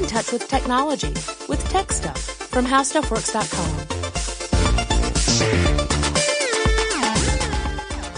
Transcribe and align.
in 0.00 0.06
touch 0.06 0.32
with 0.32 0.48
technology 0.48 1.12
with 1.48 1.62
Tech 1.68 1.92
Stuff 1.92 2.18
from 2.18 2.64
HowStuffWorks.com. 2.64 3.86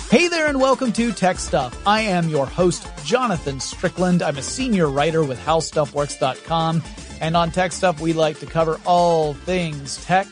Hey 0.09 0.29
there 0.29 0.47
and 0.47 0.61
welcome 0.61 0.93
to 0.93 1.11
Tech 1.11 1.39
Stuff. 1.39 1.77
I 1.87 2.03
am 2.03 2.29
your 2.29 2.47
host, 2.47 2.87
Jonathan 3.05 3.59
Strickland. 3.59 4.23
I'm 4.23 4.37
a 4.37 4.43
senior 4.43 4.87
writer 4.89 5.25
with 5.25 5.41
HowStuffWorks.com. 5.41 6.83
And 7.21 7.37
on 7.37 7.51
Tech 7.51 7.73
Stuff, 7.73 8.01
we 8.01 8.13
like 8.13 8.39
to 8.41 8.47
cover 8.47 8.81
all 8.87 9.35
things 9.35 10.05
tech, 10.05 10.29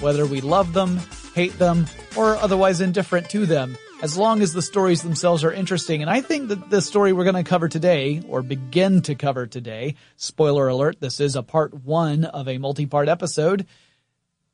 whether 0.00 0.24
we 0.24 0.40
love 0.40 0.72
them, 0.72 0.98
hate 1.34 1.58
them, 1.58 1.86
or 2.16 2.36
otherwise 2.36 2.80
indifferent 2.80 3.28
to 3.30 3.44
them, 3.44 3.76
as 4.02 4.16
long 4.16 4.42
as 4.42 4.52
the 4.52 4.62
stories 4.62 5.02
themselves 5.02 5.42
are 5.42 5.52
interesting. 5.52 6.02
And 6.02 6.10
I 6.10 6.20
think 6.20 6.48
that 6.48 6.70
the 6.70 6.82
story 6.82 7.12
we're 7.12 7.24
going 7.24 7.44
to 7.44 7.48
cover 7.48 7.68
today, 7.68 8.22
or 8.28 8.42
begin 8.42 9.02
to 9.02 9.14
cover 9.14 9.46
today, 9.46 9.94
spoiler 10.16 10.68
alert, 10.68 11.00
this 11.00 11.18
is 11.20 11.34
a 11.34 11.42
part 11.42 11.72
one 11.72 12.24
of 12.24 12.46
a 12.48 12.58
multi-part 12.58 13.08
episode. 13.08 13.66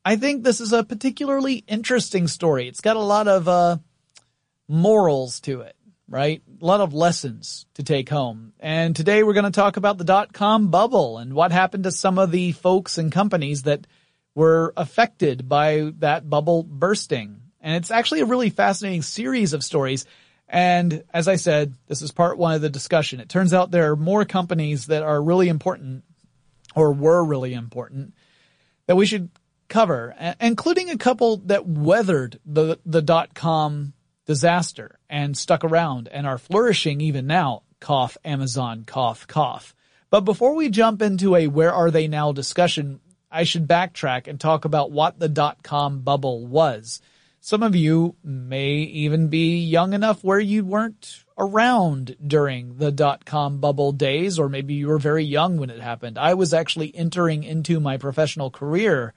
I 0.04 0.16
think 0.16 0.42
this 0.42 0.60
is 0.60 0.72
a 0.72 0.84
particularly 0.84 1.64
interesting 1.66 2.28
story. 2.28 2.68
It's 2.68 2.80
got 2.80 2.96
a 2.96 3.00
lot 3.00 3.28
of, 3.28 3.48
uh, 3.48 3.78
morals 4.68 5.40
to 5.40 5.60
it 5.60 5.76
right? 6.12 6.42
A 6.60 6.64
lot 6.64 6.82
of 6.82 6.92
lessons 6.92 7.64
to 7.74 7.82
take 7.82 8.10
home. 8.10 8.52
And 8.60 8.94
today 8.94 9.22
we're 9.22 9.32
going 9.32 9.44
to 9.44 9.50
talk 9.50 9.78
about 9.78 9.96
the 9.96 10.04
dot 10.04 10.32
com 10.32 10.68
bubble 10.68 11.16
and 11.16 11.32
what 11.32 11.52
happened 11.52 11.84
to 11.84 11.90
some 11.90 12.18
of 12.18 12.30
the 12.30 12.52
folks 12.52 12.98
and 12.98 13.10
companies 13.10 13.62
that 13.62 13.86
were 14.34 14.74
affected 14.76 15.48
by 15.48 15.90
that 15.98 16.28
bubble 16.28 16.62
bursting. 16.62 17.40
And 17.62 17.76
it's 17.76 17.90
actually 17.90 18.20
a 18.20 18.26
really 18.26 18.50
fascinating 18.50 19.02
series 19.02 19.52
of 19.52 19.64
stories. 19.64 20.04
And 20.48 21.04
as 21.14 21.28
I 21.28 21.36
said, 21.36 21.74
this 21.86 22.02
is 22.02 22.10
part 22.10 22.36
one 22.36 22.54
of 22.54 22.60
the 22.60 22.68
discussion. 22.68 23.20
It 23.20 23.28
turns 23.30 23.54
out 23.54 23.70
there 23.70 23.92
are 23.92 23.96
more 23.96 24.24
companies 24.26 24.86
that 24.88 25.02
are 25.02 25.22
really 25.22 25.48
important 25.48 26.04
or 26.74 26.92
were 26.92 27.24
really 27.24 27.54
important 27.54 28.14
that 28.86 28.96
we 28.96 29.06
should 29.06 29.30
cover, 29.68 30.14
including 30.40 30.90
a 30.90 30.98
couple 30.98 31.38
that 31.38 31.66
weathered 31.66 32.38
the, 32.44 32.78
the 32.84 33.00
dot 33.00 33.32
com 33.34 33.94
disaster 34.26 34.98
and 35.08 35.36
stuck 35.36 35.64
around 35.64 36.08
and 36.08 36.26
are 36.26 36.38
flourishing 36.38 37.00
even 37.00 37.26
now. 37.26 37.62
Cough, 37.80 38.16
Amazon, 38.24 38.84
cough, 38.86 39.26
cough. 39.26 39.74
But 40.10 40.20
before 40.20 40.54
we 40.54 40.68
jump 40.68 41.00
into 41.00 41.34
a 41.34 41.46
where 41.46 41.72
are 41.72 41.90
they 41.90 42.06
now 42.06 42.32
discussion, 42.32 43.00
I 43.30 43.44
should 43.44 43.66
backtrack 43.66 44.26
and 44.26 44.38
talk 44.38 44.64
about 44.64 44.92
what 44.92 45.18
the 45.18 45.28
dot 45.28 45.62
com 45.62 46.00
bubble 46.00 46.46
was. 46.46 47.00
Some 47.44 47.64
of 47.64 47.74
you 47.74 48.14
may 48.22 48.74
even 48.74 49.26
be 49.26 49.58
young 49.58 49.94
enough 49.94 50.22
where 50.22 50.38
you 50.38 50.64
weren't 50.64 51.24
around 51.36 52.14
during 52.24 52.78
the 52.78 52.92
dot 52.92 53.24
com 53.24 53.58
bubble 53.58 53.90
days, 53.90 54.38
or 54.38 54.48
maybe 54.48 54.74
you 54.74 54.86
were 54.86 54.98
very 55.00 55.24
young 55.24 55.56
when 55.56 55.68
it 55.68 55.80
happened. 55.80 56.18
I 56.18 56.34
was 56.34 56.54
actually 56.54 56.94
entering 56.94 57.42
into 57.42 57.80
my 57.80 57.96
professional 57.96 58.52
career 58.52 59.12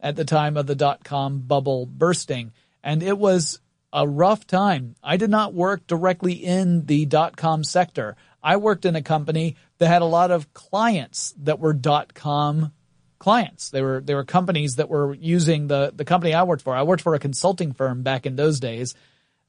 at 0.00 0.16
the 0.16 0.24
time 0.24 0.56
of 0.56 0.66
the 0.66 0.74
dot 0.74 1.04
com 1.04 1.42
bubble 1.42 1.86
bursting, 1.86 2.50
and 2.82 3.00
it 3.00 3.16
was 3.16 3.60
a 3.92 4.08
rough 4.08 4.44
time. 4.44 4.96
I 5.00 5.16
did 5.16 5.30
not 5.30 5.54
work 5.54 5.86
directly 5.86 6.32
in 6.32 6.86
the 6.86 7.06
dot 7.06 7.36
com 7.36 7.62
sector. 7.62 8.16
I 8.42 8.56
worked 8.56 8.86
in 8.86 8.96
a 8.96 9.02
company 9.02 9.54
that 9.78 9.86
had 9.86 10.02
a 10.02 10.06
lot 10.06 10.32
of 10.32 10.52
clients 10.52 11.32
that 11.44 11.60
were 11.60 11.74
dot 11.74 12.12
com 12.12 12.72
clients. 13.18 13.70
They 13.70 13.82
were, 13.82 14.00
they 14.00 14.14
were 14.14 14.24
companies 14.24 14.76
that 14.76 14.88
were 14.88 15.14
using 15.14 15.66
the, 15.66 15.92
the 15.94 16.04
company 16.04 16.34
I 16.34 16.44
worked 16.44 16.62
for. 16.62 16.74
I 16.74 16.82
worked 16.82 17.02
for 17.02 17.14
a 17.14 17.18
consulting 17.18 17.72
firm 17.72 18.02
back 18.02 18.26
in 18.26 18.36
those 18.36 18.60
days, 18.60 18.94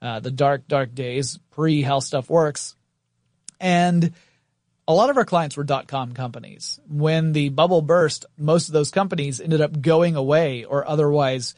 uh, 0.02 0.20
the 0.20 0.32
dark, 0.32 0.68
dark 0.68 0.96
days, 0.96 1.38
pre 1.52 1.82
How 1.82 2.00
Stuff 2.00 2.30
Works. 2.30 2.76
And 3.60 4.14
a 4.88 4.94
lot 4.94 5.10
of 5.10 5.18
our 5.18 5.26
clients 5.26 5.56
were 5.56 5.64
dot 5.64 5.88
com 5.88 6.14
companies. 6.14 6.80
When 6.88 7.32
the 7.32 7.50
bubble 7.50 7.84
burst, 7.84 8.26
most 8.38 8.70
of 8.70 8.74
those 8.74 8.90
companies 8.90 9.40
ended 9.40 9.62
up 9.62 9.82
going 9.82 10.16
away 10.16 10.64
or 10.64 10.88
otherwise 10.88 11.54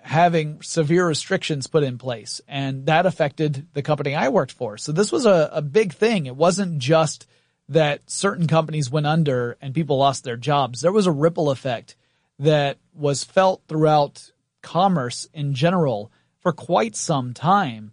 having 0.00 0.62
severe 0.62 1.06
restrictions 1.06 1.66
put 1.66 1.82
in 1.84 1.98
place 1.98 2.40
and 2.48 2.86
that 2.86 3.06
affected 3.06 3.68
the 3.74 3.82
company 3.82 4.14
I 4.14 4.30
worked 4.30 4.52
for. 4.52 4.78
So 4.78 4.92
this 4.92 5.12
was 5.12 5.26
a, 5.26 5.50
a 5.52 5.62
big 5.62 5.92
thing. 5.92 6.26
It 6.26 6.34
wasn't 6.34 6.78
just 6.78 7.26
that 7.68 8.10
certain 8.10 8.46
companies 8.46 8.90
went 8.90 9.06
under 9.06 9.56
and 9.60 9.74
people 9.74 9.98
lost 9.98 10.24
their 10.24 10.36
jobs. 10.36 10.80
There 10.80 10.92
was 10.92 11.06
a 11.06 11.12
ripple 11.12 11.50
effect 11.50 11.96
that 12.38 12.78
was 12.94 13.24
felt 13.24 13.62
throughout 13.68 14.30
commerce 14.62 15.28
in 15.32 15.54
general 15.54 16.10
for 16.40 16.52
quite 16.52 16.96
some 16.96 17.32
time. 17.32 17.92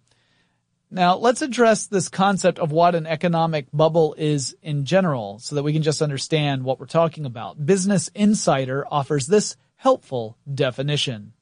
Now 0.91 1.17
let's 1.17 1.43
address 1.43 1.85
this 1.85 2.09
concept 2.09 2.57
of 2.57 2.71
what 2.71 2.95
an 2.95 3.05
economic 3.05 3.67
bubble 3.71 4.15
is 4.17 4.55
in 4.61 4.85
general 4.85 5.37
so 5.39 5.55
that 5.55 5.63
we 5.63 5.73
can 5.73 5.83
just 5.83 6.01
understand 6.01 6.63
what 6.63 6.79
we're 6.79 6.87
talking 6.87 7.25
about. 7.25 7.63
Business 7.63 8.09
Insider 8.15 8.85
offers 8.89 9.27
this 9.27 9.55
helpful 9.75 10.37
definition. 10.51 11.33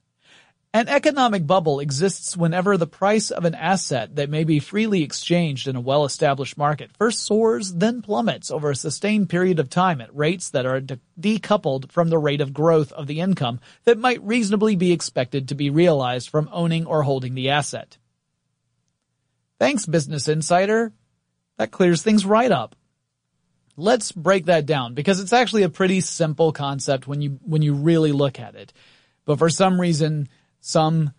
An 0.74 0.90
economic 0.90 1.48
bubble 1.48 1.80
exists 1.80 2.36
whenever 2.36 2.78
the 2.78 2.86
price 2.86 3.32
of 3.32 3.46
an 3.46 3.56
asset 3.56 4.18
that 4.18 4.30
may 4.30 4.44
be 4.44 4.60
freely 4.60 5.02
exchanged 5.02 5.68
in 5.68 5.76
a 5.76 5.82
well-established 5.82 6.58
market 6.58 6.92
first 6.98 7.26
soars, 7.26 7.74
then 7.74 8.02
plummets 8.02 8.52
over 8.52 8.70
a 8.70 8.76
sustained 8.76 9.30
period 9.30 9.60
of 9.60 9.70
time 9.70 10.02
at 10.02 10.16
rates 10.16 10.50
that 10.50 10.66
are 10.66 10.82
de- 10.82 11.00
decoupled 11.20 11.90
from 11.92 12.10
the 12.10 12.18
rate 12.20 12.42
of 12.42 12.54
growth 12.54 12.92
of 12.92 13.08
the 13.08 13.22
income 13.22 13.60
that 13.86 13.98
might 13.98 14.22
reasonably 14.22 14.76
be 14.76 14.92
expected 14.92 15.48
to 15.48 15.56
be 15.56 15.70
realized 15.70 16.30
from 16.30 16.50
owning 16.52 16.86
or 16.86 17.04
holding 17.04 17.34
the 17.34 17.50
asset. 17.50 17.98
Thanks, 19.60 19.86
Business 19.86 20.28
Insider. 20.28 20.92
That 21.58 21.72
clears 21.72 22.04
things 22.04 22.26
right 22.26 22.52
up. 22.52 22.76
Let's 23.78 24.12
break 24.12 24.46
that 24.46 24.66
down 24.66 24.94
because 24.94 25.20
it's 25.22 25.34
actually 25.34 25.64
a 25.64 25.70
pretty 25.70 26.02
simple 26.02 26.52
concept 26.52 27.08
when 27.08 27.22
you, 27.22 27.40
when 27.42 27.62
you 27.62 27.74
really 27.74 28.12
look 28.12 28.40
at 28.40 28.56
it. 28.56 28.74
But 29.26 29.40
for 29.40 29.50
some 29.50 29.80
reason, 29.80 30.30
some 30.68 31.14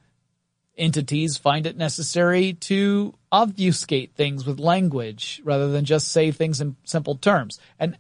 entities 0.77 1.37
find 1.37 1.67
it 1.67 1.77
necessary 1.77 2.53
to 2.53 3.15
obfuscate 3.33 4.15
things 4.15 4.47
with 4.47 4.61
language 4.61 5.41
rather 5.43 5.71
than 5.71 5.85
just 5.85 6.09
say 6.09 6.31
things 6.31 6.61
in 6.61 6.77
simple 6.85 7.17
terms. 7.17 7.59
And 7.79 7.97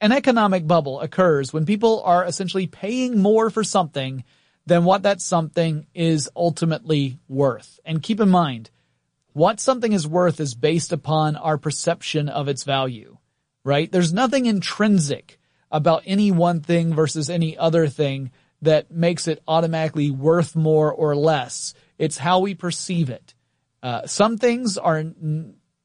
an 0.00 0.12
economic 0.12 0.66
bubble 0.66 1.00
occurs 1.00 1.52
when 1.52 1.66
people 1.66 2.02
are 2.02 2.24
essentially 2.24 2.66
paying 2.66 3.18
more 3.18 3.48
for 3.48 3.64
something 3.64 4.24
than 4.66 4.84
what 4.84 5.04
that 5.04 5.20
something 5.20 5.86
is 5.94 6.28
ultimately 6.36 7.18
worth. 7.28 7.80
And 7.84 8.02
keep 8.02 8.20
in 8.20 8.28
mind, 8.28 8.70
what 9.32 9.60
something 9.60 9.92
is 9.92 10.06
worth 10.06 10.40
is 10.40 10.54
based 10.54 10.92
upon 10.92 11.36
our 11.36 11.58
perception 11.58 12.28
of 12.28 12.48
its 12.48 12.64
value, 12.64 13.18
right? 13.64 13.90
There's 13.90 14.12
nothing 14.12 14.46
intrinsic 14.46 15.38
about 15.70 16.02
any 16.06 16.30
one 16.30 16.60
thing 16.60 16.92
versus 16.92 17.30
any 17.30 17.56
other 17.56 17.88
thing 17.88 18.30
that 18.62 18.90
makes 18.90 19.28
it 19.28 19.42
automatically 19.46 20.10
worth 20.10 20.56
more 20.56 20.92
or 20.92 21.14
less. 21.14 21.74
It's 21.98 22.16
how 22.16 22.40
we 22.40 22.54
perceive 22.54 23.10
it. 23.10 23.34
Uh, 23.82 24.06
some 24.06 24.38
things 24.38 24.78
are 24.78 25.04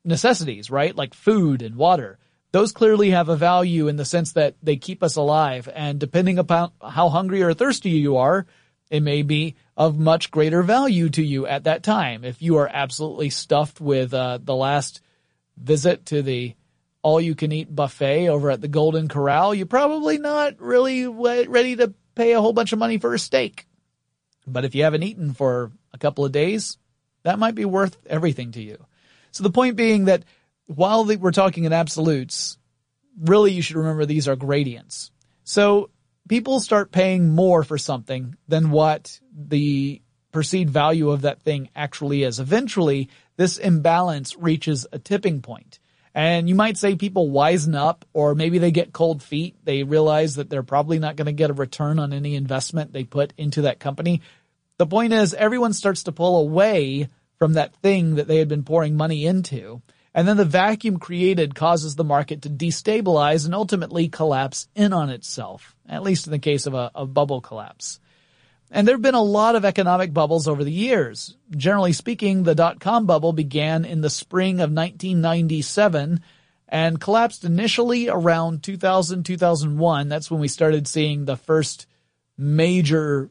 necessities, 0.06 0.70
right? 0.70 0.96
Like 0.96 1.14
food 1.14 1.62
and 1.62 1.76
water. 1.76 2.20
Those 2.52 2.72
clearly 2.72 3.10
have 3.10 3.30
a 3.30 3.36
value 3.36 3.88
in 3.88 3.98
the 3.98 4.06
sense 4.06 4.34
that 4.34 4.56
they 4.64 4.78
keep 4.78 5.04
us 5.04 5.16
alive. 5.16 5.68
And 5.74 6.00
depending 6.00 6.40
upon 6.40 6.72
how 6.82 7.10
hungry 7.10 7.42
or 7.42 7.54
thirsty 7.54 7.90
you 7.90 8.18
are, 8.18 8.46
it 8.90 9.02
may 9.02 9.22
be 9.22 9.56
of 9.76 10.00
much 10.00 10.32
greater 10.32 10.64
value 10.64 11.10
to 11.10 11.22
you 11.22 11.46
at 11.46 11.66
that 11.66 11.84
time. 11.84 12.24
If 12.24 12.42
you 12.42 12.58
are 12.58 12.70
absolutely 12.72 13.32
stuffed 13.32 13.82
with 13.82 14.14
uh, 14.14 14.40
the 14.42 14.56
last 14.56 15.02
visit 15.58 16.06
to 16.08 16.22
the 16.22 16.56
all 17.02 17.20
you 17.20 17.36
can 17.36 17.52
eat 17.52 17.74
buffet 17.74 18.28
over 18.28 18.50
at 18.52 18.62
the 18.62 18.68
Golden 18.68 19.08
Corral, 19.08 19.54
you're 19.54 19.66
probably 19.66 20.18
not 20.18 20.60
really 20.60 21.08
ready 21.08 21.76
to 21.76 21.94
pay 22.18 22.34
a 22.34 22.42
whole 22.42 22.54
bunch 22.54 22.74
of 22.74 22.80
money 22.80 22.98
for 22.98 23.14
a 23.14 23.20
steak. 23.20 23.68
But 24.46 24.66
if 24.66 24.76
you 24.76 24.84
haven't 24.84 25.04
eaten 25.04 25.34
for 25.34 25.72
a 25.94 25.98
couple 25.98 26.26
of 26.26 26.32
days, 26.32 26.78
that 27.24 27.40
might 27.40 27.56
be 27.56 27.66
worth 27.66 27.98
everything 28.08 28.52
to 28.54 28.62
you. 28.62 28.86
So 29.32 29.44
the 29.44 29.52
point 29.52 29.76
being 29.76 30.06
that 30.06 30.24
while 30.66 31.06
we're 31.06 31.32
talking 31.32 31.66
in 31.66 31.74
absolutes, 31.74 32.58
really 33.20 33.52
you 33.52 33.62
should 33.62 33.76
remember 33.76 34.06
these 34.06 34.28
are 34.28 34.36
gradients. 34.36 35.12
So 35.44 35.90
people 36.28 36.60
start 36.60 36.92
paying 36.92 37.30
more 37.30 37.64
for 37.64 37.78
something 37.78 38.36
than 38.48 38.72
what 38.72 39.20
the 39.34 40.02
perceived 40.32 40.70
value 40.70 41.10
of 41.10 41.22
that 41.22 41.42
thing 41.42 41.70
actually 41.76 42.24
is. 42.24 42.40
Eventually, 42.40 43.10
this 43.38 43.58
imbalance 43.58 44.36
reaches 44.38 44.86
a 44.92 45.00
tipping 45.00 45.42
point. 45.42 45.80
And 46.18 46.50
you 46.50 46.56
might 46.56 46.78
say 46.78 46.96
people 46.96 47.30
wisen 47.30 47.76
up 47.76 48.04
or 48.12 48.34
maybe 48.34 48.58
they 48.58 48.72
get 48.72 48.92
cold 48.92 49.22
feet. 49.22 49.56
They 49.64 49.84
realize 49.84 50.34
that 50.38 50.50
they're 50.50 50.64
probably 50.64 50.98
not 50.98 51.16
going 51.16 51.28
to 51.28 51.32
get 51.32 51.52
a 51.52 51.54
return 51.54 52.00
on 52.00 52.12
any 52.12 52.34
investment 52.34 52.92
they 52.92 53.04
put 53.04 53.34
into 53.38 53.62
that 53.62 53.80
company. 53.80 54.24
The 54.80 54.88
point 54.88 55.14
is 55.14 55.36
everyone 55.36 55.74
starts 55.74 56.06
to 56.06 56.12
pull 56.12 56.40
away 56.40 57.08
from 57.38 57.54
that 57.54 57.76
thing 57.84 58.16
that 58.16 58.28
they 58.28 58.38
had 58.38 58.48
been 58.48 58.64
pouring 58.64 58.98
money 58.98 59.28
into. 59.28 59.84
And 60.12 60.28
then 60.28 60.38
the 60.38 60.46
vacuum 60.46 60.98
created 60.98 61.54
causes 61.54 61.96
the 61.96 62.04
market 62.04 62.42
to 62.42 62.50
destabilize 62.50 63.46
and 63.46 63.54
ultimately 63.54 64.08
collapse 64.08 64.68
in 64.74 64.94
on 64.94 65.12
itself, 65.12 65.76
at 65.88 66.02
least 66.02 66.26
in 66.26 66.32
the 66.32 66.40
case 66.40 66.66
of 66.66 66.74
a, 66.74 66.90
a 66.96 67.06
bubble 67.06 67.42
collapse. 67.42 68.00
And 68.70 68.88
there 68.88 68.96
have 68.96 69.02
been 69.02 69.16
a 69.16 69.22
lot 69.22 69.56
of 69.56 69.64
economic 69.64 70.14
bubbles 70.14 70.48
over 70.48 70.64
the 70.64 70.72
years. 70.72 71.38
Generally 71.56 71.94
speaking, 71.94 72.44
the 72.44 72.56
dot-com 72.56 73.06
bubble 73.06 73.32
began 73.32 73.86
in 73.86 74.02
the 74.02 74.10
spring 74.10 74.56
of 74.56 74.72
1997 74.72 76.22
and 76.68 77.00
collapsed 77.00 77.46
initially 77.46 78.10
around 78.10 78.64
2000, 78.64 79.24
2001. 79.24 80.10
That's 80.10 80.30
when 80.30 80.42
we 80.42 80.50
started 80.50 80.88
seeing 80.88 81.24
the 81.24 81.38
first 81.38 81.88
major 82.38 83.30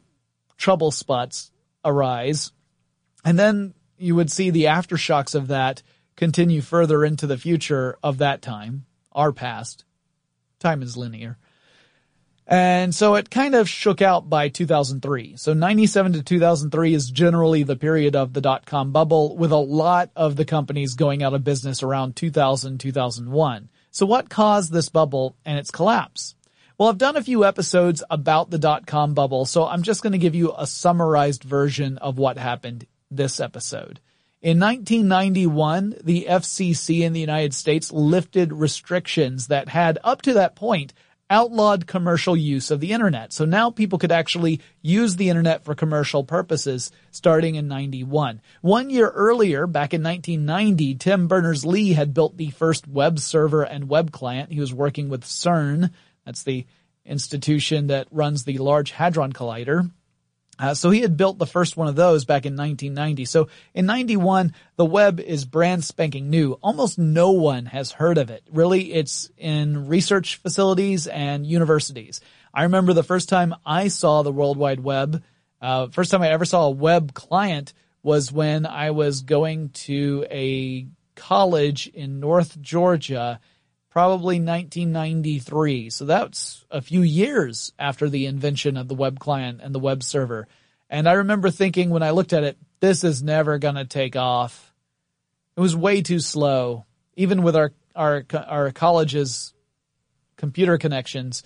trouble 0.57 0.89
spots 0.89 1.51
arise. 1.85 2.51
And 3.23 3.37
then 3.37 3.75
you 3.97 4.15
would 4.15 4.31
see 4.31 4.49
the 4.49 4.65
aftershocks 4.65 5.35
of 5.35 5.47
that 5.47 5.83
continue 6.15 6.61
further 6.61 7.05
into 7.05 7.27
the 7.27 7.37
future 7.37 7.97
of 8.01 8.17
that 8.17 8.41
time, 8.41 8.85
our 9.11 9.31
past. 9.31 9.85
Time 10.59 10.81
is 10.81 10.97
linear. 10.97 11.37
And 12.49 12.95
so 12.95 13.15
it 13.15 13.29
kind 13.29 13.55
of 13.55 13.67
shook 13.67 14.01
out 14.01 14.29
by 14.29 14.47
2003. 14.47 15.35
So 15.35 15.53
97 15.53 16.13
to 16.13 16.23
2003 16.23 16.93
is 16.93 17.11
generally 17.11 17.63
the 17.63 17.75
period 17.75 18.15
of 18.15 18.31
the 18.31 18.39
dot 18.39 18.65
com 18.65 18.93
bubble 18.93 19.35
with 19.35 19.51
a 19.51 19.57
lot 19.57 20.11
of 20.15 20.37
the 20.37 20.45
companies 20.45 20.93
going 20.93 21.23
out 21.23 21.33
of 21.33 21.43
business 21.43 21.83
around 21.83 22.15
2000, 22.15 22.79
2001. 22.79 23.69
So 23.91 24.05
what 24.05 24.29
caused 24.29 24.71
this 24.71 24.87
bubble 24.87 25.35
and 25.43 25.59
its 25.59 25.71
collapse? 25.71 26.35
Well, 26.77 26.87
I've 26.87 26.97
done 26.97 27.17
a 27.17 27.23
few 27.23 27.43
episodes 27.43 28.01
about 28.09 28.49
the 28.49 28.59
dot 28.59 28.87
com 28.87 29.13
bubble, 29.13 29.43
so 29.45 29.65
I'm 29.65 29.83
just 29.83 30.01
going 30.01 30.13
to 30.13 30.17
give 30.17 30.35
you 30.35 30.53
a 30.57 30.67
summarized 30.67 31.43
version 31.43 31.97
of 31.97 32.17
what 32.17 32.37
happened 32.37 32.87
this 33.11 33.41
episode. 33.41 33.99
In 34.41 34.59
1991, 34.59 35.95
the 36.03 36.27
FCC 36.29 37.01
in 37.01 37.11
the 37.11 37.19
United 37.19 37.55
States 37.55 37.91
lifted 37.91 38.53
restrictions 38.53 39.47
that 39.47 39.67
had 39.67 39.97
up 40.03 40.21
to 40.21 40.33
that 40.35 40.55
point 40.55 40.93
outlawed 41.29 41.87
commercial 41.87 42.35
use 42.35 42.71
of 42.71 42.79
the 42.79 42.91
internet. 42.93 43.33
So 43.33 43.45
now 43.45 43.69
people 43.69 43.99
could 43.99 44.11
actually 44.11 44.61
use 44.81 45.15
the 45.15 45.29
internet 45.29 45.63
for 45.63 45.75
commercial 45.75 46.23
purposes 46.23 46.91
starting 47.11 47.55
in 47.55 47.67
91. 47.67 48.41
One 48.61 48.89
year 48.89 49.09
earlier, 49.09 49.67
back 49.67 49.93
in 49.93 50.03
1990, 50.03 50.95
Tim 50.95 51.27
Berners-Lee 51.27 51.93
had 51.93 52.13
built 52.13 52.37
the 52.37 52.51
first 52.51 52.87
web 52.87 53.19
server 53.19 53.63
and 53.63 53.89
web 53.89 54.11
client. 54.11 54.51
He 54.51 54.59
was 54.59 54.73
working 54.73 55.09
with 55.09 55.23
CERN. 55.23 55.91
That's 56.25 56.43
the 56.43 56.65
institution 57.05 57.87
that 57.87 58.07
runs 58.11 58.43
the 58.43 58.57
Large 58.57 58.91
Hadron 58.91 59.33
Collider. 59.33 59.91
Uh, 60.59 60.73
so 60.73 60.89
he 60.89 61.01
had 61.01 61.17
built 61.17 61.37
the 61.37 61.45
first 61.45 61.77
one 61.77 61.87
of 61.87 61.95
those 61.95 62.25
back 62.25 62.45
in 62.45 62.55
1990. 62.55 63.25
So 63.25 63.47
in 63.73 63.85
91, 63.85 64.53
the 64.75 64.85
web 64.85 65.19
is 65.19 65.45
brand 65.45 65.83
spanking 65.83 66.29
new. 66.29 66.53
Almost 66.63 66.97
no 66.97 67.31
one 67.31 67.65
has 67.67 67.91
heard 67.91 68.17
of 68.17 68.29
it. 68.29 68.43
Really, 68.51 68.93
it's 68.93 69.29
in 69.37 69.87
research 69.87 70.37
facilities 70.37 71.07
and 71.07 71.45
universities. 71.45 72.21
I 72.53 72.63
remember 72.63 72.93
the 72.93 73.03
first 73.03 73.29
time 73.29 73.53
I 73.65 73.89
saw 73.89 74.23
the 74.23 74.31
World 74.31 74.57
Wide 74.57 74.79
Web, 74.79 75.23
uh, 75.61 75.87
first 75.87 76.11
time 76.11 76.21
I 76.21 76.29
ever 76.29 76.45
saw 76.45 76.65
a 76.65 76.71
web 76.71 77.13
client 77.13 77.73
was 78.01 78.31
when 78.31 78.65
I 78.65 78.91
was 78.91 79.21
going 79.21 79.69
to 79.69 80.25
a 80.31 80.87
college 81.15 81.87
in 81.87 82.19
North 82.19 82.59
Georgia 82.61 83.39
probably 83.97 84.39
1993. 84.39 85.89
So 85.89 86.05
that's 86.05 86.63
a 86.69 86.83
few 86.83 87.01
years 87.01 87.73
after 87.79 88.07
the 88.07 88.27
invention 88.27 88.77
of 88.77 88.87
the 88.87 88.93
web 88.93 89.17
client 89.17 89.59
and 89.63 89.73
the 89.73 89.79
web 89.79 90.03
server. 90.03 90.47
And 90.87 91.09
I 91.09 91.13
remember 91.13 91.49
thinking 91.49 91.89
when 91.89 92.03
I 92.03 92.11
looked 92.11 92.31
at 92.31 92.43
it, 92.43 92.59
this 92.79 93.03
is 93.03 93.23
never 93.23 93.57
going 93.57 93.73
to 93.73 93.85
take 93.85 94.15
off. 94.15 94.71
It 95.55 95.61
was 95.61 95.75
way 95.75 96.03
too 96.03 96.19
slow. 96.19 96.85
Even 97.15 97.41
with 97.41 97.55
our, 97.55 97.73
our, 97.95 98.23
our 98.47 98.71
college's 98.71 99.55
computer 100.35 100.77
connections, 100.77 101.41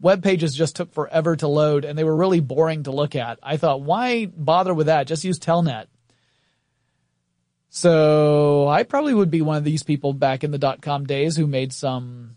web 0.00 0.22
pages 0.22 0.54
just 0.54 0.76
took 0.76 0.92
forever 0.92 1.34
to 1.34 1.48
load 1.48 1.84
and 1.84 1.98
they 1.98 2.04
were 2.04 2.14
really 2.14 2.38
boring 2.38 2.84
to 2.84 2.92
look 2.92 3.16
at. 3.16 3.40
I 3.42 3.56
thought, 3.56 3.82
why 3.82 4.26
bother 4.26 4.72
with 4.72 4.86
that? 4.86 5.08
Just 5.08 5.24
use 5.24 5.40
Telnet. 5.40 5.86
So 7.70 8.66
I 8.68 8.82
probably 8.82 9.14
would 9.14 9.30
be 9.30 9.42
one 9.42 9.56
of 9.56 9.64
these 9.64 9.82
people 9.82 10.12
back 10.12 10.42
in 10.42 10.50
the 10.50 10.58
dot 10.58 10.80
com 10.80 11.04
days 11.04 11.36
who 11.36 11.46
made 11.46 11.72
some 11.72 12.36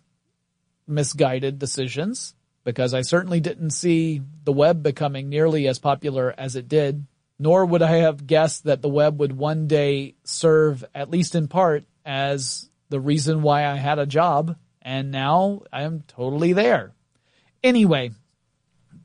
misguided 0.87 1.57
decisions 1.57 2.35
because 2.63 2.93
I 2.93 3.01
certainly 3.01 3.39
didn't 3.39 3.71
see 3.71 4.21
the 4.43 4.51
web 4.51 4.83
becoming 4.83 5.29
nearly 5.29 5.67
as 5.67 5.79
popular 5.79 6.33
as 6.37 6.55
it 6.55 6.67
did, 6.67 7.05
nor 7.39 7.65
would 7.65 7.81
I 7.81 7.97
have 7.97 8.27
guessed 8.27 8.65
that 8.65 8.81
the 8.81 8.89
web 8.89 9.19
would 9.19 9.35
one 9.35 9.67
day 9.67 10.15
serve, 10.23 10.83
at 10.93 11.09
least 11.09 11.33
in 11.33 11.47
part, 11.47 11.85
as 12.05 12.69
the 12.89 12.99
reason 12.99 13.41
why 13.41 13.65
I 13.65 13.77
had 13.77 13.99
a 13.99 14.05
job, 14.05 14.57
and 14.81 15.11
now 15.11 15.61
I 15.71 15.83
am 15.83 16.03
totally 16.07 16.53
there. 16.53 16.91
Anyway, 17.63 18.11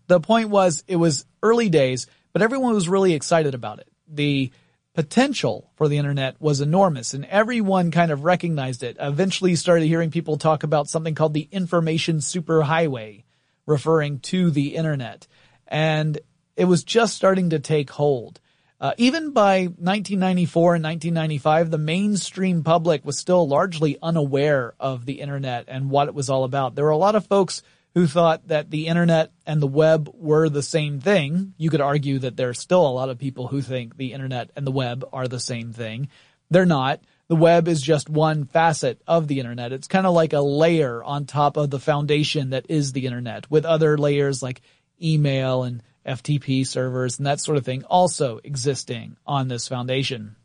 the 0.08 0.20
point 0.20 0.50
was 0.50 0.84
it 0.88 0.96
was 0.96 1.24
early 1.42 1.68
days, 1.68 2.08
but 2.32 2.42
everyone 2.42 2.74
was 2.74 2.88
really 2.88 3.14
excited 3.14 3.54
about 3.54 3.78
it. 3.78 3.88
The 4.08 4.50
potential 4.96 5.70
for 5.76 5.88
the 5.88 5.98
internet 5.98 6.40
was 6.40 6.62
enormous 6.62 7.12
and 7.12 7.26
everyone 7.26 7.90
kind 7.90 8.10
of 8.10 8.24
recognized 8.24 8.82
it. 8.82 8.96
Eventually 8.98 9.54
started 9.54 9.84
hearing 9.84 10.10
people 10.10 10.38
talk 10.38 10.62
about 10.62 10.88
something 10.88 11.14
called 11.14 11.34
the 11.34 11.46
information 11.52 12.16
superhighway, 12.16 13.22
referring 13.66 14.20
to 14.20 14.50
the 14.50 14.74
internet. 14.74 15.28
And 15.68 16.18
it 16.56 16.64
was 16.64 16.82
just 16.82 17.14
starting 17.14 17.50
to 17.50 17.58
take 17.58 17.90
hold. 17.90 18.40
Uh, 18.80 18.94
even 18.96 19.32
by 19.32 19.64
1994 19.64 20.76
and 20.76 20.84
1995, 20.84 21.70
the 21.70 21.78
mainstream 21.78 22.64
public 22.64 23.04
was 23.04 23.18
still 23.18 23.46
largely 23.46 23.98
unaware 24.02 24.74
of 24.80 25.04
the 25.04 25.20
internet 25.20 25.66
and 25.68 25.90
what 25.90 26.08
it 26.08 26.14
was 26.14 26.30
all 26.30 26.44
about. 26.44 26.74
There 26.74 26.84
were 26.86 26.90
a 26.90 26.96
lot 26.96 27.14
of 27.14 27.26
folks 27.26 27.62
who 27.96 28.06
thought 28.06 28.48
that 28.48 28.70
the 28.70 28.88
internet 28.88 29.32
and 29.46 29.60
the 29.60 29.66
web 29.66 30.10
were 30.12 30.50
the 30.50 30.62
same 30.62 31.00
thing. 31.00 31.54
You 31.56 31.70
could 31.70 31.80
argue 31.80 32.18
that 32.18 32.36
there's 32.36 32.60
still 32.60 32.86
a 32.86 32.92
lot 32.92 33.08
of 33.08 33.16
people 33.16 33.48
who 33.48 33.62
think 33.62 33.96
the 33.96 34.12
internet 34.12 34.50
and 34.54 34.66
the 34.66 34.70
web 34.70 35.02
are 35.14 35.26
the 35.26 35.40
same 35.40 35.72
thing. 35.72 36.10
They're 36.50 36.66
not. 36.66 37.00
The 37.28 37.36
web 37.36 37.68
is 37.68 37.80
just 37.80 38.10
one 38.10 38.44
facet 38.44 39.00
of 39.06 39.28
the 39.28 39.40
internet. 39.40 39.72
It's 39.72 39.88
kind 39.88 40.06
of 40.06 40.12
like 40.12 40.34
a 40.34 40.42
layer 40.42 41.02
on 41.02 41.24
top 41.24 41.56
of 41.56 41.70
the 41.70 41.80
foundation 41.80 42.50
that 42.50 42.66
is 42.68 42.92
the 42.92 43.06
internet 43.06 43.50
with 43.50 43.64
other 43.64 43.96
layers 43.96 44.42
like 44.42 44.60
email 45.02 45.62
and 45.62 45.82
FTP 46.06 46.66
servers 46.66 47.16
and 47.16 47.26
that 47.26 47.40
sort 47.40 47.56
of 47.56 47.64
thing 47.64 47.82
also 47.84 48.40
existing 48.44 49.16
on 49.26 49.48
this 49.48 49.68
foundation. 49.68 50.36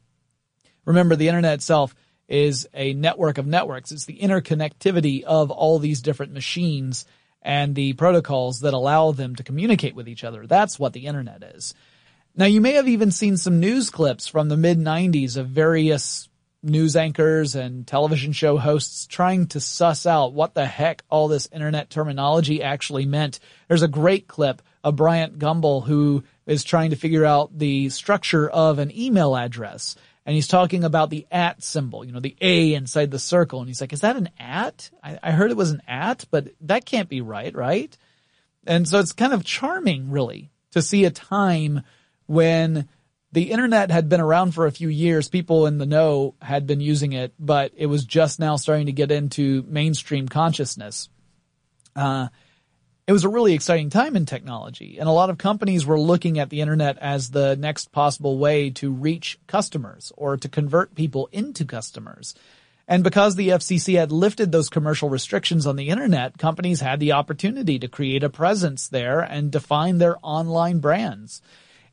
Remember, 0.85 1.17
the 1.17 1.27
internet 1.27 1.55
itself 1.55 1.95
is 2.29 2.65
a 2.73 2.93
network 2.93 3.37
of 3.37 3.45
networks. 3.45 3.91
It's 3.91 4.05
the 4.05 4.19
interconnectivity 4.19 5.23
of 5.23 5.51
all 5.51 5.79
these 5.79 6.01
different 6.01 6.31
machines 6.31 7.05
and 7.41 7.75
the 7.75 7.93
protocols 7.93 8.61
that 8.61 8.73
allow 8.73 9.11
them 9.11 9.35
to 9.35 9.43
communicate 9.43 9.95
with 9.95 10.07
each 10.07 10.23
other. 10.23 10.45
That's 10.45 10.79
what 10.79 10.93
the 10.93 11.07
internet 11.07 11.43
is. 11.55 11.73
Now 12.35 12.45
you 12.45 12.61
may 12.61 12.73
have 12.73 12.87
even 12.87 13.11
seen 13.11 13.37
some 13.37 13.59
news 13.59 13.89
clips 13.89 14.27
from 14.27 14.49
the 14.49 14.57
mid 14.57 14.79
90s 14.79 15.37
of 15.37 15.47
various 15.47 16.29
news 16.63 16.95
anchors 16.95 17.55
and 17.55 17.87
television 17.87 18.31
show 18.31 18.57
hosts 18.57 19.07
trying 19.07 19.47
to 19.47 19.59
suss 19.59 20.05
out 20.05 20.33
what 20.33 20.53
the 20.53 20.65
heck 20.65 21.03
all 21.09 21.27
this 21.27 21.49
internet 21.51 21.89
terminology 21.89 22.61
actually 22.61 23.05
meant. 23.05 23.39
There's 23.67 23.81
a 23.81 23.87
great 23.87 24.27
clip 24.27 24.61
of 24.83 24.95
Bryant 24.95 25.39
Gumbel 25.39 25.85
who 25.85 26.23
is 26.45 26.63
trying 26.63 26.91
to 26.91 26.95
figure 26.95 27.25
out 27.25 27.57
the 27.57 27.89
structure 27.89 28.49
of 28.49 28.79
an 28.79 28.95
email 28.95 29.35
address 29.35 29.95
and 30.25 30.35
he's 30.35 30.47
talking 30.47 30.83
about 30.83 31.09
the 31.09 31.25
at 31.31 31.63
symbol, 31.63 32.05
you 32.05 32.11
know, 32.11 32.19
the 32.19 32.35
A 32.41 32.73
inside 32.73 33.11
the 33.11 33.19
circle. 33.19 33.59
And 33.59 33.67
he's 33.67 33.81
like, 33.81 33.93
is 33.93 34.01
that 34.01 34.17
an 34.17 34.29
at? 34.39 34.89
I, 35.03 35.17
I, 35.21 35.31
heard 35.31 35.51
it 35.51 35.57
was 35.57 35.71
an 35.71 35.81
at, 35.87 36.25
but 36.29 36.49
that 36.61 36.85
can't 36.85 37.09
be 37.09 37.21
right, 37.21 37.53
right? 37.55 37.95
And 38.67 38.87
so 38.87 38.99
it's 38.99 39.13
kind 39.13 39.33
of 39.33 39.43
charming, 39.43 40.11
really, 40.11 40.51
to 40.71 40.81
see 40.81 41.05
a 41.05 41.09
time 41.09 41.81
when 42.27 42.87
the 43.31 43.51
internet 43.51 43.89
had 43.89 44.09
been 44.09 44.21
around 44.21 44.53
for 44.53 44.67
a 44.67 44.71
few 44.71 44.89
years. 44.89 45.27
People 45.27 45.65
in 45.65 45.79
the 45.79 45.85
know 45.87 46.35
had 46.41 46.67
been 46.67 46.81
using 46.81 47.13
it, 47.13 47.33
but 47.39 47.71
it 47.75 47.87
was 47.87 48.05
just 48.05 48.39
now 48.39 48.57
starting 48.57 48.85
to 48.85 48.91
get 48.91 49.11
into 49.11 49.63
mainstream 49.67 50.27
consciousness. 50.27 51.09
Uh, 51.95 52.27
it 53.11 53.13
was 53.13 53.25
a 53.25 53.29
really 53.29 53.53
exciting 53.53 53.89
time 53.89 54.15
in 54.15 54.25
technology 54.25 54.97
and 54.97 55.09
a 55.09 55.11
lot 55.11 55.29
of 55.29 55.37
companies 55.37 55.85
were 55.85 55.99
looking 55.99 56.39
at 56.39 56.49
the 56.49 56.61
internet 56.61 56.97
as 56.99 57.29
the 57.29 57.57
next 57.57 57.91
possible 57.91 58.37
way 58.37 58.69
to 58.69 58.89
reach 58.89 59.37
customers 59.47 60.13
or 60.15 60.37
to 60.37 60.47
convert 60.47 60.95
people 60.95 61.27
into 61.33 61.65
customers. 61.65 62.33
And 62.87 63.03
because 63.03 63.35
the 63.35 63.49
FCC 63.49 63.99
had 63.99 64.13
lifted 64.13 64.53
those 64.53 64.69
commercial 64.69 65.09
restrictions 65.09 65.67
on 65.67 65.75
the 65.75 65.89
internet, 65.89 66.37
companies 66.37 66.79
had 66.79 67.01
the 67.01 67.11
opportunity 67.11 67.77
to 67.79 67.89
create 67.89 68.23
a 68.23 68.29
presence 68.29 68.87
there 68.87 69.19
and 69.19 69.51
define 69.51 69.97
their 69.97 70.15
online 70.23 70.79
brands. 70.79 71.41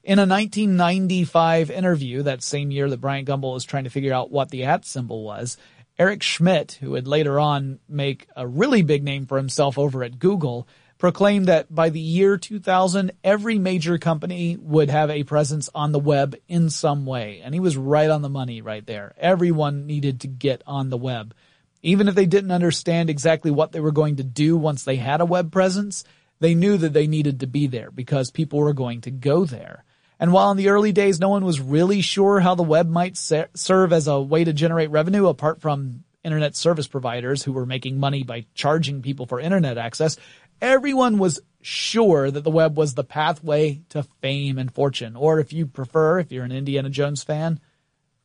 In 0.04 0.20
a 0.20 0.22
1995 0.22 1.72
interview, 1.72 2.22
that 2.22 2.44
same 2.44 2.70
year 2.70 2.88
that 2.90 3.00
Bryant 3.00 3.26
Gumbel 3.26 3.54
was 3.54 3.64
trying 3.64 3.84
to 3.84 3.90
figure 3.90 4.14
out 4.14 4.30
what 4.30 4.50
the 4.50 4.62
at 4.62 4.84
symbol 4.84 5.24
was, 5.24 5.56
Eric 5.98 6.22
Schmidt, 6.22 6.78
who 6.80 6.92
would 6.92 7.08
later 7.08 7.40
on 7.40 7.80
make 7.88 8.28
a 8.36 8.46
really 8.46 8.82
big 8.82 9.02
name 9.02 9.26
for 9.26 9.36
himself 9.36 9.80
over 9.80 10.04
at 10.04 10.20
Google, 10.20 10.68
proclaimed 10.98 11.46
that 11.46 11.72
by 11.72 11.88
the 11.88 12.00
year 12.00 12.36
2000, 12.36 13.12
every 13.22 13.58
major 13.58 13.98
company 13.98 14.56
would 14.60 14.90
have 14.90 15.10
a 15.10 15.24
presence 15.24 15.70
on 15.74 15.92
the 15.92 15.98
web 15.98 16.36
in 16.48 16.68
some 16.70 17.06
way. 17.06 17.40
And 17.42 17.54
he 17.54 17.60
was 17.60 17.76
right 17.76 18.10
on 18.10 18.22
the 18.22 18.28
money 18.28 18.60
right 18.60 18.84
there. 18.84 19.14
Everyone 19.16 19.86
needed 19.86 20.20
to 20.20 20.28
get 20.28 20.62
on 20.66 20.90
the 20.90 20.96
web. 20.96 21.34
Even 21.82 22.08
if 22.08 22.16
they 22.16 22.26
didn't 22.26 22.50
understand 22.50 23.08
exactly 23.08 23.52
what 23.52 23.70
they 23.70 23.80
were 23.80 23.92
going 23.92 24.16
to 24.16 24.24
do 24.24 24.56
once 24.56 24.82
they 24.82 24.96
had 24.96 25.20
a 25.20 25.26
web 25.26 25.52
presence, 25.52 26.02
they 26.40 26.54
knew 26.54 26.76
that 26.76 26.92
they 26.92 27.06
needed 27.06 27.40
to 27.40 27.46
be 27.46 27.68
there 27.68 27.92
because 27.92 28.32
people 28.32 28.58
were 28.58 28.72
going 28.72 29.00
to 29.02 29.12
go 29.12 29.44
there. 29.44 29.84
And 30.20 30.32
while 30.32 30.50
in 30.50 30.56
the 30.56 30.70
early 30.70 30.90
days 30.90 31.20
no 31.20 31.28
one 31.28 31.44
was 31.44 31.60
really 31.60 32.00
sure 32.00 32.40
how 32.40 32.56
the 32.56 32.64
web 32.64 32.88
might 32.88 33.16
ser- 33.16 33.50
serve 33.54 33.92
as 33.92 34.08
a 34.08 34.20
way 34.20 34.42
to 34.42 34.52
generate 34.52 34.90
revenue 34.90 35.28
apart 35.28 35.60
from 35.60 36.02
internet 36.24 36.56
service 36.56 36.88
providers 36.88 37.42
who 37.42 37.52
were 37.52 37.66
making 37.66 37.98
money 37.98 38.22
by 38.22 38.44
charging 38.54 39.02
people 39.02 39.26
for 39.26 39.40
internet 39.40 39.78
access, 39.78 40.16
everyone 40.60 41.18
was 41.18 41.40
sure 41.60 42.30
that 42.30 42.44
the 42.44 42.50
web 42.50 42.76
was 42.76 42.94
the 42.94 43.04
pathway 43.04 43.82
to 43.90 44.02
fame 44.20 44.58
and 44.58 44.72
fortune. 44.72 45.16
Or 45.16 45.40
if 45.40 45.52
you 45.52 45.66
prefer, 45.66 46.18
if 46.18 46.32
you're 46.32 46.44
an 46.44 46.52
Indiana 46.52 46.90
Jones 46.90 47.22
fan, 47.22 47.60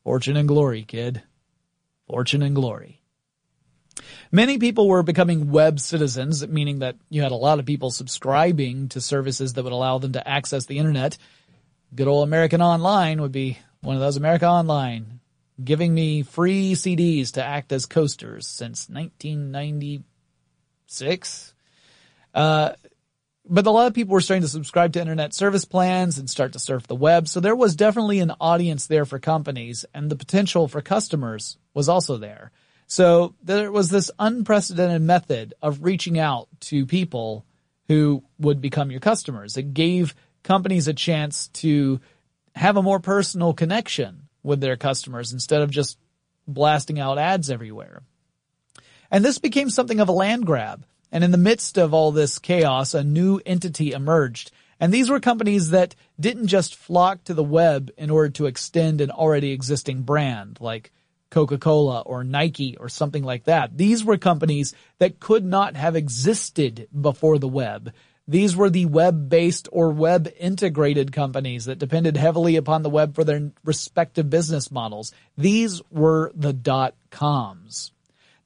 fortune 0.02 0.36
and 0.36 0.48
glory, 0.48 0.84
kid. 0.84 1.22
Fortune 2.06 2.42
and 2.42 2.54
glory. 2.54 3.00
Many 4.30 4.58
people 4.58 4.88
were 4.88 5.02
becoming 5.02 5.50
web 5.50 5.80
citizens, 5.80 6.46
meaning 6.46 6.80
that 6.80 6.96
you 7.08 7.22
had 7.22 7.32
a 7.32 7.36
lot 7.36 7.58
of 7.58 7.66
people 7.66 7.90
subscribing 7.90 8.88
to 8.90 9.00
services 9.00 9.54
that 9.54 9.64
would 9.64 9.72
allow 9.72 9.98
them 9.98 10.12
to 10.12 10.28
access 10.28 10.66
the 10.66 10.78
internet. 10.78 11.16
Good 11.94 12.08
old 12.08 12.26
American 12.26 12.60
Online 12.60 13.22
would 13.22 13.32
be 13.32 13.58
one 13.80 13.94
of 13.94 14.02
those 14.02 14.16
America 14.16 14.46
Online, 14.46 15.20
giving 15.62 15.94
me 15.94 16.22
free 16.22 16.74
CDs 16.74 17.32
to 17.32 17.44
act 17.44 17.72
as 17.72 17.86
coasters 17.86 18.48
since 18.48 18.88
1996. 18.88 21.53
Uh, 22.34 22.72
but 23.46 23.66
a 23.66 23.70
lot 23.70 23.86
of 23.86 23.94
people 23.94 24.14
were 24.14 24.20
starting 24.20 24.42
to 24.42 24.48
subscribe 24.48 24.92
to 24.94 25.00
internet 25.00 25.34
service 25.34 25.64
plans 25.64 26.18
and 26.18 26.28
start 26.28 26.52
to 26.54 26.58
surf 26.58 26.86
the 26.86 26.94
web. 26.94 27.28
So 27.28 27.40
there 27.40 27.56
was 27.56 27.76
definitely 27.76 28.20
an 28.20 28.32
audience 28.40 28.86
there 28.86 29.04
for 29.04 29.18
companies 29.18 29.84
and 29.94 30.10
the 30.10 30.16
potential 30.16 30.66
for 30.66 30.80
customers 30.80 31.58
was 31.74 31.88
also 31.88 32.16
there. 32.16 32.52
So 32.86 33.34
there 33.42 33.70
was 33.70 33.90
this 33.90 34.10
unprecedented 34.18 35.02
method 35.02 35.54
of 35.60 35.82
reaching 35.82 36.18
out 36.18 36.48
to 36.60 36.86
people 36.86 37.44
who 37.88 38.22
would 38.38 38.60
become 38.60 38.90
your 38.90 39.00
customers. 39.00 39.56
It 39.56 39.74
gave 39.74 40.14
companies 40.42 40.88
a 40.88 40.94
chance 40.94 41.48
to 41.48 42.00
have 42.54 42.76
a 42.76 42.82
more 42.82 43.00
personal 43.00 43.52
connection 43.52 44.28
with 44.42 44.60
their 44.60 44.76
customers 44.76 45.32
instead 45.32 45.62
of 45.62 45.70
just 45.70 45.98
blasting 46.46 46.98
out 46.98 47.18
ads 47.18 47.50
everywhere. 47.50 48.02
And 49.10 49.24
this 49.24 49.38
became 49.38 49.70
something 49.70 50.00
of 50.00 50.08
a 50.08 50.12
land 50.12 50.46
grab. 50.46 50.84
And 51.14 51.22
in 51.22 51.30
the 51.30 51.38
midst 51.38 51.78
of 51.78 51.94
all 51.94 52.10
this 52.10 52.40
chaos, 52.40 52.92
a 52.92 53.04
new 53.04 53.40
entity 53.46 53.92
emerged. 53.92 54.50
And 54.80 54.92
these 54.92 55.08
were 55.08 55.20
companies 55.20 55.70
that 55.70 55.94
didn't 56.18 56.48
just 56.48 56.74
flock 56.74 57.22
to 57.24 57.34
the 57.34 57.44
web 57.44 57.92
in 57.96 58.10
order 58.10 58.30
to 58.30 58.46
extend 58.46 59.00
an 59.00 59.12
already 59.12 59.52
existing 59.52 60.02
brand 60.02 60.58
like 60.60 60.90
Coca-Cola 61.30 62.00
or 62.00 62.24
Nike 62.24 62.76
or 62.76 62.88
something 62.88 63.22
like 63.22 63.44
that. 63.44 63.78
These 63.78 64.04
were 64.04 64.18
companies 64.18 64.74
that 64.98 65.20
could 65.20 65.44
not 65.44 65.76
have 65.76 65.94
existed 65.94 66.88
before 67.00 67.38
the 67.38 67.46
web. 67.46 67.92
These 68.26 68.56
were 68.56 68.70
the 68.70 68.86
web-based 68.86 69.68
or 69.70 69.90
web-integrated 69.90 71.12
companies 71.12 71.66
that 71.66 71.78
depended 71.78 72.16
heavily 72.16 72.56
upon 72.56 72.82
the 72.82 72.90
web 72.90 73.14
for 73.14 73.22
their 73.22 73.52
respective 73.62 74.28
business 74.28 74.72
models. 74.72 75.12
These 75.38 75.80
were 75.92 76.32
the 76.34 76.52
dot-coms. 76.52 77.92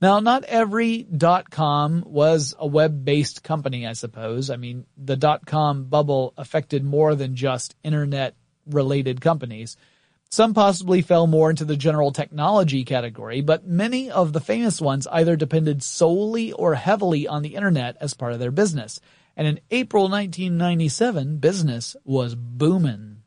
Now, 0.00 0.20
not 0.20 0.44
every 0.44 1.02
dot-com 1.02 2.04
was 2.06 2.54
a 2.56 2.66
web-based 2.66 3.42
company, 3.42 3.84
I 3.84 3.94
suppose. 3.94 4.48
I 4.48 4.56
mean, 4.56 4.86
the 4.96 5.16
dot-com 5.16 5.86
bubble 5.86 6.34
affected 6.36 6.84
more 6.84 7.16
than 7.16 7.34
just 7.34 7.74
internet-related 7.82 9.20
companies. 9.20 9.76
Some 10.30 10.54
possibly 10.54 11.02
fell 11.02 11.26
more 11.26 11.50
into 11.50 11.64
the 11.64 11.76
general 11.76 12.12
technology 12.12 12.84
category, 12.84 13.40
but 13.40 13.66
many 13.66 14.08
of 14.10 14.32
the 14.32 14.40
famous 14.40 14.80
ones 14.80 15.08
either 15.10 15.34
depended 15.34 15.82
solely 15.82 16.52
or 16.52 16.74
heavily 16.74 17.26
on 17.26 17.42
the 17.42 17.56
internet 17.56 17.96
as 18.00 18.14
part 18.14 18.34
of 18.34 18.38
their 18.38 18.52
business. 18.52 19.00
And 19.36 19.48
in 19.48 19.60
April 19.70 20.04
1997, 20.04 21.38
business 21.38 21.96
was 22.04 22.34
booming. 22.34 23.17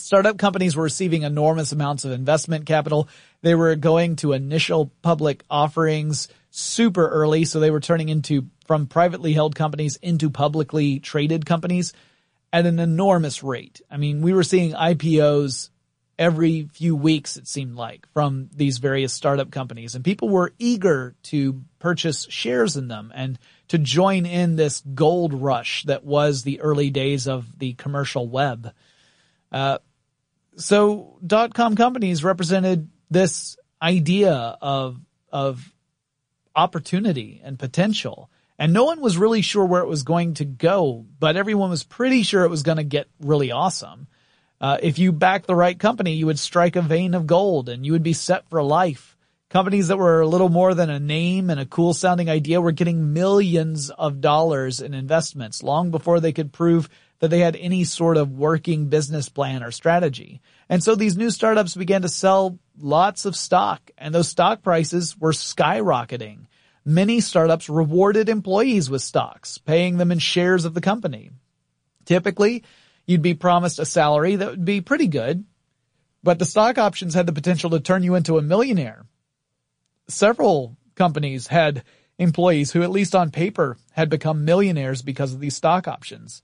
Startup 0.00 0.38
companies 0.38 0.76
were 0.76 0.84
receiving 0.84 1.22
enormous 1.22 1.72
amounts 1.72 2.04
of 2.04 2.12
investment 2.12 2.66
capital. 2.66 3.08
They 3.42 3.56
were 3.56 3.74
going 3.74 4.14
to 4.16 4.32
initial 4.32 4.92
public 5.02 5.42
offerings 5.50 6.28
super 6.50 7.08
early, 7.08 7.44
so 7.44 7.58
they 7.58 7.72
were 7.72 7.80
turning 7.80 8.08
into 8.08 8.46
from 8.66 8.86
privately 8.86 9.32
held 9.32 9.56
companies 9.56 9.96
into 9.96 10.30
publicly 10.30 11.00
traded 11.00 11.44
companies 11.46 11.92
at 12.52 12.64
an 12.64 12.78
enormous 12.78 13.42
rate. 13.42 13.80
I 13.90 13.96
mean, 13.96 14.22
we 14.22 14.32
were 14.32 14.44
seeing 14.44 14.72
IPOs 14.72 15.70
every 16.16 16.68
few 16.72 16.94
weeks, 16.94 17.36
it 17.36 17.48
seemed 17.48 17.74
like, 17.74 18.06
from 18.12 18.50
these 18.54 18.78
various 18.78 19.12
startup 19.12 19.50
companies. 19.50 19.96
And 19.96 20.04
people 20.04 20.28
were 20.28 20.52
eager 20.60 21.16
to 21.24 21.62
purchase 21.80 22.26
shares 22.30 22.76
in 22.76 22.86
them 22.86 23.12
and 23.14 23.38
to 23.68 23.78
join 23.78 24.26
in 24.26 24.54
this 24.54 24.80
gold 24.94 25.34
rush 25.34 25.84
that 25.84 26.04
was 26.04 26.42
the 26.42 26.60
early 26.60 26.90
days 26.90 27.26
of 27.26 27.58
the 27.58 27.74
commercial 27.74 28.28
web. 28.28 28.72
Uh, 29.52 29.78
so 30.58 31.18
dot 31.26 31.54
com 31.54 31.76
companies 31.76 32.22
represented 32.22 32.88
this 33.10 33.56
idea 33.80 34.32
of, 34.60 35.00
of 35.32 35.72
opportunity 36.54 37.40
and 37.42 37.58
potential. 37.58 38.28
And 38.58 38.72
no 38.72 38.84
one 38.84 39.00
was 39.00 39.16
really 39.16 39.40
sure 39.40 39.64
where 39.64 39.82
it 39.82 39.88
was 39.88 40.02
going 40.02 40.34
to 40.34 40.44
go, 40.44 41.06
but 41.20 41.36
everyone 41.36 41.70
was 41.70 41.84
pretty 41.84 42.24
sure 42.24 42.42
it 42.42 42.50
was 42.50 42.64
going 42.64 42.78
to 42.78 42.84
get 42.84 43.06
really 43.20 43.52
awesome. 43.52 44.08
Uh, 44.60 44.78
if 44.82 44.98
you 44.98 45.12
backed 45.12 45.46
the 45.46 45.54
right 45.54 45.78
company, 45.78 46.14
you 46.14 46.26
would 46.26 46.40
strike 46.40 46.74
a 46.74 46.82
vein 46.82 47.14
of 47.14 47.28
gold 47.28 47.68
and 47.68 47.86
you 47.86 47.92
would 47.92 48.02
be 48.02 48.12
set 48.12 48.50
for 48.50 48.60
life. 48.60 49.16
Companies 49.48 49.88
that 49.88 49.96
were 49.96 50.20
a 50.20 50.26
little 50.26 50.48
more 50.48 50.74
than 50.74 50.90
a 50.90 50.98
name 50.98 51.48
and 51.48 51.60
a 51.60 51.66
cool 51.66 51.94
sounding 51.94 52.28
idea 52.28 52.60
were 52.60 52.72
getting 52.72 53.12
millions 53.12 53.90
of 53.90 54.20
dollars 54.20 54.80
in 54.80 54.92
investments 54.92 55.62
long 55.62 55.92
before 55.92 56.18
they 56.18 56.32
could 56.32 56.52
prove 56.52 56.90
that 57.20 57.28
they 57.28 57.40
had 57.40 57.56
any 57.56 57.84
sort 57.84 58.16
of 58.16 58.32
working 58.32 58.86
business 58.86 59.28
plan 59.28 59.62
or 59.62 59.70
strategy. 59.70 60.40
And 60.68 60.82
so 60.82 60.94
these 60.94 61.16
new 61.16 61.30
startups 61.30 61.74
began 61.74 62.02
to 62.02 62.08
sell 62.08 62.58
lots 62.78 63.24
of 63.24 63.36
stock 63.36 63.90
and 63.98 64.14
those 64.14 64.28
stock 64.28 64.62
prices 64.62 65.16
were 65.18 65.32
skyrocketing. 65.32 66.46
Many 66.84 67.20
startups 67.20 67.68
rewarded 67.68 68.28
employees 68.28 68.88
with 68.88 69.02
stocks, 69.02 69.58
paying 69.58 69.98
them 69.98 70.12
in 70.12 70.18
shares 70.20 70.64
of 70.64 70.74
the 70.74 70.80
company. 70.80 71.30
Typically, 72.04 72.64
you'd 73.06 73.20
be 73.20 73.34
promised 73.34 73.78
a 73.78 73.84
salary 73.84 74.36
that 74.36 74.50
would 74.50 74.64
be 74.64 74.80
pretty 74.80 75.08
good, 75.08 75.44
but 76.22 76.38
the 76.38 76.44
stock 76.44 76.78
options 76.78 77.14
had 77.14 77.26
the 77.26 77.32
potential 77.32 77.70
to 77.70 77.80
turn 77.80 78.02
you 78.02 78.14
into 78.14 78.38
a 78.38 78.42
millionaire. 78.42 79.04
Several 80.08 80.76
companies 80.94 81.48
had 81.48 81.82
employees 82.18 82.72
who, 82.72 82.82
at 82.82 82.90
least 82.90 83.14
on 83.14 83.30
paper, 83.30 83.76
had 83.92 84.08
become 84.08 84.44
millionaires 84.44 85.02
because 85.02 85.34
of 85.34 85.40
these 85.40 85.56
stock 85.56 85.86
options. 85.86 86.42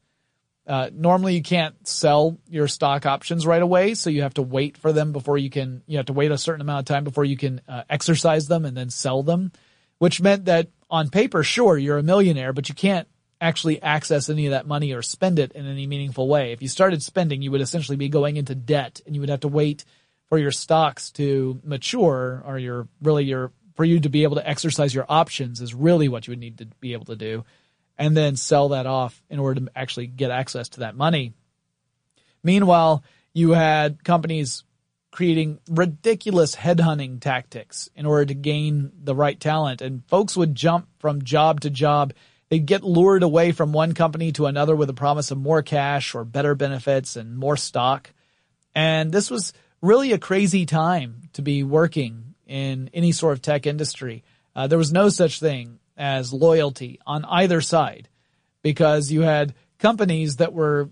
Uh, 0.66 0.88
normally 0.94 1.34
you 1.34 1.42
can't 1.42 1.86
sell 1.86 2.38
your 2.48 2.68
stock 2.68 3.04
options 3.04 3.46
right 3.46 3.60
away, 3.60 3.94
so 3.94 4.08
you 4.08 4.22
have 4.22 4.34
to 4.34 4.42
wait 4.42 4.78
for 4.78 4.92
them 4.92 5.12
before 5.12 5.36
you 5.36 5.50
can, 5.50 5.82
you 5.86 5.98
have 5.98 6.06
to 6.06 6.14
wait 6.14 6.30
a 6.30 6.38
certain 6.38 6.62
amount 6.62 6.80
of 6.80 6.86
time 6.86 7.04
before 7.04 7.24
you 7.24 7.36
can 7.36 7.60
uh, 7.68 7.82
exercise 7.90 8.48
them 8.48 8.64
and 8.64 8.76
then 8.76 8.88
sell 8.88 9.22
them, 9.22 9.52
which 9.98 10.22
meant 10.22 10.46
that 10.46 10.68
on 10.88 11.10
paper, 11.10 11.42
sure, 11.42 11.76
you're 11.76 11.98
a 11.98 12.02
millionaire, 12.02 12.54
but 12.54 12.68
you 12.70 12.74
can't 12.74 13.06
actually 13.40 13.82
access 13.82 14.30
any 14.30 14.46
of 14.46 14.52
that 14.52 14.66
money 14.66 14.94
or 14.94 15.02
spend 15.02 15.38
it 15.38 15.52
in 15.52 15.66
any 15.66 15.86
meaningful 15.86 16.28
way. 16.28 16.52
If 16.52 16.62
you 16.62 16.68
started 16.68 17.02
spending, 17.02 17.42
you 17.42 17.50
would 17.50 17.60
essentially 17.60 17.96
be 17.96 18.08
going 18.08 18.38
into 18.38 18.54
debt 18.54 19.02
and 19.04 19.14
you 19.14 19.20
would 19.20 19.28
have 19.28 19.40
to 19.40 19.48
wait 19.48 19.84
for 20.30 20.38
your 20.38 20.52
stocks 20.52 21.10
to 21.12 21.60
mature 21.62 22.42
or 22.46 22.58
your, 22.58 22.88
really 23.02 23.24
your, 23.24 23.52
for 23.74 23.84
you 23.84 24.00
to 24.00 24.08
be 24.08 24.22
able 24.22 24.36
to 24.36 24.48
exercise 24.48 24.94
your 24.94 25.04
options 25.10 25.60
is 25.60 25.74
really 25.74 26.08
what 26.08 26.26
you 26.26 26.32
would 26.32 26.38
need 26.38 26.58
to 26.58 26.66
be 26.80 26.94
able 26.94 27.04
to 27.06 27.16
do 27.16 27.44
and 27.98 28.16
then 28.16 28.36
sell 28.36 28.70
that 28.70 28.86
off 28.86 29.22
in 29.30 29.38
order 29.38 29.60
to 29.60 29.70
actually 29.76 30.06
get 30.06 30.30
access 30.30 30.68
to 30.70 30.80
that 30.80 30.96
money. 30.96 31.32
Meanwhile, 32.42 33.04
you 33.32 33.50
had 33.50 34.04
companies 34.04 34.64
creating 35.10 35.60
ridiculous 35.68 36.56
headhunting 36.56 37.20
tactics 37.20 37.88
in 37.94 38.04
order 38.04 38.26
to 38.26 38.34
gain 38.34 38.90
the 39.02 39.14
right 39.14 39.38
talent 39.38 39.80
and 39.80 40.04
folks 40.08 40.36
would 40.36 40.54
jump 40.54 40.88
from 40.98 41.22
job 41.22 41.60
to 41.60 41.70
job. 41.70 42.12
They'd 42.48 42.66
get 42.66 42.82
lured 42.82 43.22
away 43.22 43.52
from 43.52 43.72
one 43.72 43.94
company 43.94 44.32
to 44.32 44.46
another 44.46 44.74
with 44.74 44.90
a 44.90 44.94
promise 44.94 45.30
of 45.30 45.38
more 45.38 45.62
cash 45.62 46.14
or 46.14 46.24
better 46.24 46.56
benefits 46.56 47.14
and 47.14 47.38
more 47.38 47.56
stock. 47.56 48.12
And 48.74 49.12
this 49.12 49.30
was 49.30 49.52
really 49.80 50.12
a 50.12 50.18
crazy 50.18 50.66
time 50.66 51.28
to 51.34 51.42
be 51.42 51.62
working 51.62 52.34
in 52.46 52.90
any 52.92 53.12
sort 53.12 53.34
of 53.34 53.42
tech 53.42 53.66
industry. 53.66 54.24
Uh, 54.56 54.66
there 54.66 54.78
was 54.78 54.92
no 54.92 55.08
such 55.08 55.38
thing 55.38 55.78
as 55.96 56.32
loyalty 56.32 57.00
on 57.06 57.24
either 57.26 57.60
side 57.60 58.08
because 58.62 59.12
you 59.12 59.20
had 59.22 59.54
companies 59.78 60.36
that 60.36 60.52
were 60.52 60.90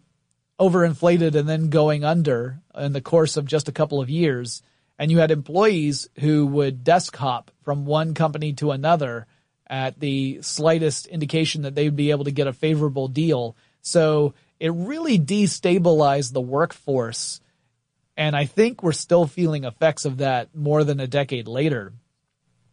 overinflated 0.60 1.34
and 1.34 1.48
then 1.48 1.70
going 1.70 2.04
under 2.04 2.60
in 2.76 2.92
the 2.92 3.00
course 3.00 3.36
of 3.36 3.46
just 3.46 3.68
a 3.68 3.72
couple 3.72 4.00
of 4.00 4.10
years. 4.10 4.62
And 4.98 5.10
you 5.10 5.18
had 5.18 5.30
employees 5.30 6.08
who 6.20 6.46
would 6.46 6.84
desk 6.84 7.16
hop 7.16 7.50
from 7.62 7.86
one 7.86 8.14
company 8.14 8.52
to 8.54 8.70
another 8.70 9.26
at 9.66 9.98
the 9.98 10.40
slightest 10.42 11.06
indication 11.06 11.62
that 11.62 11.74
they 11.74 11.84
would 11.84 11.96
be 11.96 12.10
able 12.10 12.24
to 12.24 12.30
get 12.30 12.46
a 12.46 12.52
favorable 12.52 13.08
deal. 13.08 13.56
So 13.80 14.34
it 14.60 14.70
really 14.72 15.18
destabilized 15.18 16.32
the 16.32 16.40
workforce. 16.40 17.40
And 18.16 18.36
I 18.36 18.44
think 18.44 18.82
we're 18.82 18.92
still 18.92 19.26
feeling 19.26 19.64
effects 19.64 20.04
of 20.04 20.18
that 20.18 20.54
more 20.54 20.84
than 20.84 21.00
a 21.00 21.06
decade 21.06 21.48
later. 21.48 21.94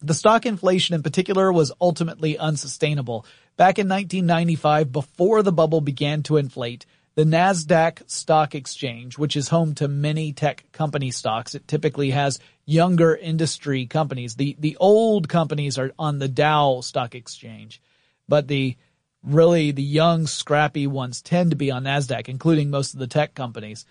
The 0.02 0.14
stock 0.14 0.46
inflation 0.46 0.96
in 0.96 1.04
particular 1.04 1.52
was 1.52 1.72
ultimately 1.82 2.38
unsustainable. 2.38 3.26
Back 3.58 3.80
in 3.80 3.90
1995, 3.90 4.92
before 4.92 5.44
the 5.44 5.52
bubble 5.52 5.82
began 5.82 6.24
to 6.24 6.38
inflate, 6.38 6.86
the 7.16 7.26
NASDAQ 7.26 8.10
stock 8.10 8.56
exchange, 8.56 9.18
which 9.18 9.36
is 9.36 9.50
home 9.50 9.76
to 9.76 9.90
many 9.90 10.32
tech 10.32 10.64
company 10.72 11.12
stocks. 11.12 11.54
It 11.54 11.68
typically 11.68 12.12
has 12.12 12.40
younger 12.66 13.14
industry 13.14 13.88
companies. 13.88 14.36
The, 14.36 14.56
the 14.58 14.78
old 14.80 15.28
companies 15.28 15.78
are 15.78 15.92
on 16.00 16.20
the 16.20 16.30
Dow 16.30 16.80
stock 16.80 17.16
exchange, 17.16 17.82
but 18.30 18.48
the 18.48 18.78
really 19.22 19.72
the 19.72 19.84
young, 19.84 20.28
scrappy 20.28 20.88
ones 20.88 21.22
tend 21.22 21.50
to 21.50 21.58
be 21.58 21.72
on 21.72 21.84
NASDAQ, 21.84 22.30
including 22.30 22.70
most 22.70 22.94
of 22.94 23.00
the 23.02 23.08
tech 23.08 23.36
companies. 23.36 23.86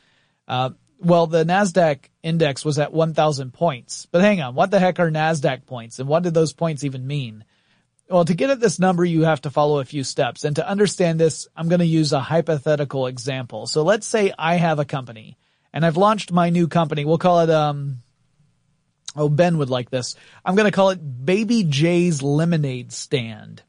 Uh, 0.47 0.71
well, 1.01 1.27
the 1.27 1.45
NASDAQ 1.45 2.01
index 2.23 2.65
was 2.65 2.79
at 2.79 2.93
1,000 2.93 3.53
points. 3.53 4.07
But 4.11 4.23
hang 4.23 4.41
on, 4.41 4.55
what 4.55 4.71
the 4.71 4.81
heck 4.81 4.99
are 4.99 5.11
NASDAQ 5.11 5.67
points 5.67 5.99
and 5.99 6.09
what 6.09 6.23
did 6.23 6.35
those 6.35 6.53
points 6.53 6.85
even 6.85 7.07
mean? 7.07 7.45
Well, 8.11 8.25
to 8.25 8.35
get 8.35 8.51
at 8.51 8.61
this 8.61 8.79
number, 8.79 9.05
you 9.05 9.25
have 9.25 9.43
to 9.43 9.51
follow 9.51 9.81
a 9.81 9.85
few 9.85 10.03
steps. 10.03 10.45
And 10.45 10.57
to 10.57 10.69
understand 10.69 11.21
this, 11.21 11.47
I'm 11.55 11.69
going 11.69 11.81
to 11.81 11.87
use 11.87 12.13
a 12.13 12.21
hypothetical 12.21 13.07
example. 13.07 13.67
So 13.67 13.83
let's 13.83 14.07
say 14.07 14.33
I 14.39 14.57
have 14.57 14.79
a 14.79 14.85
company 14.85 15.37
and 15.73 15.85
I've 15.85 15.99
launched 15.99 16.33
my 16.33 16.51
new 16.51 16.69
company. 16.69 17.05
We'll 17.05 17.19
call 17.19 17.41
it, 17.41 17.51
um, 17.51 17.99
oh, 19.15 19.29
Ben 19.29 19.59
would 19.59 19.71
like 19.71 19.91
this. 19.91 20.17
I'm 20.45 20.57
going 20.57 20.71
to 20.71 20.75
call 20.75 20.91
it 20.91 21.25
Baby 21.25 21.65
J's 21.65 22.23
Lemonade 22.23 22.93
Stand. 22.93 23.63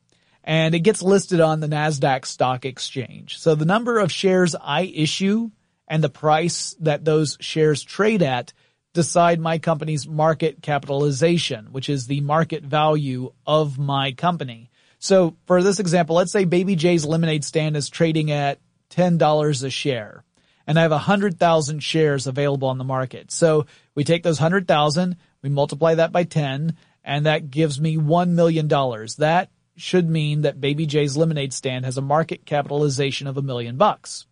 And 0.43 0.73
it 0.73 0.79
gets 0.79 1.03
listed 1.03 1.41
on 1.41 1.59
the 1.59 1.67
NASDAQ 1.67 2.25
stock 2.25 2.65
exchange. 2.65 3.37
So 3.37 3.55
the 3.55 3.65
number 3.65 3.99
of 3.99 4.11
shares 4.11 4.55
I 4.55 4.81
issue 4.81 5.51
and 5.89 6.03
the 6.03 6.09
price 6.09 6.75
that 6.79 7.03
those 7.03 7.37
shares 7.39 7.83
trade 7.83 8.21
at 8.21 8.53
decide 8.93 9.39
my 9.39 9.57
company's 9.57 10.07
market 10.07 10.61
capitalization, 10.61 11.67
which 11.71 11.89
is 11.89 12.07
the 12.07 12.21
market 12.21 12.63
value 12.63 13.31
of 13.45 13.77
my 13.77 14.11
company. 14.11 14.69
So 14.99 15.35
for 15.45 15.63
this 15.63 15.79
example, 15.79 16.15
let's 16.15 16.31
say 16.31 16.45
Baby 16.45 16.75
J's 16.75 17.05
lemonade 17.05 17.43
stand 17.43 17.75
is 17.77 17.89
trading 17.89 18.31
at 18.31 18.59
$10 18.91 19.63
a 19.63 19.69
share 19.69 20.23
and 20.67 20.77
I 20.77 20.83
have 20.83 20.91
100,000 20.91 21.79
shares 21.79 22.27
available 22.27 22.67
on 22.67 22.77
the 22.77 22.83
market. 22.83 23.31
So 23.31 23.65
we 23.95 24.03
take 24.03 24.23
those 24.23 24.39
100,000, 24.39 25.17
we 25.41 25.49
multiply 25.49 25.95
that 25.95 26.11
by 26.11 26.23
10 26.23 26.75
and 27.03 27.25
that 27.25 27.49
gives 27.49 27.79
me 27.79 27.97
$1 27.97 28.29
million. 28.29 28.67
That 28.67 29.49
should 29.77 30.09
mean 30.09 30.41
that 30.41 30.59
Baby 30.59 30.85
J's 30.85 31.15
lemonade 31.15 31.53
stand 31.53 31.85
has 31.85 31.97
a 31.97 32.01
market 32.01 32.45
capitalization 32.45 33.27
of 33.27 33.37
a 33.37 33.41
million 33.41 33.77
bucks. 33.77 34.27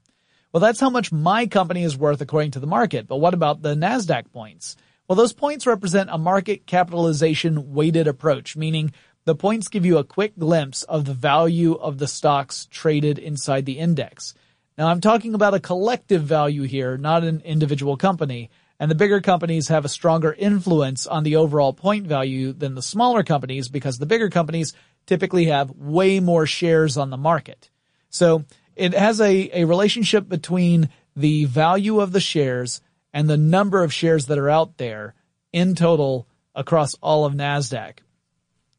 Well, 0.52 0.62
that's 0.62 0.80
how 0.80 0.90
much 0.90 1.12
my 1.12 1.48
company 1.48 1.84
is 1.84 1.98
worth 1.98 2.22
according 2.22 2.52
to 2.52 2.60
the 2.60 2.68
market. 2.68 3.08
But 3.08 3.18
what 3.18 3.34
about 3.34 3.62
the 3.62 3.76
NASDAQ 3.76 4.32
points? 4.32 4.76
Well, 5.08 5.16
those 5.16 5.34
points 5.34 5.68
represent 5.68 6.10
a 6.12 6.18
market 6.18 6.66
capitalization 6.66 7.74
weighted 7.74 8.08
approach, 8.08 8.58
meaning 8.58 8.92
the 9.26 9.36
points 9.36 9.68
give 9.68 9.86
you 9.86 9.98
a 9.98 10.04
quick 10.04 10.38
glimpse 10.38 10.84
of 10.84 11.06
the 11.06 11.14
value 11.14 11.74
of 11.74 11.98
the 11.98 12.08
stocks 12.08 12.68
traded 12.72 13.20
inside 13.20 13.66
the 13.66 13.80
index. 13.80 14.34
Now 14.78 14.88
I'm 14.88 15.02
talking 15.02 15.34
about 15.34 15.54
a 15.54 15.60
collective 15.60 16.24
value 16.24 16.64
here, 16.64 16.98
not 16.98 17.24
an 17.24 17.42
individual 17.42 17.98
company. 17.98 18.50
And 18.80 18.92
the 18.92 18.96
bigger 18.96 19.22
companies 19.22 19.70
have 19.70 19.86
a 19.86 19.90
stronger 19.90 20.34
influence 20.34 21.08
on 21.08 21.24
the 21.24 21.38
overall 21.38 21.74
point 21.74 22.06
value 22.06 22.54
than 22.54 22.76
the 22.76 22.82
smaller 22.82 23.24
companies 23.24 23.70
because 23.70 23.98
the 23.98 24.06
bigger 24.06 24.30
companies 24.30 24.74
typically 25.08 25.46
have 25.46 25.72
way 25.72 26.20
more 26.20 26.46
shares 26.46 26.96
on 26.96 27.10
the 27.10 27.18
market. 27.18 27.72
So 28.10 28.46
it 28.78 28.94
has 28.94 29.20
a, 29.20 29.62
a 29.62 29.66
relationship 29.66 30.30
between 30.30 30.90
the 31.16 31.46
value 31.46 32.00
of 32.00 32.12
the 32.12 32.20
shares 32.20 32.82
and 33.14 33.30
the 33.30 33.38
number 33.38 33.84
of 33.84 33.94
shares 33.94 34.28
that 34.28 34.38
are 34.38 34.50
out 34.50 34.78
there 34.78 35.16
in 35.52 35.76
total 35.76 36.28
across 36.54 36.94
all 36.96 37.26
of 37.26 37.34
NASDAQ. 37.34 38.00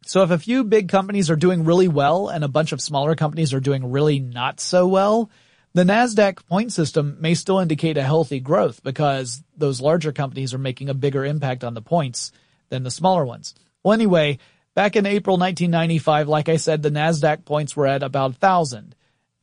So 0.05 0.23
if 0.23 0.31
a 0.31 0.39
few 0.39 0.65
big 0.65 0.89
companies 0.89 1.31
are 1.31 1.37
doing 1.37 1.65
really 1.65 1.89
well 1.89 2.29
and 2.29 2.43
a 2.43 2.49
bunch 2.49 2.73
of 2.73 2.81
smaller 2.81 3.15
companies 3.15 3.53
are 3.53 3.61
doing 3.61 3.91
really 3.91 4.21
not 4.21 4.61
so 4.61 4.87
well, 4.87 5.31
the 5.75 5.85
NASDAQ 5.85 6.47
point 6.47 6.73
system 6.73 7.19
may 7.21 7.35
still 7.35 7.59
indicate 7.59 7.97
a 7.97 8.03
healthy 8.03 8.41
growth 8.41 8.83
because 8.83 9.43
those 9.57 9.81
larger 9.81 10.13
companies 10.13 10.55
are 10.55 10.59
making 10.59 10.89
a 10.89 10.95
bigger 10.95 11.25
impact 11.25 11.63
on 11.63 11.75
the 11.75 11.83
points 11.83 12.33
than 12.71 12.85
the 12.85 12.91
smaller 12.91 13.25
ones. 13.25 13.55
Well, 13.83 13.93
anyway, 13.93 14.39
back 14.75 14.97
in 14.97 15.05
April 15.05 15.37
1995, 15.37 16.29
like 16.29 16.49
I 16.49 16.57
said, 16.57 16.83
the 16.83 16.91
NASDAQ 16.91 17.45
points 17.45 17.77
were 17.77 17.87
at 17.87 18.03
about 18.03 18.31
1,000. 18.31 18.95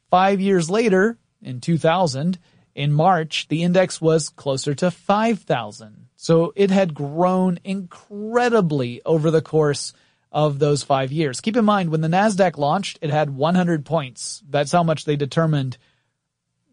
Five 0.09 0.39
years 0.39 0.69
later, 0.69 1.17
in 1.41 1.61
2000, 1.61 2.39
in 2.73 2.91
March, 2.91 3.47
the 3.47 3.63
index 3.63 4.01
was 4.01 4.29
closer 4.29 4.73
to 4.75 4.91
5,000. 4.91 6.07
So 6.15 6.53
it 6.55 6.71
had 6.71 6.93
grown 6.93 7.59
incredibly 7.63 9.01
over 9.05 9.31
the 9.31 9.41
course 9.41 9.93
of 10.31 10.59
those 10.59 10.83
five 10.83 11.11
years. 11.11 11.39
Keep 11.39 11.55
in 11.55 11.63
mind, 11.65 11.89
when 11.89 12.01
the 12.01 12.09
NASDAQ 12.09 12.57
launched, 12.57 12.99
it 13.01 13.09
had 13.09 13.29
100 13.29 13.85
points. 13.85 14.43
That's 14.49 14.71
how 14.71 14.83
much 14.83 15.05
they 15.05 15.15
determined 15.15 15.77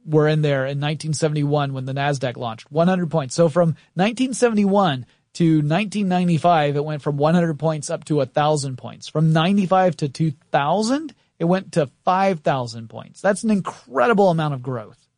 were 0.05 0.27
in 0.27 0.42
there 0.42 0.62
in 0.62 0.81
1971 0.81 1.73
when 1.73 1.85
the 1.85 1.92
NASDAQ 1.92 2.37
launched. 2.37 2.73
100 2.73 3.11
points. 3.11 3.37
So 3.37 3.49
from 3.49 3.77
1971 3.95 5.07
to 5.35 5.45
1995, 5.59 6.77
it 6.77 6.85
went 6.85 7.03
from 7.03 7.16
100 7.16 7.59
points 7.59 7.88
up 7.88 8.05
to 8.07 8.16
1,000 8.16 8.77
points. 8.77 9.09
From 9.09 9.33
95 9.33 9.97
to 9.99 10.09
2000, 10.09 11.14
it 11.43 11.49
went 11.49 11.73
to 11.73 11.91
5,000 12.05 12.89
points. 12.89 13.21
That's 13.21 13.43
an 13.43 13.51
incredible 13.51 14.31
amount 14.31 14.55
of 14.55 14.63
growth. 14.63 15.09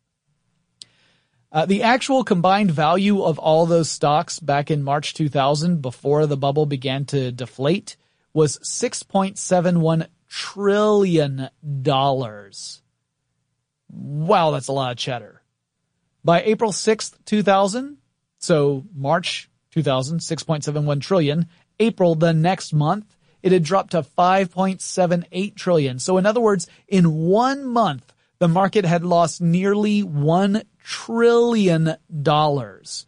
Uh, 1.51 1.67
the 1.67 1.83
actual 1.83 2.23
combined 2.23 2.71
value 2.71 3.21
of 3.21 3.37
all 3.37 3.67
those 3.67 3.91
stocks 3.91 4.39
back 4.39 4.71
in 4.71 4.81
March 4.81 5.13
2000 5.13 5.83
before 5.83 6.25
the 6.25 6.35
bubble 6.35 6.65
began 6.65 7.05
to 7.05 7.31
deflate 7.31 7.95
was 8.33 8.57
6.71 8.67 10.07
trillion 10.27 11.47
dollars. 11.83 12.81
Wow, 13.91 14.49
that's 14.49 14.67
a 14.67 14.73
lot 14.73 14.93
of 14.93 14.97
cheddar. 14.97 15.43
By 16.23 16.41
April 16.41 16.71
6th, 16.71 17.23
2000, 17.25 17.97
so 18.39 18.83
March 18.95 19.47
2000, 19.69 20.21
6.71 20.21 21.01
trillion, 21.01 21.45
April 21.79 22.15
the 22.15 22.33
next 22.33 22.73
month, 22.73 23.14
it 23.45 23.51
had 23.51 23.61
dropped 23.61 23.91
to 23.91 24.01
5.78 24.01 25.55
trillion. 25.55 25.99
So 25.99 26.17
in 26.17 26.25
other 26.25 26.41
words, 26.41 26.67
in 26.87 27.13
one 27.13 27.63
month, 27.63 28.11
the 28.39 28.47
market 28.47 28.85
had 28.85 29.05
lost 29.05 29.39
nearly 29.39 30.01
one 30.01 30.63
trillion 30.83 31.95
dollars. 32.23 33.05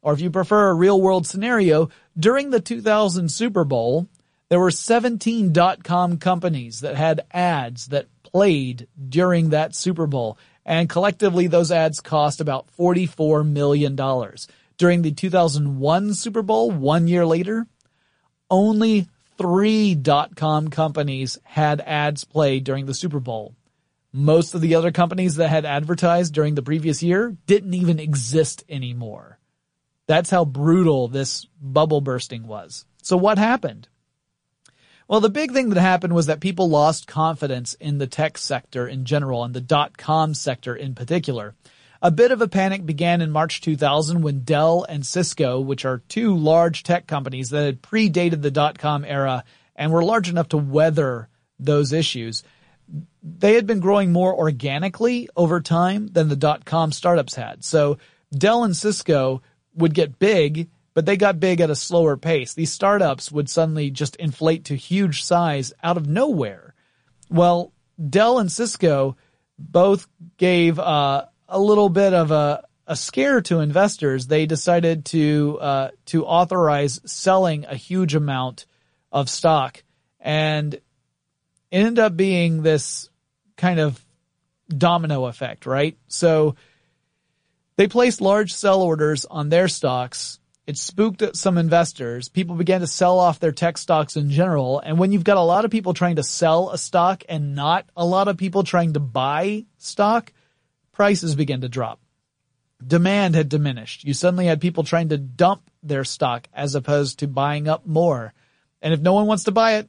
Or 0.00 0.12
if 0.12 0.20
you 0.20 0.30
prefer 0.30 0.68
a 0.68 0.74
real 0.74 1.00
world 1.00 1.26
scenario, 1.26 1.90
during 2.16 2.50
the 2.50 2.60
2000 2.60 3.28
Super 3.28 3.64
Bowl, 3.64 4.06
there 4.50 4.60
were 4.60 4.70
17 4.70 5.52
dot-com 5.52 6.18
companies 6.18 6.78
that 6.82 6.94
had 6.94 7.26
ads 7.32 7.88
that 7.88 8.06
played 8.22 8.86
during 9.08 9.50
that 9.50 9.74
Super 9.74 10.06
Bowl. 10.06 10.38
And 10.64 10.88
collectively, 10.88 11.48
those 11.48 11.72
ads 11.72 11.98
cost 11.98 12.40
about 12.40 12.68
$44 12.78 13.44
million. 13.44 13.96
During 14.76 15.02
the 15.02 15.10
2001 15.10 16.14
Super 16.14 16.42
Bowl, 16.42 16.70
one 16.70 17.08
year 17.08 17.26
later, 17.26 17.66
only 18.48 19.08
three 19.42 19.96
dot-com 19.96 20.68
companies 20.68 21.36
had 21.42 21.80
ads 21.80 22.22
played 22.22 22.62
during 22.62 22.86
the 22.86 22.94
Super 22.94 23.18
Bowl. 23.18 23.56
Most 24.12 24.54
of 24.54 24.60
the 24.60 24.76
other 24.76 24.92
companies 24.92 25.34
that 25.34 25.48
had 25.48 25.64
advertised 25.64 26.32
during 26.32 26.54
the 26.54 26.62
previous 26.62 27.02
year 27.02 27.36
didn't 27.46 27.74
even 27.74 27.98
exist 27.98 28.62
anymore. 28.68 29.40
That's 30.06 30.30
how 30.30 30.44
brutal 30.44 31.08
this 31.08 31.44
bubble 31.60 32.00
bursting 32.00 32.46
was. 32.46 32.84
So 33.02 33.16
what 33.16 33.36
happened? 33.36 33.88
Well, 35.08 35.18
the 35.18 35.28
big 35.28 35.50
thing 35.50 35.70
that 35.70 35.80
happened 35.80 36.14
was 36.14 36.26
that 36.26 36.38
people 36.38 36.68
lost 36.68 37.08
confidence 37.08 37.74
in 37.74 37.98
the 37.98 38.06
tech 38.06 38.38
sector 38.38 38.86
in 38.86 39.04
general 39.04 39.42
and 39.42 39.54
the 39.54 39.60
dot-com 39.60 40.34
sector 40.34 40.76
in 40.76 40.94
particular. 40.94 41.56
A 42.04 42.10
bit 42.10 42.32
of 42.32 42.42
a 42.42 42.48
panic 42.48 42.84
began 42.84 43.20
in 43.20 43.30
March 43.30 43.60
2000 43.60 44.22
when 44.22 44.40
Dell 44.40 44.84
and 44.88 45.06
Cisco, 45.06 45.60
which 45.60 45.84
are 45.84 46.02
two 46.08 46.36
large 46.36 46.82
tech 46.82 47.06
companies 47.06 47.50
that 47.50 47.64
had 47.64 47.80
predated 47.80 48.42
the 48.42 48.50
dot-com 48.50 49.04
era 49.04 49.44
and 49.76 49.92
were 49.92 50.02
large 50.02 50.28
enough 50.28 50.48
to 50.48 50.56
weather 50.56 51.28
those 51.60 51.92
issues, 51.92 52.42
they 53.22 53.54
had 53.54 53.68
been 53.68 53.78
growing 53.78 54.10
more 54.10 54.34
organically 54.34 55.28
over 55.36 55.60
time 55.60 56.08
than 56.08 56.28
the 56.28 56.34
dot-com 56.34 56.90
startups 56.90 57.36
had. 57.36 57.64
So 57.64 57.98
Dell 58.36 58.64
and 58.64 58.76
Cisco 58.76 59.40
would 59.76 59.94
get 59.94 60.18
big, 60.18 60.70
but 60.94 61.06
they 61.06 61.16
got 61.16 61.38
big 61.38 61.60
at 61.60 61.70
a 61.70 61.76
slower 61.76 62.16
pace. 62.16 62.52
These 62.52 62.72
startups 62.72 63.30
would 63.30 63.48
suddenly 63.48 63.90
just 63.90 64.16
inflate 64.16 64.64
to 64.66 64.74
huge 64.74 65.22
size 65.22 65.72
out 65.84 65.96
of 65.96 66.08
nowhere. 66.08 66.74
Well, 67.30 67.72
Dell 68.10 68.40
and 68.40 68.50
Cisco 68.50 69.16
both 69.56 70.08
gave 70.36 70.80
uh, 70.80 71.26
a 71.52 71.60
little 71.60 71.88
bit 71.88 72.14
of 72.14 72.30
a, 72.30 72.64
a 72.86 72.96
scare 72.96 73.40
to 73.42 73.60
investors, 73.60 74.26
they 74.26 74.46
decided 74.46 75.04
to 75.06 75.58
uh, 75.60 75.90
to 76.06 76.24
authorize 76.24 77.00
selling 77.04 77.64
a 77.66 77.76
huge 77.76 78.14
amount 78.14 78.66
of 79.12 79.28
stock, 79.28 79.82
and 80.18 80.74
it 80.74 80.82
ended 81.70 81.98
up 81.98 82.16
being 82.16 82.62
this 82.62 83.08
kind 83.56 83.78
of 83.78 84.04
domino 84.68 85.26
effect, 85.26 85.66
right? 85.66 85.96
So 86.08 86.56
they 87.76 87.88
placed 87.88 88.20
large 88.20 88.52
sell 88.54 88.82
orders 88.82 89.24
on 89.24 89.48
their 89.48 89.68
stocks. 89.68 90.38
It 90.66 90.76
spooked 90.76 91.36
some 91.36 91.58
investors. 91.58 92.28
People 92.28 92.54
began 92.54 92.80
to 92.80 92.86
sell 92.86 93.18
off 93.18 93.40
their 93.40 93.52
tech 93.52 93.76
stocks 93.76 94.16
in 94.16 94.30
general. 94.30 94.78
And 94.78 94.98
when 94.98 95.10
you've 95.10 95.24
got 95.24 95.36
a 95.36 95.42
lot 95.42 95.64
of 95.64 95.70
people 95.70 95.92
trying 95.92 96.16
to 96.16 96.22
sell 96.22 96.70
a 96.70 96.78
stock 96.78 97.24
and 97.28 97.54
not 97.54 97.86
a 97.96 98.06
lot 98.06 98.28
of 98.28 98.36
people 98.36 98.62
trying 98.62 98.92
to 98.92 99.00
buy 99.00 99.66
stock, 99.78 100.32
prices 100.92 101.34
began 101.34 101.60
to 101.62 101.68
drop. 101.68 102.00
Demand 102.84 103.34
had 103.34 103.48
diminished. 103.48 104.04
You 104.04 104.14
suddenly 104.14 104.46
had 104.46 104.60
people 104.60 104.84
trying 104.84 105.10
to 105.10 105.18
dump 105.18 105.62
their 105.82 106.04
stock 106.04 106.48
as 106.52 106.74
opposed 106.74 107.20
to 107.20 107.28
buying 107.28 107.68
up 107.68 107.86
more. 107.86 108.32
And 108.80 108.92
if 108.92 109.00
no 109.00 109.12
one 109.12 109.26
wants 109.26 109.44
to 109.44 109.52
buy 109.52 109.74
it, 109.74 109.88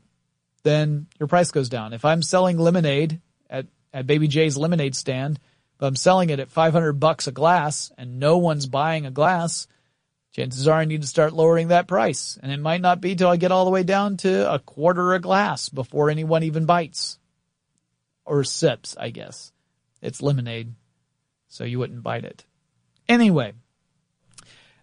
then 0.63 1.08
your 1.20 1.28
price 1.28 1.52
goes 1.52 1.70
down. 1.70 1.94
If 1.94 2.06
I'm 2.06 2.22
selling 2.22 2.58
lemonade 2.58 3.20
at, 3.50 3.68
at 3.94 4.08
Baby 4.08 4.28
J's 4.28 4.58
lemonade 4.58 4.96
stand, 4.96 5.39
but 5.78 5.88
I'm 5.88 5.96
selling 5.96 6.30
it 6.30 6.39
at 6.39 6.52
500 6.52 6.94
bucks 6.94 7.28
a 7.28 7.32
glass 7.32 7.92
and 7.98 8.20
no 8.20 8.38
one's 8.38 8.68
buying 8.68 9.06
a 9.06 9.12
glass, 9.12 9.68
chances 10.32 10.68
are 10.68 10.80
I 10.80 10.86
need 10.86 11.02
to 11.02 11.08
start 11.08 11.34
lowering 11.34 11.70
that 11.70 11.88
price. 11.88 12.38
And 12.42 12.52
it 12.52 12.60
might 12.60 12.82
not 12.82 13.02
be 13.02 13.16
till 13.16 13.30
I 13.30 13.38
get 13.38 13.52
all 13.52 13.66
the 13.66 13.72
way 13.72 13.84
down 13.84 14.18
to 14.18 14.52
a 14.52 14.60
quarter 14.60 15.13
a 15.13 15.20
glass 15.20 15.70
before 15.70 16.10
anyone 16.10 16.44
even 16.44 16.66
bites. 16.66 17.20
Or 18.26 18.44
sips, 18.46 18.96
I 18.98 19.10
guess. 19.10 19.52
It's 20.02 20.22
lemonade, 20.22 20.74
so 21.54 21.63
you 21.63 21.78
wouldn't 21.78 22.02
bite 22.02 22.26
it. 22.26 22.46
Anyway, 23.08 23.54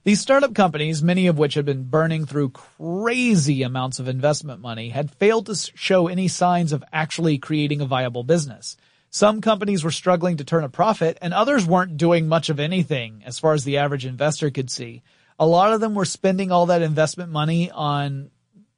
these 0.04 0.20
startup 0.20 0.54
companies, 0.54 1.02
many 1.02 1.26
of 1.26 1.37
which 1.37 1.54
had 1.54 1.64
been 1.64 1.83
burning 1.83 2.26
through 2.26 2.50
crazy 2.50 3.64
amounts 3.64 3.98
of 3.98 4.06
investment 4.06 4.61
money, 4.61 4.90
had 4.90 5.11
failed 5.11 5.46
to 5.46 5.56
show 5.56 6.06
any 6.06 6.28
signs 6.28 6.72
of 6.72 6.85
actually 6.92 7.38
creating 7.38 7.80
a 7.80 7.87
viable 7.87 8.22
business. 8.22 8.76
Some 9.11 9.40
companies 9.40 9.83
were 9.83 9.90
struggling 9.90 10.37
to 10.37 10.44
turn 10.44 10.62
a 10.62 10.68
profit 10.68 11.18
and 11.20 11.35
others 11.35 11.66
weren't 11.66 11.96
doing 11.96 12.28
much 12.28 12.50
of 12.50 12.61
anything 12.61 13.24
as 13.26 13.40
far 13.40 13.52
as 13.52 13.64
the 13.64 13.78
average 13.78 14.06
investor 14.06 14.50
could 14.50 14.70
see. 14.70 15.02
A 15.40 15.46
lot 15.46 15.72
of 15.72 15.80
them 15.80 15.96
were 15.96 16.04
spending 16.04 16.52
all 16.52 16.66
that 16.66 16.83
investment 16.83 17.33
money 17.33 17.68
on 17.68 18.30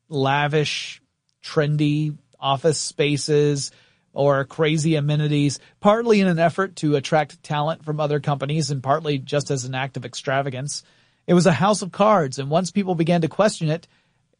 lavish, 0.09 1.02
trendy 1.44 2.16
office 2.40 2.81
spaces 2.81 3.70
or 4.12 4.44
crazy 4.44 4.94
amenities, 4.94 5.59
partly 5.81 6.20
in 6.20 6.29
an 6.29 6.38
effort 6.38 6.77
to 6.77 6.96
attract 6.96 7.42
talent 7.42 7.85
from 7.85 8.01
other 8.01 8.20
companies 8.20 8.70
and 8.70 8.83
partly 8.83 9.18
just 9.18 9.51
as 9.51 9.64
an 9.64 9.75
act 9.75 9.96
of 9.96 10.05
extravagance. 10.05 10.83
It 11.27 11.35
was 11.35 11.46
a 11.46 11.53
house 11.53 11.83
of 11.83 11.92
cards 11.92 12.38
and 12.38 12.51
once 12.51 12.70
people 12.70 12.94
began 12.94 13.22
to 13.22 13.29
question 13.29 13.68
it 13.68 13.87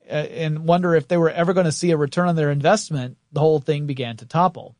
uh, 0.09 0.15
and 0.15 0.67
wonder 0.67 0.95
if 0.95 1.09
they 1.09 1.17
were 1.17 1.31
ever 1.31 1.53
going 1.53 1.67
to 1.67 1.73
see 1.73 1.91
a 1.91 1.97
return 1.97 2.29
on 2.29 2.37
their 2.37 2.51
investment, 2.51 3.17
the 3.33 3.41
whole 3.41 3.61
thing 3.61 3.87
began 3.87 4.17
to 4.19 4.27
topple. 4.27 4.77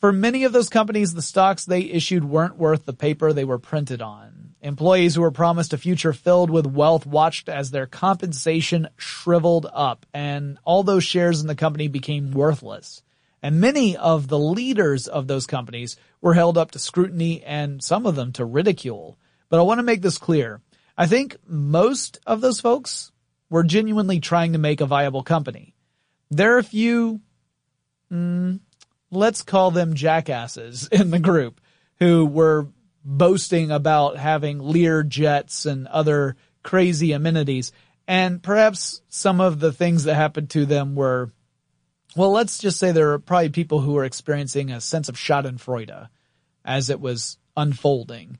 For 0.00 0.12
many 0.12 0.44
of 0.44 0.52
those 0.52 0.68
companies, 0.68 1.14
the 1.14 1.22
stocks 1.22 1.64
they 1.64 1.80
issued 1.80 2.24
weren't 2.24 2.58
worth 2.58 2.84
the 2.84 2.92
paper 2.92 3.32
they 3.32 3.44
were 3.44 3.58
printed 3.58 4.02
on. 4.02 4.54
Employees 4.60 5.14
who 5.14 5.22
were 5.22 5.30
promised 5.30 5.72
a 5.72 5.78
future 5.78 6.12
filled 6.12 6.50
with 6.50 6.66
wealth 6.66 7.06
watched 7.06 7.48
as 7.48 7.70
their 7.70 7.86
compensation 7.86 8.88
shriveled 8.96 9.66
up 9.72 10.06
and 10.14 10.58
all 10.64 10.82
those 10.82 11.04
shares 11.04 11.40
in 11.40 11.46
the 11.46 11.54
company 11.54 11.88
became 11.88 12.30
worthless. 12.30 13.02
And 13.44 13.60
many 13.60 13.94
of 13.94 14.28
the 14.28 14.38
leaders 14.38 15.06
of 15.06 15.26
those 15.26 15.46
companies 15.46 15.98
were 16.22 16.32
held 16.32 16.56
up 16.56 16.70
to 16.70 16.78
scrutiny 16.78 17.42
and 17.42 17.84
some 17.84 18.06
of 18.06 18.16
them 18.16 18.32
to 18.32 18.44
ridicule. 18.46 19.18
But 19.50 19.60
I 19.60 19.64
want 19.64 19.80
to 19.80 19.82
make 19.82 20.00
this 20.00 20.16
clear. 20.16 20.62
I 20.96 21.06
think 21.06 21.36
most 21.46 22.18
of 22.26 22.40
those 22.40 22.58
folks 22.58 23.12
were 23.50 23.62
genuinely 23.62 24.18
trying 24.18 24.54
to 24.54 24.58
make 24.58 24.80
a 24.80 24.86
viable 24.86 25.22
company. 25.22 25.74
There 26.30 26.54
are 26.54 26.58
a 26.58 26.64
few, 26.64 27.20
mm, 28.10 28.60
let's 29.10 29.42
call 29.42 29.70
them 29.70 29.92
jackasses 29.92 30.88
in 30.92 31.10
the 31.10 31.18
group 31.18 31.60
who 31.98 32.24
were 32.24 32.68
boasting 33.04 33.70
about 33.70 34.16
having 34.16 34.58
Lear 34.58 35.02
jets 35.02 35.66
and 35.66 35.86
other 35.88 36.36
crazy 36.62 37.12
amenities. 37.12 37.72
And 38.08 38.42
perhaps 38.42 39.02
some 39.10 39.42
of 39.42 39.60
the 39.60 39.70
things 39.70 40.04
that 40.04 40.14
happened 40.14 40.48
to 40.50 40.64
them 40.64 40.94
were, 40.94 41.30
well, 42.16 42.30
let's 42.30 42.58
just 42.58 42.78
say 42.78 42.92
there 42.92 43.12
are 43.12 43.18
probably 43.18 43.48
people 43.48 43.80
who 43.80 43.92
were 43.92 44.04
experiencing 44.04 44.70
a 44.70 44.80
sense 44.80 45.08
of 45.08 45.16
schadenfreude 45.16 46.08
as 46.64 46.90
it 46.90 47.00
was 47.00 47.38
unfolding. 47.56 48.38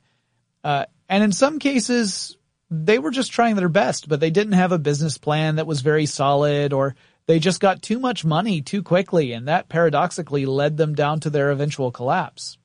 Uh, 0.62 0.86
and 1.08 1.22
in 1.22 1.32
some 1.32 1.58
cases, 1.58 2.36
they 2.70 2.98
were 2.98 3.10
just 3.10 3.32
trying 3.32 3.56
their 3.56 3.68
best, 3.68 4.08
but 4.08 4.20
they 4.20 4.30
didn't 4.30 4.54
have 4.54 4.72
a 4.72 4.78
business 4.78 5.18
plan 5.18 5.56
that 5.56 5.66
was 5.66 5.82
very 5.82 6.06
solid 6.06 6.72
or 6.72 6.94
they 7.26 7.38
just 7.38 7.60
got 7.60 7.82
too 7.82 7.98
much 7.98 8.24
money 8.24 8.60
too 8.60 8.82
quickly, 8.82 9.32
and 9.32 9.48
that 9.48 9.68
paradoxically 9.68 10.44
led 10.44 10.76
them 10.76 10.94
down 10.94 11.20
to 11.20 11.30
their 11.30 11.50
eventual 11.50 11.90
collapse. 11.90 12.58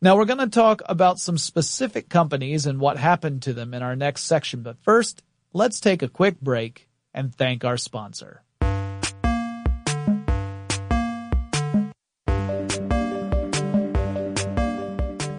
Now 0.00 0.16
we're 0.16 0.24
going 0.24 0.38
to 0.38 0.48
talk 0.48 0.82
about 0.86 1.20
some 1.20 1.38
specific 1.38 2.08
companies 2.08 2.66
and 2.66 2.80
what 2.80 2.96
happened 2.96 3.42
to 3.42 3.52
them 3.52 3.72
in 3.72 3.82
our 3.82 3.96
next 3.96 4.24
section, 4.24 4.62
but 4.62 4.82
first, 4.82 5.22
let's 5.52 5.80
take 5.80 6.02
a 6.02 6.08
quick 6.08 6.40
break 6.40 6.88
and 7.12 7.34
thank 7.34 7.64
our 7.64 7.76
sponsor. 7.76 8.43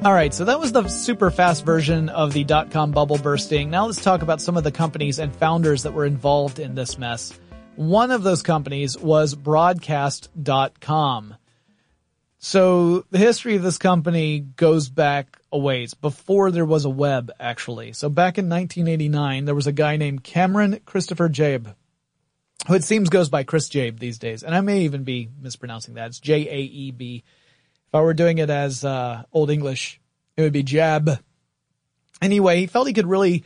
All 0.06 0.14
right, 0.14 0.32
so 0.32 0.46
that 0.46 0.60
was 0.60 0.72
the 0.72 0.88
super 0.88 1.32
fast 1.32 1.66
version 1.66 2.10
of 2.10 2.32
the 2.32 2.44
dot 2.44 2.70
com 2.70 2.92
bubble 2.92 3.18
bursting. 3.18 3.72
Now 3.72 3.88
let's 3.88 4.04
talk 4.04 4.22
about 4.22 4.40
some 4.40 4.56
of 4.56 4.64
the 4.64 4.72
companies 4.72 5.18
and 5.18 5.36
founders 5.36 5.82
that 5.82 5.94
were 5.94 6.06
involved 6.06 6.60
in 6.60 6.76
this 6.76 7.00
mess. 7.00 7.34
One 7.76 8.12
of 8.12 8.22
those 8.22 8.44
companies 8.44 8.96
was 9.00 9.34
broadcast.com. 9.34 11.36
So 12.38 13.04
the 13.10 13.18
history 13.18 13.56
of 13.56 13.64
this 13.64 13.80
company 13.80 14.42
goes 14.42 14.90
back 14.90 15.40
a 15.52 15.58
ways 15.58 15.96
before 15.96 16.52
there 16.52 16.66
was 16.66 16.86
a 16.86 16.90
web 16.92 17.32
actually. 17.40 17.94
So 17.94 18.08
back 18.08 18.38
in 18.38 18.48
1989, 18.48 19.46
there 19.46 19.56
was 19.56 19.66
a 19.66 19.72
guy 19.72 19.98
named 19.98 20.24
Cameron 20.24 20.82
Christopher 20.86 21.30
Jaeb, 21.30 21.74
who 22.68 22.76
it 22.76 22.84
seems 22.84 23.10
goes 23.10 23.30
by 23.30 23.42
Chris 23.42 23.70
Jaeb 23.70 23.98
these 23.98 24.20
days. 24.20 24.44
And 24.44 24.54
I 24.54 24.62
may 24.62 24.82
even 24.82 25.04
be 25.04 25.30
mispronouncing 25.42 25.96
that. 25.96 26.10
It's 26.10 26.20
J-A-E-B. 26.20 27.24
If 27.96 28.02
were 28.02 28.14
doing 28.14 28.38
it 28.38 28.50
as, 28.50 28.84
uh, 28.84 29.24
Old 29.32 29.50
English, 29.50 30.00
it 30.38 30.42
would 30.42 30.54
be 30.54 30.64
Jab. 30.64 31.20
Anyway, 32.22 32.60
he 32.62 32.68
felt 32.68 32.88
he 32.88 32.94
could 32.94 33.08
really 33.08 33.44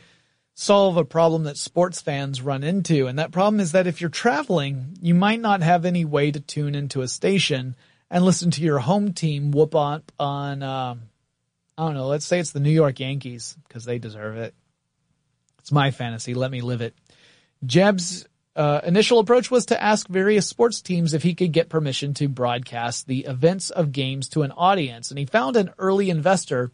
solve 0.54 0.96
a 0.96 1.04
problem 1.04 1.44
that 1.44 1.56
sports 1.56 2.02
fans 2.02 2.42
run 2.42 2.62
into. 2.62 3.06
And 3.06 3.18
that 3.18 3.32
problem 3.32 3.60
is 3.60 3.72
that 3.72 3.86
if 3.86 4.00
you're 4.00 4.10
traveling, 4.10 4.96
you 5.00 5.14
might 5.14 5.40
not 5.40 5.62
have 5.62 5.84
any 5.84 6.04
way 6.04 6.30
to 6.30 6.40
tune 6.40 6.74
into 6.74 7.00
a 7.00 7.08
station 7.08 7.76
and 8.10 8.24
listen 8.24 8.50
to 8.52 8.62
your 8.62 8.78
home 8.78 9.12
team 9.12 9.52
whoop 9.52 9.74
up 9.74 10.12
on, 10.18 10.62
um, 10.62 11.02
I 11.78 11.86
don't 11.86 11.94
know, 11.94 12.08
let's 12.08 12.26
say 12.26 12.40
it's 12.40 12.52
the 12.52 12.60
New 12.60 12.70
York 12.70 13.00
Yankees 13.00 13.56
because 13.66 13.84
they 13.84 13.98
deserve 13.98 14.36
it. 14.36 14.54
It's 15.60 15.72
my 15.72 15.92
fantasy. 15.92 16.34
Let 16.34 16.50
me 16.50 16.60
live 16.60 16.80
it. 16.80 16.94
Jeb's 17.64 18.26
uh, 18.60 18.82
initial 18.84 19.20
approach 19.20 19.50
was 19.50 19.66
to 19.66 19.82
ask 19.82 20.06
various 20.06 20.46
sports 20.46 20.82
teams 20.82 21.14
if 21.14 21.22
he 21.22 21.34
could 21.34 21.50
get 21.50 21.70
permission 21.70 22.12
to 22.12 22.28
broadcast 22.28 23.06
the 23.06 23.20
events 23.20 23.70
of 23.70 23.90
games 23.90 24.28
to 24.28 24.42
an 24.42 24.52
audience. 24.52 25.10
And 25.10 25.18
he 25.18 25.24
found 25.24 25.56
an 25.56 25.70
early 25.78 26.10
investor 26.10 26.70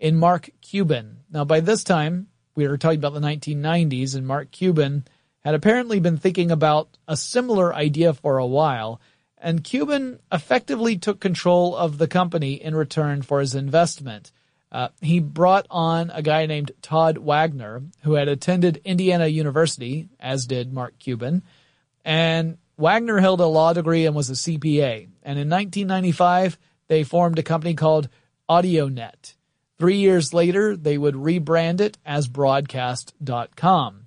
in 0.00 0.16
Mark 0.16 0.50
Cuban. 0.60 1.18
Now, 1.30 1.44
by 1.44 1.60
this 1.60 1.84
time, 1.84 2.26
we 2.56 2.66
were 2.66 2.78
talking 2.78 2.98
about 2.98 3.14
the 3.14 3.20
1990s 3.20 4.16
and 4.16 4.26
Mark 4.26 4.50
Cuban 4.50 5.04
had 5.44 5.54
apparently 5.54 6.00
been 6.00 6.16
thinking 6.16 6.50
about 6.50 6.98
a 7.06 7.16
similar 7.16 7.72
idea 7.72 8.12
for 8.12 8.38
a 8.38 8.46
while 8.46 9.00
and 9.38 9.64
Cuban 9.64 10.18
effectively 10.32 10.98
took 10.98 11.20
control 11.20 11.76
of 11.76 11.98
the 11.98 12.08
company 12.08 12.54
in 12.54 12.74
return 12.74 13.22
for 13.22 13.40
his 13.40 13.54
investment. 13.54 14.32
Uh, 14.72 14.88
he 15.00 15.18
brought 15.18 15.66
on 15.68 16.10
a 16.10 16.22
guy 16.22 16.46
named 16.46 16.72
Todd 16.80 17.18
Wagner, 17.18 17.82
who 18.02 18.14
had 18.14 18.28
attended 18.28 18.80
Indiana 18.84 19.26
University, 19.26 20.08
as 20.20 20.46
did 20.46 20.72
Mark 20.72 20.98
Cuban, 20.98 21.42
and 22.04 22.56
Wagner 22.76 23.18
held 23.18 23.40
a 23.40 23.46
law 23.46 23.72
degree 23.72 24.06
and 24.06 24.16
was 24.16 24.30
a 24.30 24.34
CPA. 24.34 25.08
And 25.22 25.38
in 25.38 25.50
1995, 25.50 26.58
they 26.88 27.04
formed 27.04 27.38
a 27.38 27.42
company 27.42 27.74
called 27.74 28.08
AudioNet. 28.48 29.34
Three 29.78 29.96
years 29.96 30.32
later, 30.32 30.76
they 30.76 30.96
would 30.96 31.14
rebrand 31.14 31.80
it 31.80 31.98
as 32.04 32.26
broadcast.com. 32.26 34.06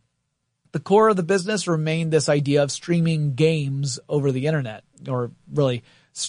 The 0.72 0.80
core 0.80 1.10
of 1.10 1.16
the 1.16 1.24
business 1.24 1.68
remained 1.68 2.12
this 2.12 2.30
idea 2.30 2.64
of 2.64 2.72
streaming 2.72 3.36
games 3.36 4.00
over 4.10 4.32
the 4.32 4.48
internet, 4.48 4.84
or 5.08 5.32
really 5.52 5.84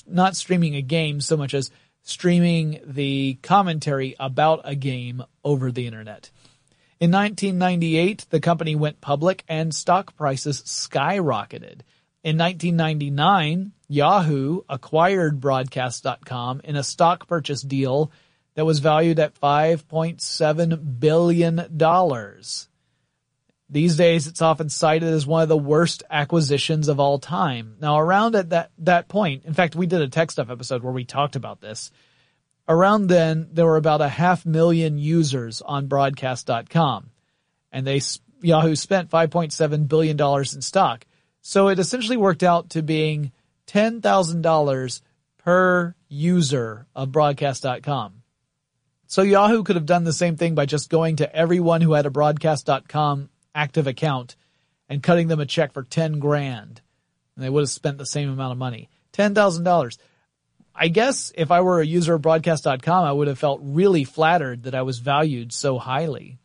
not 0.06 0.36
streaming 0.36 0.76
a 0.76 0.82
game 0.82 1.20
so 1.20 1.36
much 1.36 1.54
as 1.54 1.70
streaming 2.04 2.80
the 2.86 3.38
commentary 3.42 4.14
about 4.20 4.60
a 4.64 4.76
game 4.76 5.24
over 5.42 5.72
the 5.72 5.86
internet. 5.86 6.30
In 7.00 7.10
1998, 7.10 8.26
the 8.30 8.40
company 8.40 8.76
went 8.76 9.00
public 9.00 9.42
and 9.48 9.74
stock 9.74 10.14
prices 10.16 10.62
skyrocketed. 10.62 11.80
In 12.22 12.38
1999, 12.38 13.72
Yahoo 13.88 14.60
acquired 14.68 15.40
broadcast.com 15.40 16.60
in 16.62 16.76
a 16.76 16.84
stock 16.84 17.26
purchase 17.26 17.62
deal 17.62 18.12
that 18.54 18.64
was 18.64 18.78
valued 18.78 19.18
at 19.18 19.34
$5.7 19.40 21.00
billion. 21.00 21.56
These 23.74 23.96
days, 23.96 24.28
it's 24.28 24.40
often 24.40 24.68
cited 24.68 25.08
as 25.08 25.26
one 25.26 25.42
of 25.42 25.48
the 25.48 25.56
worst 25.56 26.04
acquisitions 26.08 26.87
of 26.87 27.00
all 27.00 27.18
time. 27.18 27.74
Now, 27.80 27.98
around 27.98 28.37
at 28.37 28.50
that, 28.50 28.70
that 28.78 29.08
point, 29.08 29.46
in 29.46 29.52
fact, 29.52 29.74
we 29.74 29.88
did 29.88 30.00
a 30.00 30.06
tech 30.06 30.30
stuff 30.30 30.48
episode 30.48 30.84
where 30.84 30.92
we 30.92 31.04
talked 31.04 31.34
about 31.34 31.60
this. 31.60 31.90
Around 32.68 33.08
then, 33.08 33.48
there 33.50 33.66
were 33.66 33.76
about 33.76 34.00
a 34.00 34.08
half 34.08 34.46
million 34.46 34.96
users 34.96 35.60
on 35.60 35.88
broadcast.com 35.88 37.10
and 37.72 37.84
they, 37.84 38.00
Yahoo 38.40 38.76
spent 38.76 39.10
$5.7 39.10 39.88
billion 39.88 40.20
in 40.20 40.62
stock. 40.62 41.04
So 41.40 41.66
it 41.66 41.80
essentially 41.80 42.16
worked 42.16 42.44
out 42.44 42.70
to 42.70 42.82
being 42.82 43.32
$10,000 43.66 45.00
per 45.38 45.94
user 46.08 46.87
of 46.94 47.10
broadcast.com. 47.10 48.22
So 49.08 49.22
Yahoo 49.22 49.64
could 49.64 49.74
have 49.74 49.84
done 49.84 50.04
the 50.04 50.12
same 50.12 50.37
thing 50.37 50.54
by 50.54 50.64
just 50.64 50.90
going 50.90 51.16
to 51.16 51.34
everyone 51.34 51.80
who 51.80 51.94
had 51.94 52.06
a 52.06 52.10
broadcast.com 52.10 53.30
active 53.54 53.86
account 53.86 54.36
and 54.88 55.02
cutting 55.02 55.28
them 55.28 55.40
a 55.40 55.46
check 55.46 55.72
for 55.72 55.82
10 55.82 56.18
grand. 56.18 56.80
And 57.36 57.44
they 57.44 57.50
would 57.50 57.62
have 57.62 57.70
spent 57.70 57.98
the 57.98 58.06
same 58.06 58.30
amount 58.30 58.52
of 58.52 58.58
money. 58.58 58.88
$10,000. 59.12 59.98
I 60.74 60.88
guess 60.88 61.32
if 61.36 61.50
I 61.50 61.60
were 61.60 61.80
a 61.80 61.86
user 61.86 62.14
of 62.14 62.22
broadcast.com, 62.22 63.04
I 63.04 63.12
would 63.12 63.28
have 63.28 63.38
felt 63.38 63.60
really 63.62 64.04
flattered 64.04 64.64
that 64.64 64.74
I 64.74 64.82
was 64.82 64.98
valued 64.98 65.52
so 65.52 65.78
highly. 65.78 66.38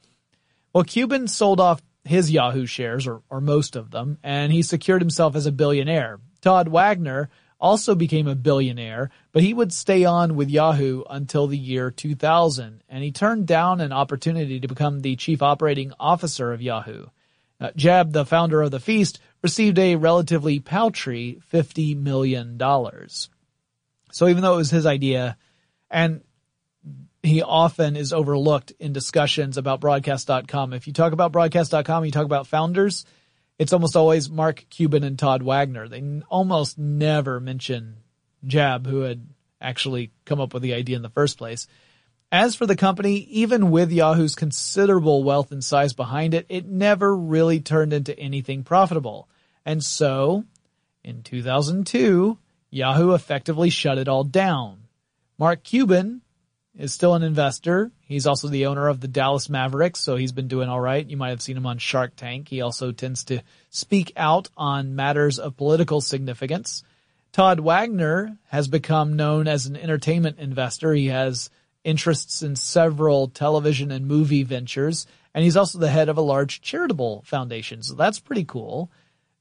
Well, 0.72 0.84
Cuban 0.84 1.28
sold 1.28 1.60
off 1.60 1.82
his 2.04 2.32
Yahoo 2.32 2.66
shares, 2.66 3.08
or, 3.08 3.22
or 3.30 3.42
most 3.42 3.76
of 3.76 3.92
them, 3.92 4.20
and 4.24 4.52
he 4.52 4.62
secured 4.62 5.02
himself 5.02 5.36
as 5.36 5.46
a 5.46 5.52
billionaire. 5.52 6.20
Todd 6.42 6.68
Wagner 6.68 7.30
also 7.60 7.96
became 7.96 8.28
a 8.28 8.36
billionaire, 8.36 9.10
but 9.32 9.44
he 9.44 9.54
would 9.54 9.74
stay 9.74 10.06
on 10.06 10.36
with 10.36 10.50
Yahoo 10.50 11.04
until 11.10 11.48
the 11.48 11.58
year 11.58 11.92
2000, 11.92 12.84
and 12.88 13.04
he 13.04 13.12
turned 13.12 13.46
down 13.48 13.82
an 13.82 13.92
opportunity 13.92 14.60
to 14.60 14.68
become 14.68 15.02
the 15.02 15.16
chief 15.16 15.42
operating 15.42 15.92
officer 16.00 16.54
of 16.54 16.62
Yahoo. 16.62 17.08
Uh, 17.60 17.72
Jab, 17.76 18.14
the 18.14 18.26
founder 18.26 18.62
of 18.62 18.72
the 18.72 18.80
Feast, 18.80 19.20
received 19.42 19.78
a 19.78 19.96
relatively 19.96 20.60
paltry 20.60 21.42
$50 21.52 21.98
million. 21.98 22.58
So 24.12 24.28
even 24.28 24.42
though 24.42 24.54
it 24.54 24.58
was 24.58 24.72
his 24.72 24.86
idea, 24.86 25.38
and 25.92 26.22
he 27.22 27.42
often 27.42 27.98
is 27.98 28.14
overlooked 28.14 28.72
in 28.80 28.94
discussions 28.94 29.58
about 29.58 29.82
broadcast.com. 29.82 30.74
If 30.74 30.88
you 30.88 30.94
talk 30.94 31.12
about 31.12 31.32
broadcast.com, 31.34 32.06
you 32.06 32.12
talk 32.12 32.26
about 32.26 32.48
founders, 32.48 33.06
it's 33.60 33.74
almost 33.74 33.98
always 33.98 34.30
Mark 34.30 34.66
Cuban 34.70 35.04
and 35.04 35.20
Todd 35.20 35.44
Wagner. 35.44 35.88
They 35.90 36.02
almost 36.30 36.80
never 36.80 37.42
mention 37.42 37.98
Jab, 38.48 38.88
who 38.88 39.02
had 39.02 39.28
actually 39.62 40.12
come 40.24 40.40
up 40.40 40.54
with 40.54 40.64
the 40.64 40.74
idea 40.74 40.96
in 40.96 41.02
the 41.02 41.10
first 41.10 41.38
place. 41.38 41.68
As 42.32 42.56
for 42.56 42.66
the 42.66 42.76
company, 42.76 43.18
even 43.18 43.70
with 43.70 43.92
Yahoo's 43.92 44.36
considerable 44.36 45.24
wealth 45.24 45.52
and 45.52 45.64
size 45.64 45.94
behind 45.94 46.34
it, 46.34 46.46
it 46.48 46.66
never 46.66 47.16
really 47.16 47.60
turned 47.60 47.92
into 47.92 48.18
anything 48.18 48.64
profitable. 48.64 49.28
And 49.66 49.84
so, 49.84 50.46
in 51.04 51.24
2002, 51.24 52.38
Yahoo 52.70 53.14
effectively 53.14 53.70
shut 53.70 53.98
it 53.98 54.08
all 54.08 54.24
down. 54.24 54.84
Mark 55.38 55.64
Cuban 55.64 56.22
is 56.80 56.94
still 56.94 57.14
an 57.14 57.24
investor. 57.24 57.92
He's 58.06 58.26
also 58.26 58.48
the 58.48 58.68
owner 58.68 58.88
of 58.88 59.02
the 59.02 59.08
Dallas 59.10 59.50
Mavericks, 59.50 60.00
so 60.00 60.16
he's 60.16 60.32
been 60.32 60.48
doing 60.48 60.70
all 60.70 60.80
right. 60.80 61.06
You 61.06 61.18
might 61.18 61.32
have 61.32 61.42
seen 61.42 61.58
him 61.58 61.66
on 61.66 61.78
Shark 61.78 62.16
Tank. 62.16 62.48
He 62.48 62.62
also 62.62 62.94
tends 62.94 63.26
to 63.26 63.42
speak 63.70 64.14
out 64.16 64.48
on 64.56 64.96
matters 64.96 65.40
of 65.40 65.58
political 65.58 66.00
significance. 66.00 66.84
Todd 67.34 67.60
Wagner 67.60 68.38
has 68.48 68.70
become 68.70 69.18
known 69.18 69.48
as 69.48 69.66
an 69.66 69.76
entertainment 69.76 70.40
investor. 70.40 70.94
He 70.94 71.08
has 71.08 71.50
interests 71.84 72.42
in 72.42 72.56
several 72.56 73.28
television 73.28 73.92
and 73.92 74.08
movie 74.08 74.44
ventures, 74.44 75.06
and 75.34 75.44
he's 75.44 75.58
also 75.58 75.80
the 75.80 75.90
head 75.90 76.08
of 76.08 76.18
a 76.18 76.22
large 76.22 76.62
charitable 76.62 77.24
foundation. 77.26 77.84
So 77.84 77.94
that's 77.94 78.20
pretty 78.20 78.46
cool. 78.46 78.90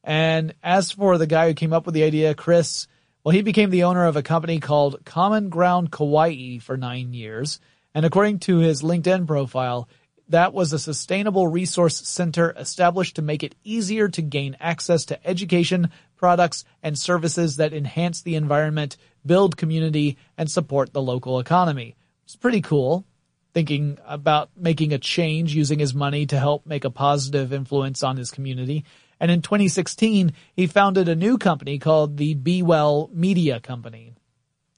And 0.03 0.53
as 0.61 0.91
for 0.91 1.17
the 1.17 1.25
guy 1.25 1.47
who 1.47 1.53
came 1.53 1.71
up 1.71 1.85
with 1.85 1.95
the 1.95 2.03
idea, 2.03 2.35
Chris 2.35 2.87
well, 3.23 3.35
he 3.35 3.41
became 3.41 3.69
the 3.69 3.83
owner 3.83 4.05
of 4.05 4.15
a 4.15 4.23
company 4.23 4.59
called 4.59 5.03
Common 5.05 5.49
Ground 5.49 5.91
Kauai 5.91 6.59
for 6.59 6.77
nine 6.77 7.13
years. 7.13 7.59
And 7.93 8.05
according 8.05 8.39
to 8.39 8.59
his 8.59 8.81
LinkedIn 8.81 9.27
profile, 9.27 9.89
that 10.29 10.53
was 10.53 10.71
a 10.71 10.79
sustainable 10.79 11.47
resource 11.47 11.97
center 12.07 12.53
established 12.55 13.15
to 13.15 13.21
make 13.21 13.43
it 13.43 13.55
easier 13.63 14.07
to 14.09 14.21
gain 14.21 14.55
access 14.59 15.05
to 15.05 15.27
education, 15.27 15.89
products, 16.15 16.63
and 16.83 16.97
services 16.97 17.57
that 17.57 17.73
enhance 17.73 18.21
the 18.21 18.35
environment, 18.35 18.95
build 19.25 19.57
community, 19.57 20.17
and 20.37 20.49
support 20.49 20.93
the 20.93 21.01
local 21.01 21.39
economy. 21.39 21.95
It's 22.25 22.35
pretty 22.35 22.61
cool 22.61 23.05
thinking 23.53 23.97
about 24.05 24.49
making 24.55 24.93
a 24.93 24.99
change 24.99 25.55
using 25.55 25.79
his 25.79 25.95
money 25.95 26.27
to 26.27 26.37
help 26.37 26.65
make 26.65 26.85
a 26.85 26.91
positive 26.91 27.51
influence 27.51 28.03
on 28.03 28.15
his 28.15 28.29
community. 28.29 28.85
And 29.19 29.29
in 29.29 29.41
2016, 29.41 30.33
he 30.53 30.67
founded 30.67 31.09
a 31.09 31.15
new 31.15 31.37
company 31.37 31.77
called 31.77 32.17
the 32.17 32.35
Be 32.35 32.61
Well 32.61 33.09
Media 33.13 33.59
Company. 33.59 34.13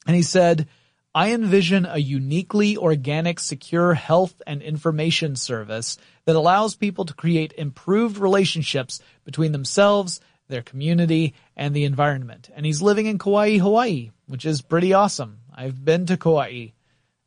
And 0.08 0.16
he 0.16 0.24
said, 0.24 0.68
I 1.14 1.34
envision 1.34 1.86
a 1.86 1.98
uniquely 1.98 2.78
organic, 2.78 3.40
secure 3.40 3.94
health 3.94 4.42
and 4.48 4.62
information 4.62 5.36
service 5.36 5.98
that 6.26 6.38
allows 6.38 6.76
people 6.76 7.06
to 7.06 7.14
create 7.14 7.54
improved 7.58 8.18
relationships 8.18 9.02
between 9.26 9.52
themselves, 9.52 10.22
their 10.48 10.62
community, 10.62 11.34
and 11.56 11.76
the 11.76 11.84
environment. 11.84 12.50
And 12.56 12.66
he's 12.66 12.82
living 12.82 13.08
in 13.08 13.18
Kauai, 13.18 13.58
Hawaii, 13.58 14.12
which 14.28 14.46
is 14.46 14.62
pretty 14.62 14.94
awesome. 14.94 15.40
I've 15.54 15.84
been 15.84 16.06
to 16.06 16.18
Kauai 16.18 16.68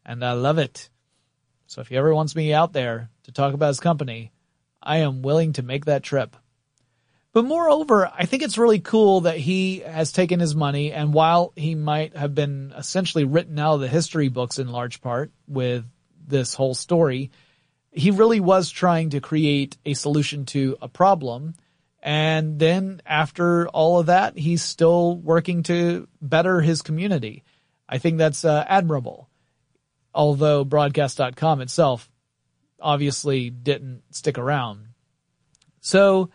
and 0.04 0.24
I 0.24 0.32
love 0.32 0.58
it. 0.58 0.88
So 1.66 1.80
if 1.80 1.88
he 1.88 1.96
ever 1.96 2.14
wants 2.14 2.34
me 2.34 2.54
out 2.54 2.72
there 2.72 3.10
to 3.24 3.32
talk 3.32 3.52
about 3.52 3.68
his 3.68 3.80
company, 3.80 4.32
I 4.82 4.98
am 4.98 5.22
willing 5.22 5.52
to 5.54 5.62
make 5.62 5.84
that 5.86 6.02
trip. 6.02 6.36
But 7.34 7.46
moreover, 7.46 8.08
I 8.16 8.26
think 8.26 8.44
it's 8.44 8.58
really 8.58 8.78
cool 8.78 9.22
that 9.22 9.36
he 9.36 9.80
has 9.80 10.12
taken 10.12 10.38
his 10.38 10.54
money 10.54 10.92
and 10.92 11.12
while 11.12 11.52
he 11.56 11.74
might 11.74 12.16
have 12.16 12.32
been 12.32 12.72
essentially 12.78 13.24
written 13.24 13.58
out 13.58 13.74
of 13.74 13.80
the 13.80 13.88
history 13.88 14.28
books 14.28 14.60
in 14.60 14.68
large 14.68 15.00
part 15.00 15.32
with 15.48 15.84
this 16.24 16.54
whole 16.54 16.76
story, 16.76 17.32
he 17.90 18.12
really 18.12 18.38
was 18.38 18.70
trying 18.70 19.10
to 19.10 19.20
create 19.20 19.76
a 19.84 19.94
solution 19.94 20.46
to 20.46 20.76
a 20.80 20.86
problem. 20.86 21.54
And 22.00 22.60
then 22.60 23.02
after 23.04 23.66
all 23.66 23.98
of 23.98 24.06
that, 24.06 24.38
he's 24.38 24.62
still 24.62 25.16
working 25.16 25.64
to 25.64 26.06
better 26.22 26.60
his 26.60 26.82
community. 26.82 27.42
I 27.88 27.98
think 27.98 28.18
that's 28.18 28.44
uh, 28.44 28.64
admirable. 28.68 29.28
Although 30.14 30.64
broadcast.com 30.64 31.62
itself 31.62 32.08
obviously 32.80 33.50
didn't 33.50 34.02
stick 34.12 34.38
around. 34.38 34.86
So, 35.80 36.30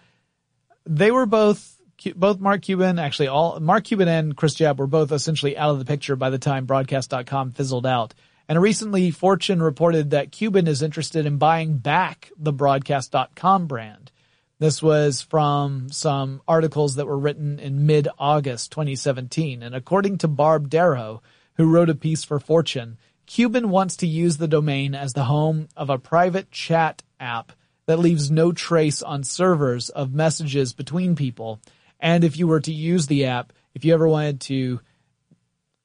they 0.86 1.12
were 1.12 1.26
both 1.26 1.76
both 2.16 2.40
Mark 2.40 2.62
Cuban, 2.62 2.98
actually 2.98 3.28
all 3.28 3.60
Mark 3.60 3.84
Cuban 3.84 4.08
and 4.08 4.36
Chris 4.36 4.54
Jab 4.54 4.80
were 4.80 4.88
both 4.88 5.12
essentially 5.12 5.58
out 5.58 5.72
of 5.72 5.80
the 5.80 5.86
picture 5.86 6.16
by 6.16 6.30
the 6.30 6.40
time 6.40 6.66
broadcast.com 6.66 7.52
fizzled 7.52 7.86
out. 7.86 8.14
And 8.48 8.60
recently 8.60 9.12
Fortune 9.12 9.62
reported 9.62 10.10
that 10.10 10.32
Cuban 10.32 10.68
is 10.68 10.82
interested 10.82 11.26
in 11.26 11.38
buying 11.38 11.78
back 11.78 12.32
the 12.38 12.54
broadcast.com 12.54 13.68
brand. 13.68 14.12
This 14.58 14.82
was 14.82 15.22
from 15.22 15.90
some 15.92 16.42
articles 16.48 16.96
that 16.96 17.06
were 17.06 17.18
written 17.18 17.60
in 17.60 17.86
mid-August 17.86 18.72
2017. 18.72 19.62
And 19.62 19.76
according 19.76 20.18
to 20.20 20.28
Barb 20.28 20.70
Darrow, 20.70 21.22
who 21.54 21.72
wrote 21.72 21.90
a 21.90 21.96
piece 21.96 22.24
for 22.24 22.40
Fortune, 22.40 22.98
Cuban 23.26 23.70
wants 23.70 23.98
to 23.98 24.08
use 24.08 24.38
the 24.38 24.48
domain 24.48 24.96
as 24.96 25.14
the 25.14 25.26
home 25.26 25.68
of 25.78 25.90
a 25.90 26.00
private 26.00 26.52
chat 26.52 27.04
app 27.20 27.52
that 27.90 27.98
leaves 27.98 28.30
no 28.30 28.52
trace 28.52 29.02
on 29.02 29.24
servers 29.24 29.90
of 29.90 30.14
messages 30.14 30.74
between 30.74 31.16
people. 31.16 31.60
And 32.00 32.24
if 32.24 32.38
you 32.38 32.48
were 32.48 32.60
to 32.60 32.72
use 32.72 33.08
the 33.08 33.26
app, 33.26 33.52
if 33.74 33.84
you 33.84 33.96
ever 33.96 34.08
wanted 34.08 34.42
to 34.42 34.80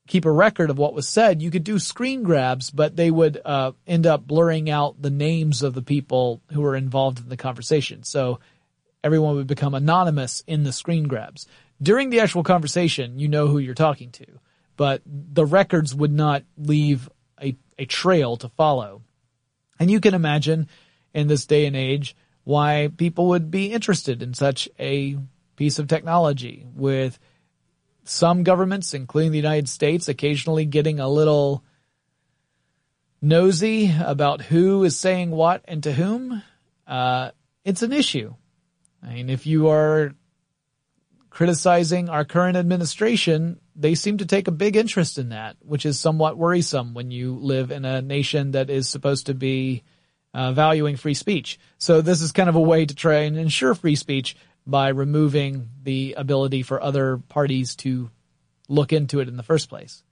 keep 0.06 0.26
a 0.26 0.30
record 0.30 0.68
of 0.68 0.76
what 0.76 0.92
was 0.92 1.08
said, 1.08 1.40
you 1.40 1.50
could 1.50 1.64
do 1.64 1.78
screen 1.78 2.22
grabs, 2.22 2.68
but 2.68 2.94
they 2.94 3.10
would 3.10 3.40
uh, 3.42 3.72
end 3.86 4.06
up 4.06 4.26
blurring 4.26 4.68
out 4.68 5.00
the 5.00 5.08
names 5.08 5.62
of 5.62 5.72
the 5.72 5.80
people 5.80 6.42
who 6.52 6.60
were 6.60 6.76
involved 6.76 7.20
in 7.20 7.30
the 7.30 7.38
conversation. 7.38 8.02
So 8.02 8.38
everyone 9.02 9.36
would 9.36 9.46
become 9.46 9.72
anonymous 9.72 10.44
in 10.46 10.62
the 10.62 10.72
screen 10.72 11.04
grabs. 11.08 11.46
During 11.80 12.10
the 12.10 12.20
actual 12.20 12.42
conversation, 12.42 13.18
you 13.18 13.28
know 13.28 13.46
who 13.46 13.56
you're 13.56 13.72
talking 13.72 14.10
to, 14.10 14.26
but 14.76 15.00
the 15.06 15.46
records 15.46 15.94
would 15.94 16.12
not 16.12 16.42
leave 16.58 17.08
a, 17.40 17.56
a 17.78 17.86
trail 17.86 18.36
to 18.36 18.50
follow. 18.50 19.00
And 19.80 19.90
you 19.90 20.00
can 20.00 20.12
imagine 20.12 20.68
in 21.14 21.28
this 21.28 21.46
day 21.46 21.66
and 21.66 21.76
age 21.76 22.16
why 22.44 22.90
people 22.96 23.28
would 23.28 23.50
be 23.50 23.72
interested 23.72 24.22
in 24.22 24.34
such 24.34 24.68
a 24.78 25.16
piece 25.56 25.78
of 25.78 25.88
technology 25.88 26.66
with 26.74 27.18
some 28.04 28.42
governments, 28.42 28.92
including 28.92 29.32
the 29.32 29.38
United 29.38 29.68
States, 29.68 30.08
occasionally 30.08 30.66
getting 30.66 31.00
a 31.00 31.08
little 31.08 31.64
nosy 33.22 33.94
about 34.04 34.42
who 34.42 34.84
is 34.84 34.98
saying 34.98 35.30
what 35.30 35.64
and 35.66 35.82
to 35.84 35.92
whom. 35.92 36.42
Uh, 36.86 37.30
it's 37.64 37.82
an 37.82 37.92
issue. 37.92 38.34
I 39.02 39.14
mean, 39.14 39.30
if 39.30 39.46
you 39.46 39.68
are 39.68 40.12
criticizing 41.30 42.10
our 42.10 42.24
current 42.24 42.56
administration, 42.56 43.58
they 43.74 43.94
seem 43.94 44.18
to 44.18 44.26
take 44.26 44.46
a 44.48 44.52
big 44.52 44.76
interest 44.76 45.18
in 45.18 45.30
that, 45.30 45.56
which 45.60 45.86
is 45.86 45.98
somewhat 45.98 46.36
worrisome 46.36 46.92
when 46.92 47.10
you 47.10 47.34
live 47.36 47.70
in 47.70 47.84
a 47.84 48.02
nation 48.02 48.50
that 48.50 48.68
is 48.68 48.88
supposed 48.88 49.26
to 49.26 49.34
be 49.34 49.82
uh, 50.34 50.52
valuing 50.52 50.96
free 50.96 51.14
speech. 51.14 51.58
So 51.78 52.02
this 52.02 52.20
is 52.20 52.32
kind 52.32 52.48
of 52.48 52.56
a 52.56 52.60
way 52.60 52.84
to 52.84 52.94
try 52.94 53.20
and 53.20 53.38
ensure 53.38 53.74
free 53.74 53.96
speech 53.96 54.36
by 54.66 54.88
removing 54.88 55.70
the 55.82 56.14
ability 56.16 56.62
for 56.62 56.82
other 56.82 57.18
parties 57.28 57.76
to 57.76 58.10
look 58.68 58.92
into 58.92 59.20
it 59.20 59.28
in 59.28 59.36
the 59.36 59.42
first 59.42 59.68
place. 59.68 60.02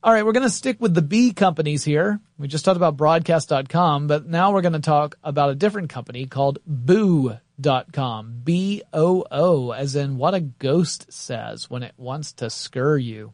All 0.00 0.12
right, 0.12 0.24
we're 0.24 0.32
going 0.32 0.44
to 0.44 0.50
stick 0.50 0.80
with 0.80 0.94
the 0.94 1.02
B 1.02 1.32
companies 1.32 1.82
here. 1.82 2.20
We 2.38 2.46
just 2.46 2.64
talked 2.64 2.76
about 2.76 2.96
broadcast.com, 2.96 4.06
but 4.06 4.26
now 4.26 4.52
we're 4.52 4.62
going 4.62 4.74
to 4.74 4.80
talk 4.80 5.16
about 5.24 5.50
a 5.50 5.56
different 5.56 5.90
company 5.90 6.26
called 6.26 6.60
boo.com. 6.64 8.40
B-O-O, 8.44 9.72
as 9.72 9.96
in 9.96 10.16
what 10.16 10.34
a 10.34 10.40
ghost 10.40 11.12
says 11.12 11.68
when 11.68 11.82
it 11.82 11.94
wants 11.96 12.32
to 12.34 12.44
scur 12.46 13.02
you. 13.02 13.32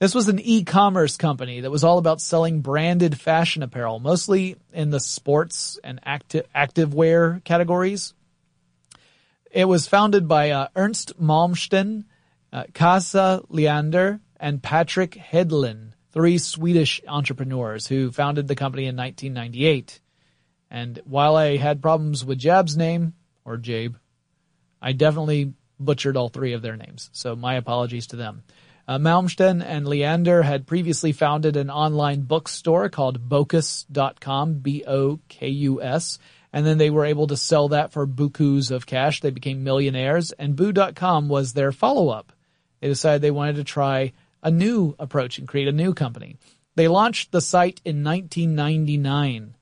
This 0.00 0.14
was 0.14 0.28
an 0.28 0.40
e-commerce 0.40 1.16
company 1.16 1.60
that 1.60 1.70
was 1.70 1.84
all 1.84 1.98
about 1.98 2.20
selling 2.20 2.60
branded 2.60 3.18
fashion 3.18 3.62
apparel, 3.62 4.00
mostly 4.00 4.56
in 4.72 4.90
the 4.90 5.00
sports 5.00 5.78
and 5.84 6.00
active, 6.04 6.46
active 6.54 6.92
wear 6.92 7.40
categories. 7.44 8.12
It 9.50 9.66
was 9.66 9.86
founded 9.86 10.26
by 10.26 10.50
uh, 10.50 10.68
Ernst 10.74 11.20
Malmsten, 11.20 12.04
uh, 12.52 12.64
Kajsa 12.72 13.46
Leander, 13.48 14.20
and 14.40 14.62
Patrick 14.62 15.12
Hedlund, 15.12 15.92
three 16.12 16.38
Swedish 16.38 17.00
entrepreneurs 17.06 17.86
who 17.86 18.10
founded 18.10 18.48
the 18.48 18.56
company 18.56 18.86
in 18.86 18.96
1998. 18.96 20.00
And 20.70 21.00
while 21.04 21.36
I 21.36 21.56
had 21.56 21.80
problems 21.80 22.24
with 22.24 22.38
Jab's 22.38 22.76
name, 22.76 23.14
or 23.44 23.56
Jabe, 23.56 23.94
I 24.82 24.92
definitely 24.92 25.54
butchered 25.78 26.16
all 26.16 26.28
three 26.28 26.52
of 26.52 26.62
their 26.62 26.76
names. 26.76 27.10
So 27.12 27.36
my 27.36 27.54
apologies 27.54 28.08
to 28.08 28.16
them. 28.16 28.42
Uh, 28.86 28.98
Malmsten 28.98 29.64
and 29.64 29.88
Leander 29.88 30.42
had 30.42 30.66
previously 30.66 31.12
founded 31.12 31.56
an 31.56 31.70
online 31.70 32.22
bookstore 32.22 32.90
called 32.90 33.28
Bokus.com, 33.28 34.58
B-O-K-U-S, 34.58 36.18
and 36.52 36.66
then 36.66 36.78
they 36.78 36.90
were 36.90 37.06
able 37.06 37.26
to 37.26 37.36
sell 37.36 37.68
that 37.68 37.92
for 37.92 38.06
bukus 38.06 38.70
of 38.70 38.86
cash. 38.86 39.20
They 39.20 39.30
became 39.30 39.64
millionaires, 39.64 40.32
and 40.32 40.54
Boo.com 40.54 41.28
was 41.28 41.52
their 41.52 41.72
follow-up. 41.72 42.32
They 42.80 42.88
decided 42.88 43.22
they 43.22 43.30
wanted 43.30 43.56
to 43.56 43.64
try 43.64 44.12
a 44.42 44.50
new 44.50 44.94
approach 44.98 45.38
and 45.38 45.48
create 45.48 45.68
a 45.68 45.72
new 45.72 45.94
company. 45.94 46.36
They 46.76 46.86
launched 46.86 47.32
the 47.32 47.40
site 47.40 47.80
in 47.84 48.04
1999. 48.04 49.56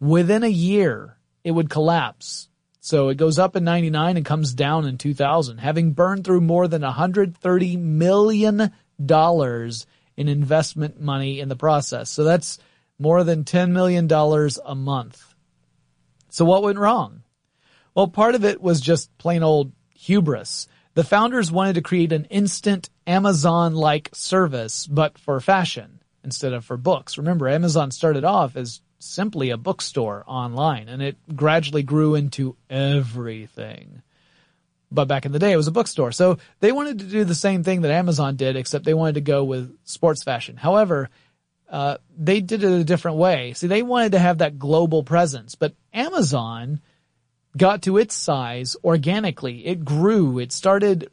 Within 0.00 0.42
a 0.42 0.48
year, 0.48 1.18
it 1.44 1.50
would 1.50 1.68
collapse. 1.68 2.48
So 2.86 3.08
it 3.08 3.16
goes 3.16 3.36
up 3.36 3.56
in 3.56 3.64
99 3.64 4.16
and 4.16 4.24
comes 4.24 4.54
down 4.54 4.86
in 4.86 4.96
2000, 4.96 5.58
having 5.58 5.90
burned 5.90 6.24
through 6.24 6.42
more 6.42 6.68
than 6.68 6.82
130 6.82 7.76
million 7.78 8.70
dollars 9.04 9.86
in 10.16 10.28
investment 10.28 11.00
money 11.00 11.40
in 11.40 11.48
the 11.48 11.56
process. 11.56 12.10
So 12.10 12.22
that's 12.22 12.60
more 12.96 13.24
than 13.24 13.42
$10 13.42 13.72
million 13.72 14.08
a 14.64 14.74
month. 14.76 15.34
So 16.30 16.44
what 16.44 16.62
went 16.62 16.78
wrong? 16.78 17.24
Well, 17.92 18.06
part 18.06 18.36
of 18.36 18.44
it 18.44 18.62
was 18.62 18.80
just 18.80 19.18
plain 19.18 19.42
old 19.42 19.72
hubris. 19.92 20.68
The 20.94 21.02
founders 21.02 21.50
wanted 21.50 21.74
to 21.74 21.82
create 21.82 22.12
an 22.12 22.26
instant 22.26 22.88
Amazon-like 23.04 24.10
service, 24.12 24.86
but 24.86 25.18
for 25.18 25.40
fashion 25.40 26.02
instead 26.22 26.52
of 26.52 26.64
for 26.64 26.76
books. 26.76 27.18
Remember, 27.18 27.48
Amazon 27.48 27.90
started 27.90 28.22
off 28.22 28.54
as 28.54 28.80
simply 28.98 29.50
a 29.50 29.56
bookstore 29.56 30.24
online 30.26 30.88
and 30.88 31.02
it 31.02 31.16
gradually 31.34 31.82
grew 31.82 32.14
into 32.14 32.56
everything. 32.70 34.02
But 34.90 35.08
back 35.08 35.26
in 35.26 35.32
the 35.32 35.38
day, 35.38 35.52
it 35.52 35.56
was 35.56 35.66
a 35.66 35.72
bookstore. 35.72 36.12
So 36.12 36.38
they 36.60 36.72
wanted 36.72 37.00
to 37.00 37.06
do 37.06 37.24
the 37.24 37.34
same 37.34 37.64
thing 37.64 37.82
that 37.82 37.90
Amazon 37.90 38.36
did, 38.36 38.56
except 38.56 38.84
they 38.84 38.94
wanted 38.94 39.16
to 39.16 39.20
go 39.20 39.44
with 39.44 39.76
sports 39.84 40.22
fashion. 40.22 40.56
However, 40.56 41.10
uh, 41.68 41.98
they 42.16 42.40
did 42.40 42.62
it 42.62 42.72
a 42.72 42.84
different 42.84 43.16
way. 43.16 43.52
See, 43.54 43.66
they 43.66 43.82
wanted 43.82 44.12
to 44.12 44.20
have 44.20 44.38
that 44.38 44.58
global 44.58 45.02
presence, 45.02 45.56
but 45.56 45.74
Amazon 45.92 46.80
got 47.56 47.82
to 47.82 47.96
its 47.98 48.14
size 48.14 48.76
organically. 48.84 49.66
It 49.66 49.84
grew. 49.84 50.38
It 50.38 50.52
started 50.52 51.08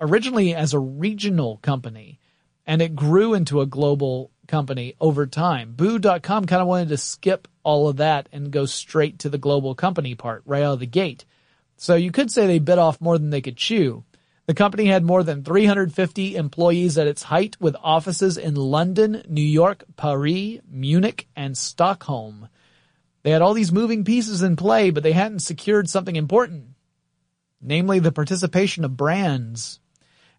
originally 0.00 0.54
as 0.54 0.72
a 0.72 0.78
regional 0.78 1.58
company 1.58 2.18
and 2.66 2.80
it 2.80 2.94
grew 2.94 3.34
into 3.34 3.60
a 3.60 3.66
global 3.66 4.30
company 4.50 4.94
over 5.00 5.26
time. 5.26 5.72
Boo.com 5.72 6.44
kind 6.44 6.60
of 6.60 6.68
wanted 6.68 6.90
to 6.90 6.98
skip 6.98 7.48
all 7.62 7.88
of 7.88 7.96
that 7.98 8.28
and 8.32 8.50
go 8.50 8.66
straight 8.66 9.20
to 9.20 9.30
the 9.30 9.38
global 9.38 9.74
company 9.74 10.14
part 10.14 10.42
right 10.44 10.62
out 10.62 10.74
of 10.74 10.80
the 10.80 10.86
gate. 10.86 11.24
So 11.76 11.94
you 11.94 12.12
could 12.12 12.30
say 12.30 12.46
they 12.46 12.58
bit 12.58 12.78
off 12.78 13.00
more 13.00 13.16
than 13.16 13.30
they 13.30 13.40
could 13.40 13.56
chew. 13.56 14.04
The 14.46 14.54
company 14.54 14.86
had 14.86 15.04
more 15.04 15.22
than 15.22 15.44
350 15.44 16.36
employees 16.36 16.98
at 16.98 17.06
its 17.06 17.22
height 17.22 17.56
with 17.60 17.76
offices 17.82 18.36
in 18.36 18.54
London, 18.54 19.22
New 19.28 19.40
York, 19.40 19.84
Paris, 19.96 20.58
Munich, 20.68 21.28
and 21.34 21.56
Stockholm. 21.56 22.48
They 23.22 23.30
had 23.30 23.42
all 23.42 23.54
these 23.54 23.72
moving 23.72 24.04
pieces 24.04 24.42
in 24.42 24.56
play, 24.56 24.90
but 24.90 25.02
they 25.02 25.12
hadn't 25.12 25.40
secured 25.40 25.88
something 25.88 26.16
important. 26.16 26.74
Namely 27.62 27.98
the 27.98 28.12
participation 28.12 28.84
of 28.84 28.96
brands. 28.96 29.79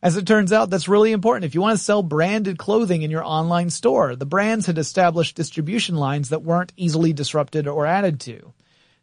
As 0.03 0.17
it 0.17 0.25
turns 0.25 0.51
out, 0.51 0.71
that's 0.71 0.87
really 0.87 1.11
important. 1.11 1.45
If 1.45 1.53
you 1.53 1.61
want 1.61 1.77
to 1.77 1.83
sell 1.83 2.01
branded 2.01 2.57
clothing 2.57 3.03
in 3.03 3.11
your 3.11 3.23
online 3.23 3.69
store, 3.69 4.15
the 4.15 4.25
brands 4.25 4.65
had 4.65 4.79
established 4.79 5.35
distribution 5.35 5.95
lines 5.95 6.29
that 6.29 6.41
weren't 6.41 6.73
easily 6.75 7.13
disrupted 7.13 7.67
or 7.67 7.85
added 7.85 8.19
to. 8.21 8.53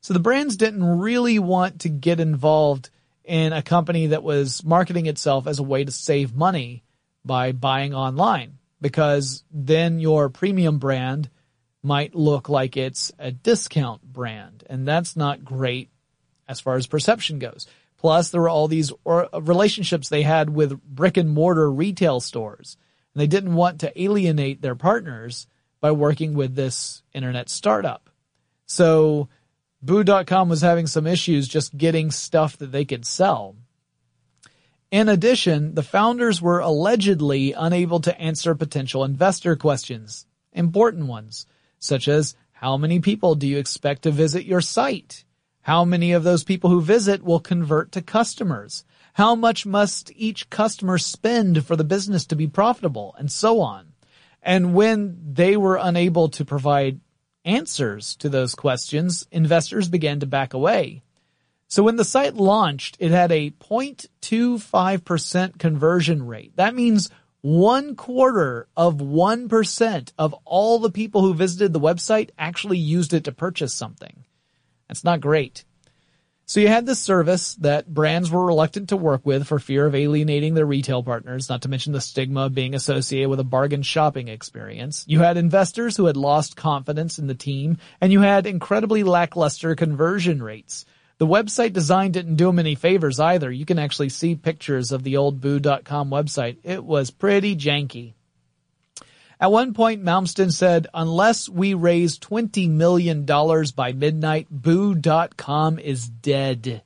So 0.01 0.13
the 0.13 0.21
brands 0.21 0.57
didn't 0.57 0.99
really 0.99 1.39
want 1.39 1.81
to 1.81 1.89
get 1.89 2.19
involved 2.19 2.91
in 3.25 3.53
a 3.53 3.63
company 3.63 4.09
that 4.09 4.23
was 4.23 4.65
marketing 4.65 5.07
itself 5.07 5.47
as 5.47 5.59
a 5.59 5.65
way 5.65 5.85
to 5.85 5.93
save 5.93 6.35
money 6.35 6.83
by 7.25 7.53
buying 7.53 7.95
online 7.95 8.59
because 8.81 9.45
then 9.53 10.01
your 10.01 10.29
premium 10.31 10.79
brand 10.79 11.29
might 11.83 12.15
look 12.15 12.49
like 12.49 12.77
it's 12.77 13.13
a 13.19 13.31
discount 13.31 14.03
brand 14.03 14.65
and 14.69 14.89
that's 14.89 15.15
not 15.15 15.45
great 15.45 15.91
as 16.49 16.61
far 16.61 16.77
as 16.77 16.87
perception 16.87 17.39
goes. 17.39 17.67
Plus 17.99 18.31
there 18.31 18.41
were 18.41 18.49
all 18.49 18.69
these 18.69 18.93
uh, 19.05 19.27
relationships 19.41 20.09
they 20.09 20.23
had 20.23 20.51
with 20.51 20.83
brick 20.83 21.17
and 21.17 21.29
mortar 21.29 21.71
retail 21.71 22.21
stores 22.21 22.77
and 23.19 23.21
they 23.21 23.27
didn't 23.27 23.55
want 23.55 23.81
to 23.81 24.01
alienate 24.01 24.63
their 24.63 24.77
partners 24.77 25.49
by 25.81 25.91
working 25.91 26.35
with 26.35 26.55
this 26.55 27.03
internet 27.13 27.49
startup. 27.49 28.11
So 28.67 29.29
Boo.com 29.83 30.49
was 30.49 30.61
having 30.61 30.87
some 30.87 31.07
issues 31.07 31.49
just 31.49 31.77
getting 31.77 32.13
stuff 32.13 32.57
that 32.59 32.71
they 32.71 32.85
could 32.85 33.05
sell. 33.05 33.57
In 34.93 35.09
addition, 35.09 35.75
the 35.75 35.83
founders 35.83 36.41
were 36.41 36.61
allegedly 36.61 37.53
unable 37.53 38.01
to 38.01 38.21
answer 38.21 38.55
potential 38.55 39.05
investor 39.05 39.57
questions, 39.57 40.27
important 40.53 41.07
ones, 41.07 41.47
such 41.79 42.07
as 42.09 42.37
how 42.53 42.77
many 42.77 43.01
people 43.01 43.35
do 43.35 43.49
you 43.49 43.59
expect 43.59 44.03
to 44.03 44.11
visit 44.11 44.45
your 44.45 44.61
site? 44.61 45.25
How 45.63 45.85
many 45.85 46.13
of 46.13 46.25
those 46.25 46.45
people 46.45 46.71
who 46.71 46.81
visit 46.81 47.23
will 47.23 47.41
convert 47.41 47.93
to 47.93 48.03
customers? 48.03 48.85
How 49.15 49.35
much 49.35 49.67
must 49.67 50.13
each 50.15 50.51
customer 50.51 50.99
spend 50.99 51.67
for 51.67 51.77
the 51.77 51.85
business 51.85 52.27
to 52.27 52.37
be 52.37 52.47
profitable? 52.47 53.15
And 53.19 53.31
so 53.31 53.61
on. 53.61 53.93
And 54.43 54.75
when 54.75 55.19
they 55.33 55.57
were 55.57 55.79
unable 55.81 56.29
to 56.31 56.45
provide 56.45 57.01
answers 57.45 58.17
to 58.17 58.29
those 58.29 58.55
questions, 58.55 59.27
investors 59.31 59.89
began 59.89 60.21
to 60.21 60.27
back 60.27 60.55
away. 60.55 61.03
So 61.67 61.83
when 61.83 61.97
the 61.97 62.05
site 62.05 62.35
launched, 62.35 62.97
it 62.99 63.11
had 63.11 63.31
a 63.31 63.51
0.25% 63.51 65.59
conversion 65.59 66.27
rate. 66.27 66.57
That 66.57 66.75
means 66.75 67.11
one 67.41 67.95
quarter 67.95 68.69
of 68.77 68.97
1% 68.97 70.13
of 70.19 70.35
all 70.45 70.79
the 70.79 70.91
people 70.91 71.23
who 71.23 71.35
visited 71.35 71.73
the 71.73 71.81
website 71.81 72.31
actually 72.39 72.79
used 72.79 73.13
it 73.13 73.25
to 73.25 73.33
purchase 73.33 73.75
something. 73.75 74.25
That's 74.89 75.05
not 75.05 75.21
great. 75.21 75.65
So 76.49 76.61
you 76.61 76.69
had 76.69 76.87
this 76.87 76.99
service 76.99 77.57
that 77.57 77.93
brands 77.93 78.31
were 78.31 78.47
reluctant 78.47 78.89
to 78.89 78.97
work 78.97 79.27
with 79.27 79.47
for 79.47 79.59
fear 79.59 79.85
of 79.85 79.95
alienating 79.95 80.55
their 80.55 80.65
retail 80.65 81.03
partners, 81.03 81.51
not 81.51 81.61
to 81.63 81.69
mention 81.69 81.93
the 81.93 82.01
stigma 82.01 82.47
of 82.47 82.55
being 82.55 82.75
associated 82.75 83.29
with 83.29 83.39
a 83.39 83.45
bargain 83.45 83.83
shopping 83.83 84.29
experience. 84.29 85.05
You 85.07 85.21
had 85.21 85.37
investors 85.37 85.99
who 85.99 86.07
had 86.07 86.17
lost 86.17 86.57
confidence 86.57 87.19
in 87.19 87.27
the 87.27 87.35
team, 87.35 87.77
and 88.01 88.13
you 88.13 88.23
had 88.23 88.47
incredibly 88.47 89.03
lackluster 89.03 89.75
conversion 89.75 90.43
rates. 90.43 90.87
The 91.19 91.27
website 91.27 91.75
design 91.75 92.13
didn't 92.13 92.37
do 92.37 92.47
them 92.47 92.61
any 92.61 92.77
favors 92.77 93.21
either. 93.21 93.51
You 93.51 93.67
can 93.67 93.79
actually 93.79 94.09
see 94.09 94.35
pictures 94.35 94.91
of 94.91 95.03
the 95.03 95.19
old 95.19 95.43
boo.com 95.43 96.09
website. 96.09 96.57
It 96.63 96.83
was 96.83 97.11
pretty 97.11 97.57
janky. 97.57 98.15
At 99.41 99.53
one 99.53 99.73
point, 99.73 100.03
Malmsten 100.03 100.53
said, 100.53 100.89
unless 100.93 101.49
we 101.49 101.75
raise 101.75 102.19
$20 102.19 102.69
million 102.69 103.25
by 103.25 103.93
midnight, 103.93 104.49
Boo.com 104.51 105.79
is 105.79 106.09
dead. 106.09 106.83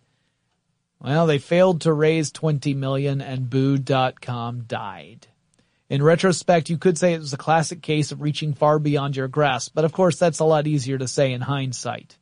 Well, 1.01 1.27
they 1.27 1.39
failed 1.39 1.81
to 1.83 1.93
raise 1.93 2.31
20 2.31 2.75
million 2.75 3.23
and 3.23 3.49
Boo.com 3.49 4.65
died. 4.69 5.29
In 5.89 6.03
retrospect, 6.03 6.69
you 6.69 6.79
could 6.79 6.99
say 6.99 7.15
it 7.15 7.21
was 7.21 7.33
a 7.33 7.39
classic 7.39 7.83
case 7.83 8.13
of 8.13 8.21
reaching 8.21 8.53
far 8.53 8.79
beyond 8.79 9.17
your 9.17 9.29
grasp, 9.29 9.73
but 9.75 9.85
of 9.85 9.93
course 9.93 10.19
that's 10.19 10.39
a 10.39 10.45
lot 10.45 10.67
easier 10.67 10.99
to 10.99 11.09
say 11.09 11.33
in 11.33 11.41
hindsight. 11.41 12.17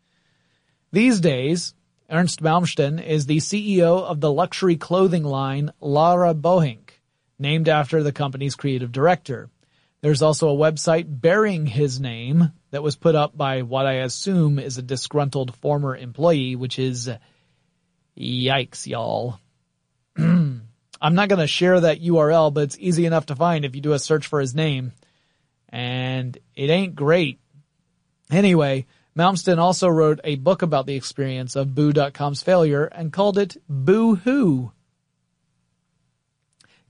These 0.92 1.20
days, 1.20 1.74
Ernst 2.08 2.42
Malmsten 2.42 3.04
is 3.04 3.26
the 3.26 3.36
CEO 3.36 4.02
of 4.02 4.20
the 4.20 4.32
luxury 4.32 4.76
clothing 4.76 5.24
line 5.24 5.72
Lara 5.80 6.34
Bohinc, 6.34 6.90
named 7.38 7.68
after 7.68 8.02
the 8.02 8.12
company's 8.12 8.56
creative 8.56 8.90
director. 8.90 9.50
There's 10.02 10.22
also 10.22 10.48
a 10.48 10.56
website 10.56 11.04
bearing 11.08 11.66
his 11.66 12.00
name 12.00 12.52
that 12.70 12.82
was 12.82 12.96
put 12.96 13.14
up 13.14 13.36
by 13.36 13.62
what 13.62 13.86
I 13.86 13.94
assume 13.94 14.58
is 14.58 14.78
a 14.78 14.82
disgruntled 14.82 15.54
former 15.56 15.94
employee, 15.94 16.56
which 16.56 16.78
is 16.78 17.10
yikes, 18.18 18.86
y'all. 18.86 19.38
I'm 20.18 21.14
not 21.14 21.28
going 21.28 21.40
to 21.40 21.46
share 21.46 21.80
that 21.80 22.02
URL, 22.02 22.52
but 22.52 22.64
it's 22.64 22.78
easy 22.78 23.04
enough 23.04 23.26
to 23.26 23.36
find 23.36 23.64
if 23.64 23.74
you 23.74 23.82
do 23.82 23.92
a 23.92 23.98
search 23.98 24.26
for 24.26 24.40
his 24.40 24.54
name. 24.54 24.92
And 25.68 26.36
it 26.54 26.70
ain't 26.70 26.94
great. 26.94 27.38
Anyway, 28.30 28.86
Malmsten 29.16 29.58
also 29.58 29.88
wrote 29.88 30.20
a 30.24 30.36
book 30.36 30.62
about 30.62 30.86
the 30.86 30.94
experience 30.94 31.56
of 31.56 31.74
Boo.com's 31.74 32.42
failure 32.42 32.84
and 32.84 33.12
called 33.12 33.38
it 33.38 33.56
Boo 33.68 34.16
Hoo. 34.16 34.72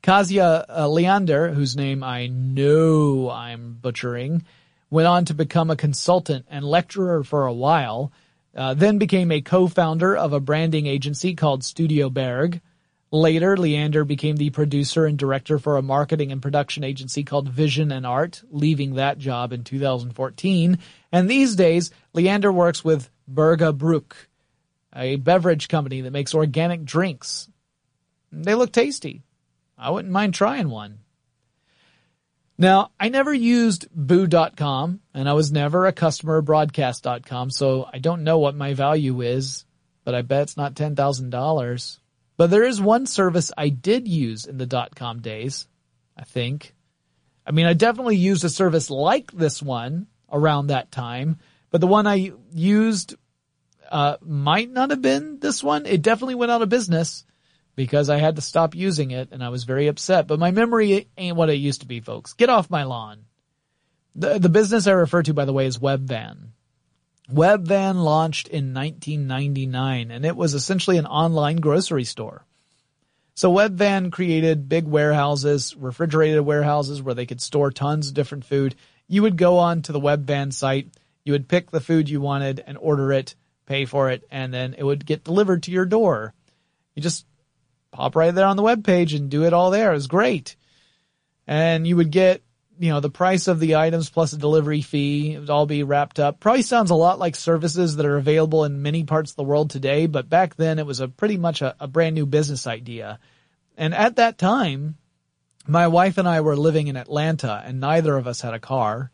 Kasia 0.03 0.65
uh, 0.69 0.89
Leander, 0.89 1.53
whose 1.53 1.77
name 1.77 2.03
I 2.03 2.27
know 2.27 3.31
I'm 3.31 3.79
butchering, 3.81 4.45
went 4.89 5.07
on 5.07 5.27
to 5.27 5.35
become 5.35 5.71
a 5.71 5.77
consultant 5.77 6.47
and 6.49 6.65
lecturer 6.65 7.23
for 7.23 7.47
a 7.47 7.53
while, 7.53 8.11
uh, 8.57 8.75
then 8.75 8.99
became 8.99 9.31
a 9.31 9.41
co-founder 9.41 10.17
of 10.17 10.33
a 10.33 10.41
branding 10.41 10.87
agency 10.87 11.35
called 11.35 11.63
Studio 11.63 12.09
Berg. 12.09 12.61
Later, 13.13 13.57
Leander 13.57 14.05
became 14.05 14.37
the 14.37 14.51
producer 14.51 15.05
and 15.05 15.19
director 15.19 15.59
for 15.59 15.77
a 15.77 15.83
marketing 15.83 16.33
and 16.33 16.41
production 16.41 16.85
agency 16.85 17.25
called 17.25 17.49
Vision 17.49 17.93
and 17.93 18.07
Art, 18.07 18.43
leaving 18.51 18.95
that 18.95 19.19
job 19.19 19.53
in 19.53 19.65
2014. 19.65 20.79
And 21.13 21.29
these 21.29 21.57
days, 21.57 21.91
Leander 22.15 22.53
works 22.53 22.85
with 22.85 23.11
Berga 23.29 23.73
Bruk, 23.73 24.29
a 24.95 25.17
beverage 25.17 25.69
company 25.69 26.01
that 26.03 26.13
makes 26.13 26.35
organic 26.35 26.85
drinks. 26.85 27.49
They 28.33 28.55
look 28.55 28.73
tasty. 28.73 29.23
I 29.81 29.91
wouldn't 29.91 30.13
mind 30.13 30.35
trying 30.35 30.69
one. 30.69 30.99
Now, 32.59 32.91
I 33.01 33.09
never 33.09 33.33
used 33.33 33.89
boo.com 33.91 35.01
and 35.15 35.29
I 35.29 35.33
was 35.33 35.51
never 35.51 35.87
a 35.87 35.93
customer 35.93 36.37
of 36.37 36.45
broadcast.com, 36.45 37.51
so 37.51 37.89
I 37.91 37.99
don't 37.99 38.23
know 38.23 38.39
what 38.39 38.55
my 38.55 38.75
value 38.75 39.23
is, 39.23 39.65
but 40.05 40.15
I 40.15 40.21
bet 40.21 40.43
it's 40.43 40.59
not 40.59 40.75
$10,000. 40.75 41.99
But 42.37 42.51
there 42.51 42.65
is 42.65 42.81
one 42.81 43.07
service 43.07 43.51
I 43.57 43.71
did 43.71 44.07
use 44.07 44.45
in 44.45 44.59
the 44.59 44.67
dot 44.67 44.95
com 44.95 45.21
days, 45.21 45.69
I 46.17 46.25
think. 46.25 46.75
I 47.47 47.53
mean, 47.53 47.65
I 47.65 47.73
definitely 47.73 48.17
used 48.17 48.45
a 48.45 48.51
service 48.51 48.91
like 48.91 49.33
this 49.33 49.63
one 49.63 50.07
around 50.31 50.67
that 50.67 50.93
time, 50.93 51.39
but 51.71 51.81
the 51.81 51.87
one 51.87 52.07
I 52.07 52.33
used 52.53 53.15
uh, 53.91 54.17
might 54.21 54.71
not 54.71 54.91
have 54.91 55.03
been 55.03 55.39
this 55.39 55.63
one. 55.63 55.87
It 55.87 56.03
definitely 56.03 56.35
went 56.35 56.53
out 56.53 56.63
of 56.63 56.69
business 56.69 57.25
because 57.77 58.11
I 58.11 58.19
had 58.19 58.37
to 58.37 58.43
stop 58.43 58.75
using 58.75 59.11
it 59.11 59.29
and 59.33 59.43
I 59.43 59.49
was 59.49 59.65
very 59.65 59.87
upset. 59.87 60.27
But 60.27 60.39
my 60.39 60.51
memory 60.51 61.09
ain't 61.17 61.37
what 61.37 61.51
it 61.51 61.55
used 61.55 61.81
to 61.81 61.87
be, 61.87 62.01
folks. 62.01 62.35
Get 62.35 62.51
off 62.51 62.71
my 62.71 62.85
lawn. 62.85 63.25
The, 64.15 64.39
the 64.39 64.49
business 64.49 64.87
I 64.87 64.93
refer 64.93 65.23
to, 65.23 65.35
by 65.35 65.45
the 65.45 65.53
way, 65.53 65.67
is 65.67 65.79
Webvan. 65.79 66.49
Webvan 67.33 68.03
launched 68.03 68.49
in 68.49 68.75
1999 68.75 70.11
and 70.11 70.25
it 70.25 70.37
was 70.37 70.55
essentially 70.55 70.99
an 70.99 71.07
online 71.07 71.57
grocery 71.57 72.05
store. 72.05 72.45
So 73.35 73.53
Webvan 73.53 74.11
created 74.11 74.69
big 74.69 74.85
warehouses, 74.85 75.75
refrigerated 75.77 76.41
warehouses 76.41 77.01
where 77.01 77.15
they 77.15 77.27
could 77.27 77.41
store 77.41 77.71
tons 77.71 78.09
of 78.09 78.15
different 78.15 78.45
food. 78.45 78.75
You 79.07 79.23
would 79.23 79.37
go 79.37 79.59
on 79.59 79.83
to 79.83 79.93
the 79.93 80.01
Webvan 80.01 80.53
site, 80.53 80.89
you 81.25 81.33
would 81.33 81.49
pick 81.49 81.71
the 81.71 81.81
food 81.81 82.09
you 82.09 82.21
wanted 82.21 82.63
and 82.67 82.77
order 82.77 83.13
it 83.13 83.35
pay 83.71 83.85
for 83.85 84.11
it, 84.11 84.25
and 84.33 84.53
then 84.53 84.75
it 84.77 84.83
would 84.83 85.07
get 85.07 85.23
delivered 85.23 85.63
to 85.63 85.71
your 85.71 85.87
door. 85.87 86.35
You 86.97 87.03
just 87.03 87.25
pop 87.93 88.17
right 88.17 88.35
there 88.35 88.47
on 88.47 88.57
the 88.57 88.63
web 88.63 88.85
page 88.85 89.15
and 89.15 89.31
do 89.31 89.45
it 89.45 89.53
all 89.53 89.71
there. 89.71 89.91
It 89.91 89.95
was 89.95 90.07
great. 90.07 90.57
And 91.47 91.87
you 91.87 91.97
would 91.97 92.11
get, 92.11 92.43
you 92.79 92.91
know, 92.91 93.01
the 93.01 93.11
price 93.11 93.49
of 93.49 93.61
the 93.61 93.77
items 93.77 94.09
plus 94.09 94.33
a 94.33 94.39
delivery 94.39 94.83
fee. 94.83 95.35
It 95.35 95.41
would 95.41 95.51
all 95.51 95.67
be 95.67 95.83
wrapped 95.83 96.21
up. 96.21 96.41
Probably 96.41 96.63
sounds 96.63 96.91
a 96.91 96.95
lot 96.95 97.19
like 97.19 97.37
services 97.37 97.97
that 97.97 98.07
are 98.07 98.17
available 98.17 98.65
in 98.65 98.83
many 98.83 99.05
parts 99.05 99.33
of 99.33 99.37
the 99.37 99.45
world 99.45 99.71
today, 99.71 100.07
but 100.07 100.29
back 100.29 100.57
then 100.57 100.79
it 100.79 100.87
was 100.87 101.01
a 101.01 101.09
pretty 101.09 101.37
much 101.37 101.63
a, 101.63 101.75
a 101.81 101.89
brand 101.89 102.15
new 102.15 102.27
business 102.27 102.67
idea. 102.67 103.19
And 103.77 103.95
at 103.95 104.17
that 104.17 104.39
time, 104.39 104.97
my 105.67 105.89
wife 105.89 106.19
and 106.19 106.29
I 106.29 106.41
were 106.41 106.57
living 106.57 106.89
in 106.89 106.97
Atlanta 106.97 107.63
and 107.65 107.81
neither 107.81 108.17
of 108.17 108.27
us 108.27 108.41
had 108.41 108.55
a 108.55 108.61
car. 108.61 109.11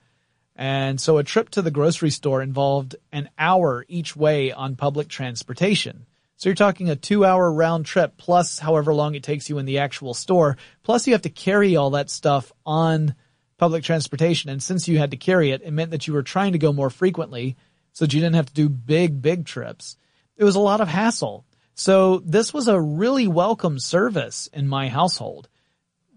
And 0.55 1.01
so 1.01 1.19
a 1.19 1.25
trip 1.25 1.51
to 1.51 1.63
the 1.63 1.71
grocery 1.71 2.11
store 2.11 2.43
involved 2.43 2.97
an 3.13 3.29
hour 3.39 3.85
each 3.89 4.17
way 4.17 4.53
on 4.53 4.77
public 4.77 5.09
transportation. 5.09 6.06
So 6.37 6.51
you're 6.51 6.55
talking 6.55 6.91
a 6.91 6.97
two 6.97 7.25
hour 7.25 7.51
round 7.51 7.87
trip 7.87 8.19
plus 8.19 8.59
however 8.59 8.93
long 8.93 9.15
it 9.15 9.23
takes 9.23 9.49
you 9.49 9.59
in 9.59 9.65
the 9.65 9.79
actual 9.79 10.13
store. 10.13 10.59
Plus 10.83 11.07
you 11.07 11.15
have 11.15 11.23
to 11.23 11.31
carry 11.31 11.77
all 11.77 11.91
that 11.91 12.11
stuff 12.11 12.53
on 12.65 13.15
public 13.57 13.83
transportation. 13.83 14.51
And 14.51 14.63
since 14.63 14.87
you 14.87 14.99
had 14.99 15.13
to 15.13 15.17
carry 15.17 15.51
it, 15.51 15.63
it 15.63 15.71
meant 15.71 15.93
that 15.93 16.07
you 16.07 16.13
were 16.13 16.23
trying 16.23 16.53
to 16.53 16.59
go 16.59 16.73
more 16.73 16.91
frequently 16.91 17.57
so 17.93 18.05
that 18.05 18.13
you 18.13 18.21
didn't 18.21 18.37
have 18.37 18.47
to 18.47 18.55
do 18.55 18.69
big, 18.69 19.23
big 19.23 19.47
trips. 19.47 19.97
It 20.37 20.45
was 20.45 20.57
a 20.57 20.61
lot 20.61 20.83
of 20.83 20.89
hassle. 20.89 21.47
So 21.75 22.19
this 22.19 22.53
was 22.53 22.69
a 22.69 22.81
really 22.81 23.27
welcome 23.29 23.79
service 23.79 24.49
in 24.53 24.69
my 24.69 24.89
household. 24.89 25.49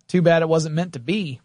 Too 0.09 0.21
bad 0.21 0.41
it 0.41 0.49
wasn't 0.49 0.75
meant 0.75 0.93
to 0.93 0.99
be. 0.99 1.39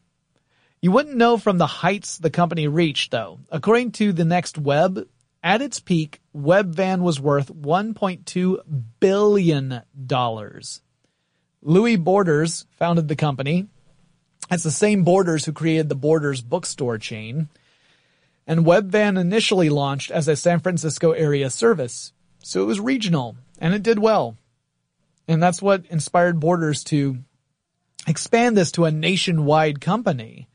You 0.81 0.91
wouldn't 0.91 1.17
know 1.17 1.39
from 1.39 1.59
the 1.59 1.67
heights 1.67 2.19
the 2.19 2.31
company 2.31 2.67
reached 2.67 3.13
though. 3.13 3.39
According 3.51 3.93
to 3.93 4.13
the 4.13 4.25
next 4.25 4.59
web, 4.59 5.09
at 5.45 5.61
its 5.61 5.79
peak, 5.79 6.23
Webvan 6.35 7.03
was 7.03 7.21
worth 7.21 7.55
$1.2 7.55 8.59
billion. 8.99 9.83
Louis 11.61 11.97
Borders 11.97 12.67
founded 12.79 13.09
the 13.09 13.15
company. 13.15 13.69
It's 14.51 14.65
the 14.65 14.71
same 14.71 15.05
Borders 15.05 15.45
who 15.45 15.53
created 15.53 15.91
the 15.91 15.95
Borders 15.95 16.41
bookstore 16.41 16.97
chain. 16.97 17.49
And 18.47 18.65
Webvan 18.65 19.21
initially 19.21 19.69
launched 19.69 20.11
as 20.11 20.29
a 20.29 20.37
San 20.37 20.61
Francisco 20.61 21.13
area 21.13 21.51
service. 21.51 22.15
So 22.43 22.63
it 22.63 22.67
was 22.67 22.81
regional 22.81 23.37
and 23.59 23.75
it 23.75 23.83
did 23.83 23.99
well. 23.99 24.39
And 25.29 25.43
that's 25.43 25.61
what 25.61 25.85
inspired 25.91 26.41
Borders 26.41 26.85
to 26.85 27.19
expand 28.07 28.57
this 28.57 28.73
to 28.73 28.87
a 28.87 28.91
nationwide 28.91 29.81
company. 29.81 30.49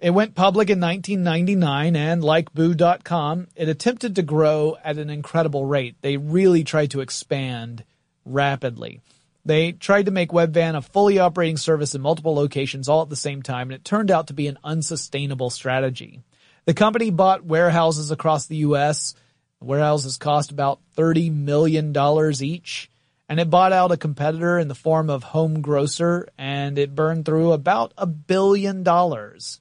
It 0.00 0.10
went 0.10 0.34
public 0.34 0.70
in 0.70 0.80
1999 0.80 1.94
and 1.94 2.24
like 2.24 2.54
Boo.com, 2.54 3.48
it 3.54 3.68
attempted 3.68 4.16
to 4.16 4.22
grow 4.22 4.78
at 4.82 4.96
an 4.96 5.10
incredible 5.10 5.66
rate. 5.66 5.96
They 6.00 6.16
really 6.16 6.64
tried 6.64 6.92
to 6.92 7.02
expand 7.02 7.84
rapidly. 8.24 9.02
They 9.44 9.72
tried 9.72 10.06
to 10.06 10.10
make 10.10 10.30
Webvan 10.30 10.74
a 10.74 10.80
fully 10.80 11.18
operating 11.18 11.58
service 11.58 11.94
in 11.94 12.00
multiple 12.00 12.34
locations 12.34 12.88
all 12.88 13.02
at 13.02 13.10
the 13.10 13.16
same 13.16 13.42
time, 13.42 13.68
and 13.68 13.74
it 13.74 13.84
turned 13.84 14.10
out 14.10 14.28
to 14.28 14.32
be 14.32 14.46
an 14.46 14.58
unsustainable 14.64 15.50
strategy. 15.50 16.20
The 16.64 16.72
company 16.72 17.10
bought 17.10 17.44
warehouses 17.44 18.10
across 18.10 18.46
the 18.46 18.56
U.S. 18.56 19.14
Warehouses 19.60 20.16
cost 20.16 20.50
about 20.50 20.80
$30 20.96 21.30
million 21.30 21.94
each, 22.42 22.90
and 23.28 23.38
it 23.38 23.50
bought 23.50 23.72
out 23.72 23.92
a 23.92 23.98
competitor 23.98 24.58
in 24.58 24.68
the 24.68 24.74
form 24.74 25.10
of 25.10 25.24
Home 25.24 25.60
Grocer, 25.60 26.26
and 26.38 26.78
it 26.78 26.94
burned 26.94 27.26
through 27.26 27.52
about 27.52 27.92
a 27.98 28.06
billion 28.06 28.82
dollars. 28.82 29.60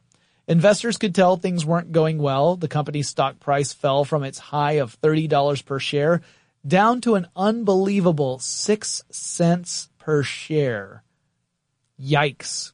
Investors 0.50 0.98
could 0.98 1.14
tell 1.14 1.38
things 1.38 1.64
weren't 1.64 1.92
going 1.92 2.18
well. 2.18 2.56
The 2.56 2.68
company's 2.68 3.08
stock 3.08 3.40
price 3.40 3.72
fell 3.72 4.04
from 4.04 4.24
its 4.24 4.40
high 4.40 4.74
of 4.74 5.00
$30 5.00 5.64
per 5.64 5.78
share 5.78 6.22
down 6.68 7.02
to 7.02 7.14
an 7.14 7.28
unbelievable 7.36 8.40
6 8.40 9.04
cents 9.12 9.90
per 10.00 10.24
share. 10.24 11.04
Yikes. 12.02 12.72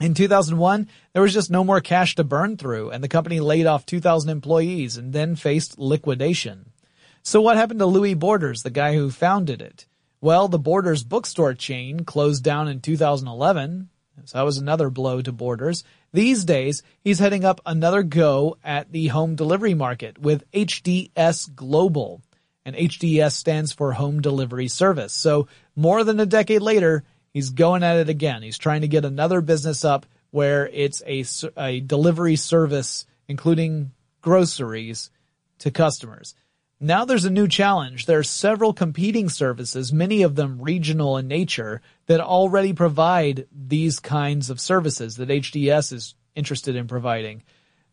In 0.00 0.14
2001, 0.14 0.88
there 1.12 1.22
was 1.22 1.34
just 1.34 1.50
no 1.50 1.64
more 1.64 1.80
cash 1.80 2.14
to 2.14 2.22
burn 2.22 2.56
through 2.56 2.90
and 2.90 3.02
the 3.02 3.08
company 3.08 3.40
laid 3.40 3.66
off 3.66 3.84
2,000 3.86 4.30
employees 4.30 4.96
and 4.96 5.12
then 5.12 5.34
faced 5.34 5.80
liquidation. 5.80 6.70
So 7.24 7.40
what 7.40 7.56
happened 7.56 7.80
to 7.80 7.86
Louis 7.86 8.14
Borders, 8.14 8.62
the 8.62 8.70
guy 8.70 8.94
who 8.94 9.10
founded 9.10 9.60
it? 9.60 9.86
Well, 10.20 10.46
the 10.46 10.60
Borders 10.60 11.02
bookstore 11.02 11.54
chain 11.54 12.04
closed 12.04 12.44
down 12.44 12.68
in 12.68 12.80
2011. 12.80 13.88
So 14.24 14.38
that 14.38 14.44
was 14.44 14.58
another 14.58 14.90
blow 14.90 15.20
to 15.20 15.32
Borders. 15.32 15.84
These 16.12 16.44
days, 16.44 16.82
he's 17.00 17.18
heading 17.18 17.44
up 17.44 17.60
another 17.66 18.02
go 18.02 18.56
at 18.64 18.90
the 18.92 19.08
home 19.08 19.34
delivery 19.34 19.74
market 19.74 20.18
with 20.18 20.50
HDS 20.52 21.54
Global. 21.54 22.22
And 22.64 22.74
HDS 22.74 23.32
stands 23.32 23.72
for 23.72 23.92
Home 23.92 24.22
Delivery 24.22 24.68
Service. 24.68 25.12
So 25.12 25.48
more 25.76 26.02
than 26.02 26.18
a 26.18 26.26
decade 26.26 26.62
later, 26.62 27.04
he's 27.30 27.50
going 27.50 27.82
at 27.82 27.98
it 27.98 28.08
again. 28.08 28.42
He's 28.42 28.56
trying 28.56 28.80
to 28.80 28.88
get 28.88 29.04
another 29.04 29.42
business 29.42 29.84
up 29.84 30.06
where 30.30 30.66
it's 30.68 31.02
a, 31.06 31.24
a 31.58 31.80
delivery 31.80 32.36
service, 32.36 33.04
including 33.28 33.92
groceries 34.22 35.10
to 35.58 35.70
customers. 35.70 36.34
Now 36.84 37.06
there's 37.06 37.24
a 37.24 37.30
new 37.30 37.48
challenge. 37.48 38.04
There 38.04 38.18
are 38.18 38.22
several 38.22 38.74
competing 38.74 39.30
services, 39.30 39.90
many 39.90 40.20
of 40.20 40.34
them 40.34 40.60
regional 40.60 41.16
in 41.16 41.26
nature, 41.26 41.80
that 42.08 42.20
already 42.20 42.74
provide 42.74 43.46
these 43.50 44.00
kinds 44.00 44.50
of 44.50 44.60
services 44.60 45.16
that 45.16 45.30
HDS 45.30 45.94
is 45.94 46.14
interested 46.34 46.76
in 46.76 46.86
providing. 46.86 47.42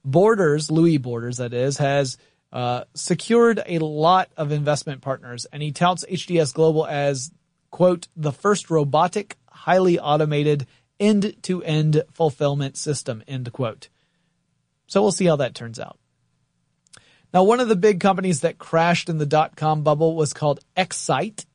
Borders, 0.03 0.69
Louis 0.69 0.97
Borders 0.97 1.37
that 1.37 1.53
is, 1.53 1.77
has 1.77 2.17
uh, 2.51 2.83
secured 2.93 3.61
a 3.65 3.79
lot 3.79 4.29
of 4.35 4.51
investment 4.51 4.99
partners 4.99 5.47
and 5.53 5.63
he 5.63 5.71
touts 5.71 6.03
HDS 6.11 6.53
Global 6.53 6.85
as, 6.85 7.31
quote, 7.69 8.09
the 8.17 8.33
first 8.33 8.69
robotic, 8.69 9.37
highly 9.47 9.99
automated, 9.99 10.67
end-to-end 10.99 12.03
fulfillment 12.11 12.75
system, 12.75 13.23
end 13.25 13.53
quote. 13.53 13.87
So 14.87 15.01
we'll 15.01 15.13
see 15.13 15.27
how 15.27 15.37
that 15.37 15.55
turns 15.55 15.79
out. 15.79 15.97
Now, 17.33 17.43
one 17.43 17.59
of 17.61 17.69
the 17.69 17.75
big 17.77 17.99
companies 17.99 18.41
that 18.41 18.57
crashed 18.57 19.07
in 19.07 19.17
the 19.17 19.25
dot 19.25 19.55
com 19.55 19.83
bubble 19.83 20.15
was 20.15 20.33
called 20.33 20.59
Excite, 20.75 21.45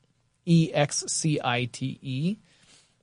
E-X-C-I-T-E. 0.45 2.37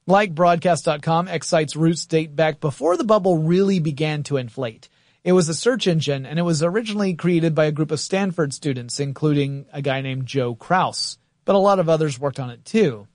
Like 0.06 0.34
broadcast.com, 0.34 1.28
Excite's 1.28 1.76
roots 1.76 2.04
date 2.04 2.34
back 2.36 2.60
before 2.60 2.96
the 2.96 3.04
bubble 3.04 3.38
really 3.38 3.78
began 3.78 4.22
to 4.24 4.36
inflate. 4.36 4.88
It 5.22 5.32
was 5.32 5.48
a 5.48 5.54
search 5.54 5.86
engine 5.86 6.26
and 6.26 6.38
it 6.38 6.42
was 6.42 6.62
originally 6.62 7.14
created 7.14 7.54
by 7.54 7.64
a 7.64 7.72
group 7.72 7.90
of 7.90 8.00
Stanford 8.00 8.52
students, 8.52 9.00
including 9.00 9.64
a 9.72 9.80
guy 9.80 10.02
named 10.02 10.26
Joe 10.26 10.54
Kraus, 10.54 11.16
but 11.46 11.54
a 11.54 11.58
lot 11.58 11.78
of 11.78 11.88
others 11.88 12.20
worked 12.20 12.38
on 12.40 12.50
it 12.50 12.64
too. 12.66 13.06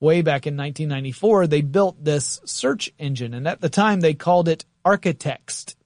way 0.00 0.22
back 0.22 0.46
in 0.46 0.56
1994, 0.56 1.46
they 1.46 1.62
built 1.62 2.02
this 2.02 2.40
search 2.44 2.90
engine 2.98 3.34
and 3.34 3.46
at 3.46 3.60
the 3.60 3.68
time 3.68 4.00
they 4.00 4.14
called 4.14 4.48
it 4.48 4.64
Architext. 4.84 5.76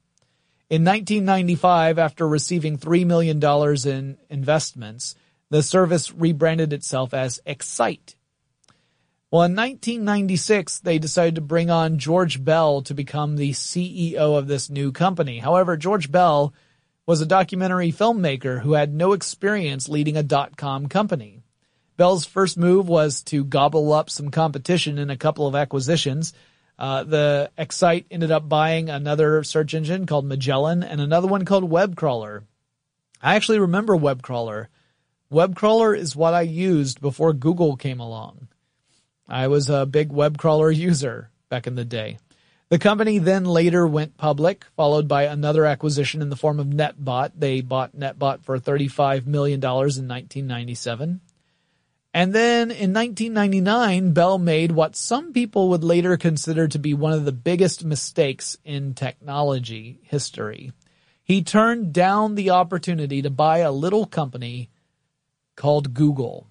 In 0.70 0.84
1995, 0.84 1.98
after 1.98 2.28
receiving 2.28 2.76
$3 2.76 3.06
million 3.06 3.42
in 3.86 4.18
investments, 4.28 5.14
the 5.48 5.62
service 5.62 6.12
rebranded 6.12 6.74
itself 6.74 7.14
as 7.14 7.40
Excite. 7.46 8.16
Well, 9.30 9.44
in 9.44 9.56
1996, 9.56 10.80
they 10.80 10.98
decided 10.98 11.36
to 11.36 11.40
bring 11.40 11.70
on 11.70 11.98
George 11.98 12.44
Bell 12.44 12.82
to 12.82 12.92
become 12.92 13.36
the 13.36 13.52
CEO 13.52 14.38
of 14.38 14.46
this 14.46 14.68
new 14.68 14.92
company. 14.92 15.38
However, 15.38 15.78
George 15.78 16.10
Bell 16.10 16.52
was 17.06 17.22
a 17.22 17.26
documentary 17.26 17.90
filmmaker 17.90 18.60
who 18.60 18.74
had 18.74 18.92
no 18.92 19.14
experience 19.14 19.88
leading 19.88 20.18
a 20.18 20.22
dot-com 20.22 20.88
company. 20.88 21.42
Bell's 21.96 22.26
first 22.26 22.58
move 22.58 22.88
was 22.88 23.22
to 23.24 23.42
gobble 23.42 23.92
up 23.94 24.10
some 24.10 24.30
competition 24.30 24.98
in 24.98 25.08
a 25.08 25.16
couple 25.16 25.46
of 25.46 25.54
acquisitions. 25.54 26.34
Uh, 26.78 27.02
the 27.02 27.50
Excite 27.58 28.06
ended 28.10 28.30
up 28.30 28.48
buying 28.48 28.88
another 28.88 29.42
search 29.42 29.74
engine 29.74 30.06
called 30.06 30.24
Magellan 30.24 30.82
and 30.82 31.00
another 31.00 31.26
one 31.26 31.44
called 31.44 31.68
WebCrawler. 31.68 32.44
I 33.20 33.34
actually 33.34 33.58
remember 33.58 33.96
WebCrawler. 33.96 34.68
WebCrawler 35.32 35.96
is 35.98 36.14
what 36.14 36.34
I 36.34 36.42
used 36.42 37.00
before 37.00 37.32
Google 37.32 37.76
came 37.76 37.98
along. 37.98 38.48
I 39.28 39.48
was 39.48 39.68
a 39.68 39.86
big 39.86 40.10
WebCrawler 40.10 40.74
user 40.74 41.30
back 41.48 41.66
in 41.66 41.74
the 41.74 41.84
day. 41.84 42.18
The 42.70 42.78
company 42.78 43.18
then 43.18 43.44
later 43.44 43.86
went 43.86 44.16
public, 44.16 44.64
followed 44.76 45.08
by 45.08 45.24
another 45.24 45.64
acquisition 45.64 46.22
in 46.22 46.28
the 46.28 46.36
form 46.36 46.60
of 46.60 46.66
NetBot. 46.66 47.32
They 47.34 47.60
bought 47.62 47.96
NetBot 47.96 48.44
for 48.44 48.58
$35 48.58 49.26
million 49.26 49.58
in 49.58 49.64
1997. 49.64 51.20
And 52.14 52.32
then 52.32 52.70
in 52.70 52.94
1999, 52.94 54.12
Bell 54.12 54.38
made 54.38 54.72
what 54.72 54.96
some 54.96 55.32
people 55.32 55.68
would 55.68 55.84
later 55.84 56.16
consider 56.16 56.66
to 56.68 56.78
be 56.78 56.94
one 56.94 57.12
of 57.12 57.24
the 57.24 57.32
biggest 57.32 57.84
mistakes 57.84 58.56
in 58.64 58.94
technology 58.94 60.00
history. 60.02 60.72
He 61.22 61.42
turned 61.42 61.92
down 61.92 62.34
the 62.34 62.50
opportunity 62.50 63.20
to 63.20 63.30
buy 63.30 63.58
a 63.58 63.70
little 63.70 64.06
company 64.06 64.70
called 65.56 65.92
Google. 65.92 66.46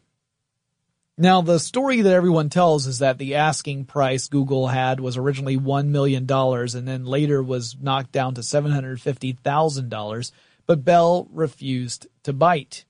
Now, 1.18 1.42
the 1.42 1.60
story 1.60 2.02
that 2.02 2.14
everyone 2.14 2.50
tells 2.50 2.86
is 2.86 3.00
that 3.00 3.18
the 3.18 3.34
asking 3.34 3.86
price 3.86 4.28
Google 4.28 4.68
had 4.68 5.00
was 5.00 5.18
originally 5.18 5.58
$1 5.58 5.88
million 5.88 6.32
and 6.32 6.88
then 6.88 7.06
later 7.06 7.42
was 7.42 7.76
knocked 7.82 8.12
down 8.12 8.36
to 8.36 8.42
$750,000, 8.42 10.32
but 10.68 10.86
Bell 10.86 11.28
refused 11.32 12.06
to 12.22 12.34
bite. 12.34 12.86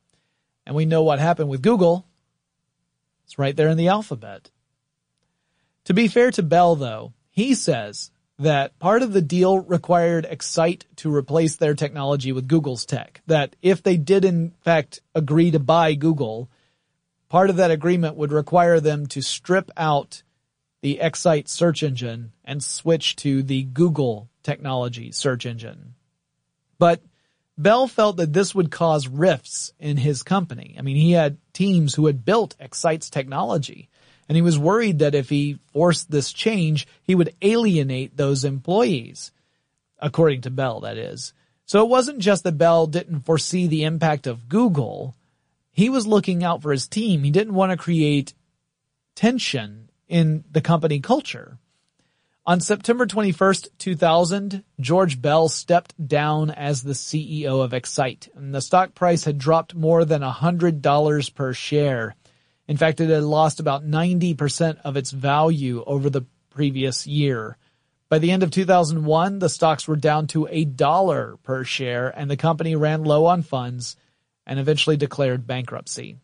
And 0.66 0.76
we 0.76 0.84
know 0.84 1.04
what 1.04 1.20
happened 1.20 1.48
with 1.48 1.62
Google. 1.62 2.06
It's 3.28 3.38
right 3.38 3.58
there 3.58 3.68
in 3.68 3.76
the 3.76 3.90
alphabet. 3.90 4.52
To 5.84 5.94
be 5.94 6.08
fair 6.08 6.32
to 6.32 6.44
Bell, 6.44 6.78
though, 6.78 7.12
he 7.30 7.56
says 7.56 8.10
that 8.40 8.80
part 8.80 9.02
of 9.02 9.12
the 9.12 9.22
deal 9.22 9.60
required 9.60 10.26
Excite 10.26 10.86
to 10.98 11.14
replace 11.14 11.58
their 11.58 11.76
technology 11.76 12.32
with 12.32 12.48
Google's 12.48 12.86
tech. 12.86 13.22
That 13.28 13.58
if 13.62 13.84
they 13.84 13.98
did 13.98 14.24
in 14.24 14.54
fact 14.62 15.02
agree 15.14 15.52
to 15.52 15.60
buy 15.60 15.94
Google, 15.94 16.50
part 17.28 17.50
of 17.50 17.58
that 17.58 17.70
agreement 17.70 18.16
would 18.16 18.32
require 18.32 18.80
them 18.80 19.08
to 19.08 19.22
strip 19.22 19.72
out 19.76 20.24
the 20.80 21.02
Excite 21.02 21.50
search 21.50 21.84
engine 21.84 22.32
and 22.46 22.64
switch 22.64 23.18
to 23.18 23.44
the 23.44 23.64
Google 23.64 24.30
technology 24.42 25.12
search 25.12 25.46
engine. 25.46 25.96
But 26.80 27.02
Bell 27.58 27.88
felt 27.88 28.18
that 28.18 28.34
this 28.34 28.54
would 28.54 28.72
cause 28.72 29.08
rifts 29.08 29.74
in 29.80 29.98
his 29.98 30.22
company. 30.22 30.76
I 30.78 30.82
mean, 30.82 30.96
he 30.96 31.14
had 31.14 31.38
teams 31.54 31.96
who 31.96 32.06
had 32.06 32.24
built 32.24 32.56
Excite's 32.60 33.10
technology, 33.10 33.90
and 34.30 34.36
he 34.36 34.42
was 34.42 34.60
worried 34.60 35.00
that 35.00 35.16
if 35.16 35.30
he 35.30 35.60
forced 35.74 36.12
this 36.12 36.32
change, 36.32 36.88
he 37.02 37.16
would 37.16 37.34
alienate 37.42 38.16
those 38.16 38.44
employees. 38.44 39.32
According 40.00 40.42
to 40.42 40.52
Bell, 40.52 40.82
that 40.82 40.98
is. 40.98 41.34
So 41.66 41.82
it 41.82 41.90
wasn't 41.90 42.20
just 42.20 42.44
that 42.44 42.58
Bell 42.58 42.86
didn't 42.86 43.22
foresee 43.22 43.68
the 43.68 43.84
impact 43.84 44.28
of 44.28 44.48
Google, 44.48 45.16
he 45.72 45.90
was 45.90 46.08
looking 46.08 46.44
out 46.44 46.64
for 46.64 46.72
his 46.72 46.88
team. 46.88 47.24
He 47.24 47.30
didn't 47.30 47.54
want 47.54 47.72
to 47.72 47.78
create 47.78 48.34
tension 49.14 49.90
in 50.08 50.44
the 50.52 50.62
company 50.62 51.00
culture. 51.00 51.60
On 52.48 52.62
September 52.62 53.06
21st, 53.06 53.68
2000, 53.78 54.64
George 54.80 55.22
Bell 55.22 55.50
stepped 55.50 56.08
down 56.08 56.50
as 56.50 56.82
the 56.82 56.94
CEO 56.94 57.62
of 57.62 57.74
Excite, 57.74 58.30
and 58.36 58.56
the 58.56 58.62
stock 58.62 58.96
price 58.96 59.26
had 59.26 59.38
dropped 59.38 59.76
more 59.76 60.06
than 60.06 60.22
$100 60.22 61.36
per 61.36 61.52
share. 61.52 62.16
In 62.66 62.78
fact, 62.78 63.02
it 63.02 63.10
had 63.10 63.24
lost 63.24 63.60
about 63.60 63.86
90% 63.86 64.78
of 64.86 64.96
its 64.96 65.12
value 65.12 65.84
over 65.86 66.10
the 66.10 66.26
previous 66.50 67.06
year. 67.06 67.58
By 68.08 68.20
the 68.20 68.32
end 68.32 68.44
of 68.44 68.52
2001, 68.52 69.40
the 69.40 69.50
stocks 69.50 69.86
were 69.86 69.98
down 69.98 70.28
to 70.28 70.48
a 70.50 70.64
dollar 70.64 71.36
per 71.44 71.66
share, 71.66 72.08
and 72.18 72.32
the 72.32 72.38
company 72.38 72.78
ran 72.78 73.04
low 73.04 73.26
on 73.26 73.42
funds 73.42 73.98
and 74.46 74.58
eventually 74.58 74.96
declared 74.96 75.48
bankruptcy. 75.48 76.16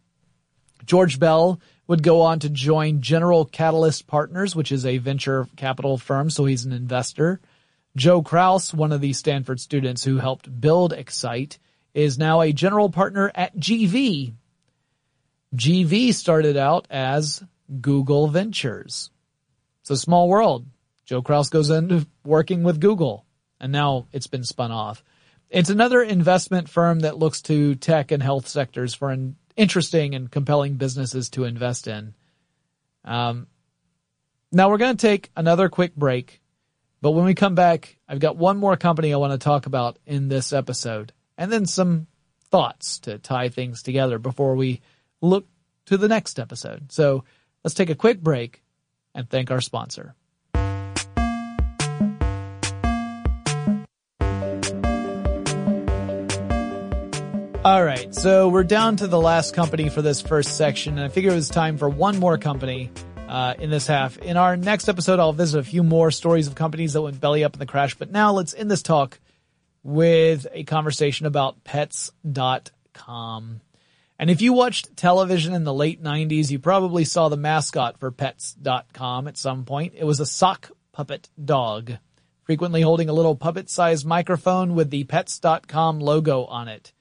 George 0.86 1.20
Bell 1.20 1.60
would 1.88 2.04
go 2.04 2.22
on 2.22 2.40
to 2.40 2.50
join 2.50 3.02
General 3.02 3.46
Catalyst 3.46 4.08
Partners, 4.08 4.56
which 4.56 4.72
is 4.72 4.86
a 4.86 4.98
venture 4.98 5.48
capital 5.56 5.98
firm, 5.98 6.30
so 6.30 6.46
he's 6.46 6.66
an 6.66 6.72
investor. 6.72 7.40
Joe 7.96 8.22
Kraus, 8.22 8.74
one 8.74 8.92
of 8.92 9.02
the 9.02 9.14
Stanford 9.14 9.60
students 9.60 10.04
who 10.04 10.18
helped 10.18 10.60
build 10.60 10.94
Excite, 10.94 11.60
is 11.94 12.18
now 12.18 12.42
a 12.42 12.54
general 12.54 12.90
partner 12.90 13.32
at 13.36 13.56
GV. 13.58 14.34
GV 15.56 16.14
started 16.14 16.58
out 16.58 16.88
as 16.90 17.44
Google 17.82 18.28
Ventures. 18.28 19.12
It's 19.82 19.92
a 19.92 19.98
small 19.98 20.28
world. 20.28 20.66
Joe 21.06 21.22
Kraus 21.22 21.50
goes 21.50 21.70
into 21.70 22.08
working 22.24 22.64
with 22.64 22.80
Google, 22.80 23.26
and 23.60 23.72
now 23.72 24.08
it's 24.12 24.28
been 24.28 24.44
spun 24.44 24.72
off. 24.72 25.04
It's 25.50 25.70
another 25.70 26.02
investment 26.02 26.70
firm 26.70 27.02
that 27.02 27.20
looks 27.20 27.44
to 27.44 27.76
tech 27.76 28.12
and 28.12 28.24
health 28.24 28.48
sectors 28.48 28.96
for 28.96 29.12
an 29.12 29.36
interesting 29.56 30.16
and 30.16 30.32
compelling 30.32 30.76
businesses 30.76 31.30
to 31.32 31.44
invest 31.44 31.88
in. 31.88 32.14
Um, 33.06 33.48
now 34.52 34.70
we're 34.70 34.78
going 34.78 34.96
to 34.96 35.08
take 35.08 35.32
another 35.36 35.70
quick 35.70 35.96
break, 35.96 36.42
but 37.02 37.12
when 37.12 37.26
we 37.26 37.34
come 37.34 37.56
back, 37.56 37.98
I've 38.08 38.20
got 38.20 38.38
one 38.38 38.58
more 38.58 38.78
company 38.78 39.14
I 39.14 39.18
want 39.18 39.34
to 39.34 39.44
talk 39.44 39.66
about 39.66 39.98
in 40.06 40.30
this 40.30 40.54
episode, 40.54 41.12
and 41.38 41.52
then 41.52 41.66
some 41.66 42.08
thoughts 42.50 43.00
to 43.00 43.18
tie 43.18 43.50
things 43.50 43.82
together 43.82 44.20
before 44.20 44.56
we 44.56 44.82
look 45.22 45.48
to 45.88 45.98
the 45.98 46.08
next 46.08 46.40
episode. 46.40 46.92
So 46.92 47.24
let's 47.64 47.74
take 47.74 47.90
a 47.90 47.96
quick 47.96 48.22
break 48.22 48.62
and 49.16 49.30
thank 49.30 49.52
our 49.52 49.62
sponsor. 49.62 50.16
All 57.66 57.82
right, 57.82 58.14
so 58.14 58.50
we're 58.50 58.66
down 58.66 58.98
to 58.98 59.08
the 59.08 59.18
last 59.20 59.54
company 59.54 59.88
for 59.88 60.02
this 60.02 60.20
first 60.22 60.58
section, 60.58 60.98
and 60.98 61.06
I 61.06 61.08
figure 61.08 61.32
it 61.32 61.36
was 61.36 61.48
time 61.48 61.78
for 61.78 61.88
one 61.88 62.20
more 62.20 62.38
company 62.38 62.92
uh, 63.30 63.54
in 63.58 63.70
this 63.70 63.88
half. 63.88 64.18
In 64.18 64.36
our 64.36 64.58
next 64.58 64.90
episode, 64.90 65.18
I'll 65.18 65.32
visit 65.32 65.60
a 65.60 65.64
few 65.64 65.82
more 65.82 66.12
stories 66.12 66.48
of 66.48 66.56
companies 66.56 66.92
that 66.92 67.02
went 67.02 67.22
belly 67.22 67.42
up 67.46 67.54
in 67.54 67.60
the 67.60 67.66
crash. 67.66 67.96
But 67.96 68.12
now 68.12 68.34
let's 68.34 68.54
end 68.54 68.70
this 68.70 68.82
talk 68.82 69.18
with 69.82 70.46
a 70.52 70.66
conversation 70.66 71.26
about 71.26 71.64
Pets.com. 71.64 72.72
And 74.20 74.30
if 74.30 74.42
you 74.42 74.52
watched 74.52 74.98
television 74.98 75.54
in 75.54 75.64
the 75.64 75.74
late 75.74 76.04
90s, 76.04 76.52
you 76.52 76.60
probably 76.60 77.06
saw 77.06 77.30
the 77.30 77.38
mascot 77.38 77.98
for 77.98 78.12
Pets.com 78.12 79.28
at 79.30 79.38
some 79.38 79.64
point. 79.64 79.94
It 79.96 80.04
was 80.04 80.20
a 80.20 80.26
sock 80.26 80.70
puppet 80.92 81.30
dog, 81.44 81.94
frequently 82.44 82.82
holding 82.82 83.08
a 83.08 83.14
little 83.14 83.38
puppet-sized 83.38 84.06
microphone 84.06 84.76
with 84.76 84.90
the 84.90 85.06
Pets.com 85.06 86.02
logo 86.02 86.44
on 86.44 86.68
it. 86.68 86.93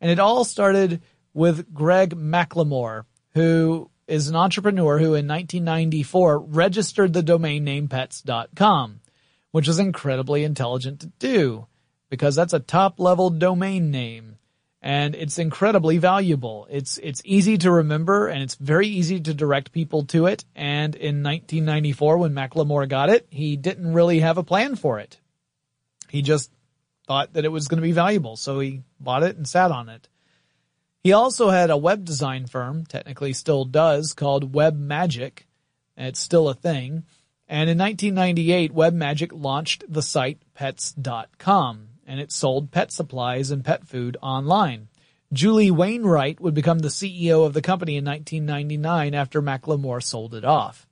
And 0.00 0.10
it 0.10 0.18
all 0.18 0.44
started 0.44 1.02
with 1.34 1.72
Greg 1.72 2.16
McLemore, 2.16 3.04
who 3.34 3.90
is 4.06 4.28
an 4.28 4.36
entrepreneur 4.36 4.98
who 4.98 5.14
in 5.14 5.28
1994 5.28 6.38
registered 6.38 7.12
the 7.12 7.22
domain 7.22 7.64
name 7.64 7.88
pets.com, 7.88 9.00
which 9.52 9.68
is 9.68 9.78
incredibly 9.78 10.44
intelligent 10.44 11.00
to 11.00 11.06
do 11.18 11.66
because 12.08 12.34
that's 12.34 12.52
a 12.52 12.60
top 12.60 12.98
level 12.98 13.30
domain 13.30 13.90
name 13.90 14.36
and 14.82 15.14
it's 15.14 15.38
incredibly 15.38 15.98
valuable. 15.98 16.66
It's, 16.70 16.98
it's 16.98 17.22
easy 17.24 17.58
to 17.58 17.70
remember 17.70 18.28
and 18.28 18.42
it's 18.42 18.54
very 18.54 18.88
easy 18.88 19.20
to 19.20 19.34
direct 19.34 19.72
people 19.72 20.04
to 20.06 20.26
it. 20.26 20.44
And 20.56 20.94
in 20.94 21.22
1994, 21.22 22.18
when 22.18 22.32
McLemore 22.32 22.88
got 22.88 23.10
it, 23.10 23.26
he 23.30 23.56
didn't 23.56 23.92
really 23.92 24.20
have 24.20 24.38
a 24.38 24.42
plan 24.42 24.76
for 24.76 24.98
it. 24.98 25.20
He 26.08 26.22
just 26.22 26.50
thought 27.10 27.32
that 27.32 27.44
it 27.44 27.50
was 27.50 27.66
going 27.66 27.78
to 27.78 27.82
be 27.82 27.90
valuable, 27.90 28.36
so 28.36 28.60
he 28.60 28.82
bought 29.00 29.24
it 29.24 29.36
and 29.36 29.48
sat 29.48 29.72
on 29.72 29.88
it. 29.88 30.08
He 31.02 31.12
also 31.12 31.50
had 31.50 31.68
a 31.68 31.76
web 31.76 32.04
design 32.04 32.46
firm, 32.46 32.86
technically 32.86 33.32
still 33.32 33.64
does, 33.64 34.12
called 34.12 34.52
WebMagic. 34.52 35.40
It's 35.96 36.20
still 36.20 36.48
a 36.48 36.54
thing. 36.54 37.02
And 37.48 37.68
in 37.68 37.78
1998, 37.78 38.72
Web 38.72 38.94
Magic 38.94 39.32
launched 39.32 39.82
the 39.88 40.02
site 40.02 40.40
pets.com 40.54 41.88
and 42.06 42.20
it 42.20 42.30
sold 42.30 42.70
pet 42.70 42.92
supplies 42.92 43.50
and 43.50 43.64
pet 43.64 43.88
food 43.88 44.16
online. 44.22 44.86
Julie 45.32 45.72
Wainwright 45.72 46.38
would 46.38 46.54
become 46.54 46.78
the 46.78 46.88
CEO 46.88 47.44
of 47.44 47.54
the 47.54 47.60
company 47.60 47.96
in 47.96 48.04
1999 48.04 49.14
after 49.14 49.42
McLemore 49.42 50.00
sold 50.00 50.32
it 50.32 50.44
off. 50.44 50.86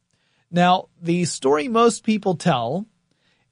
Now, 0.50 0.88
the 1.00 1.26
story 1.26 1.68
most 1.68 2.02
people 2.02 2.34
tell 2.34 2.86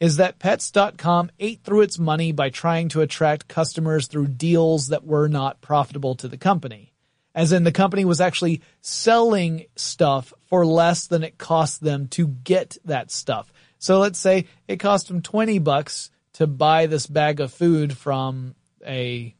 is 0.00 0.16
that 0.16 0.38
pets.com 0.38 1.30
ate 1.38 1.62
through 1.62 1.82
its 1.82 1.98
money 1.98 2.32
by 2.32 2.50
trying 2.50 2.88
to 2.88 3.00
attract 3.00 3.48
customers 3.48 4.06
through 4.06 4.28
deals 4.28 4.88
that 4.88 5.04
were 5.04 5.28
not 5.28 5.60
profitable 5.60 6.14
to 6.16 6.28
the 6.28 6.36
company. 6.36 6.92
As 7.34 7.52
in 7.52 7.64
the 7.64 7.72
company 7.72 8.04
was 8.04 8.20
actually 8.20 8.62
selling 8.80 9.66
stuff 9.76 10.32
for 10.46 10.64
less 10.64 11.06
than 11.06 11.22
it 11.22 11.38
cost 11.38 11.82
them 11.82 12.08
to 12.08 12.28
get 12.28 12.78
that 12.84 13.10
stuff. 13.10 13.52
So 13.78 13.98
let's 13.98 14.18
say 14.18 14.46
it 14.68 14.80
cost 14.80 15.08
them 15.08 15.22
20 15.22 15.58
bucks 15.58 16.10
to 16.34 16.46
buy 16.46 16.86
this 16.86 17.06
bag 17.06 17.40
of 17.40 17.52
food 17.52 17.96
from 17.96 18.54
a 18.86 19.34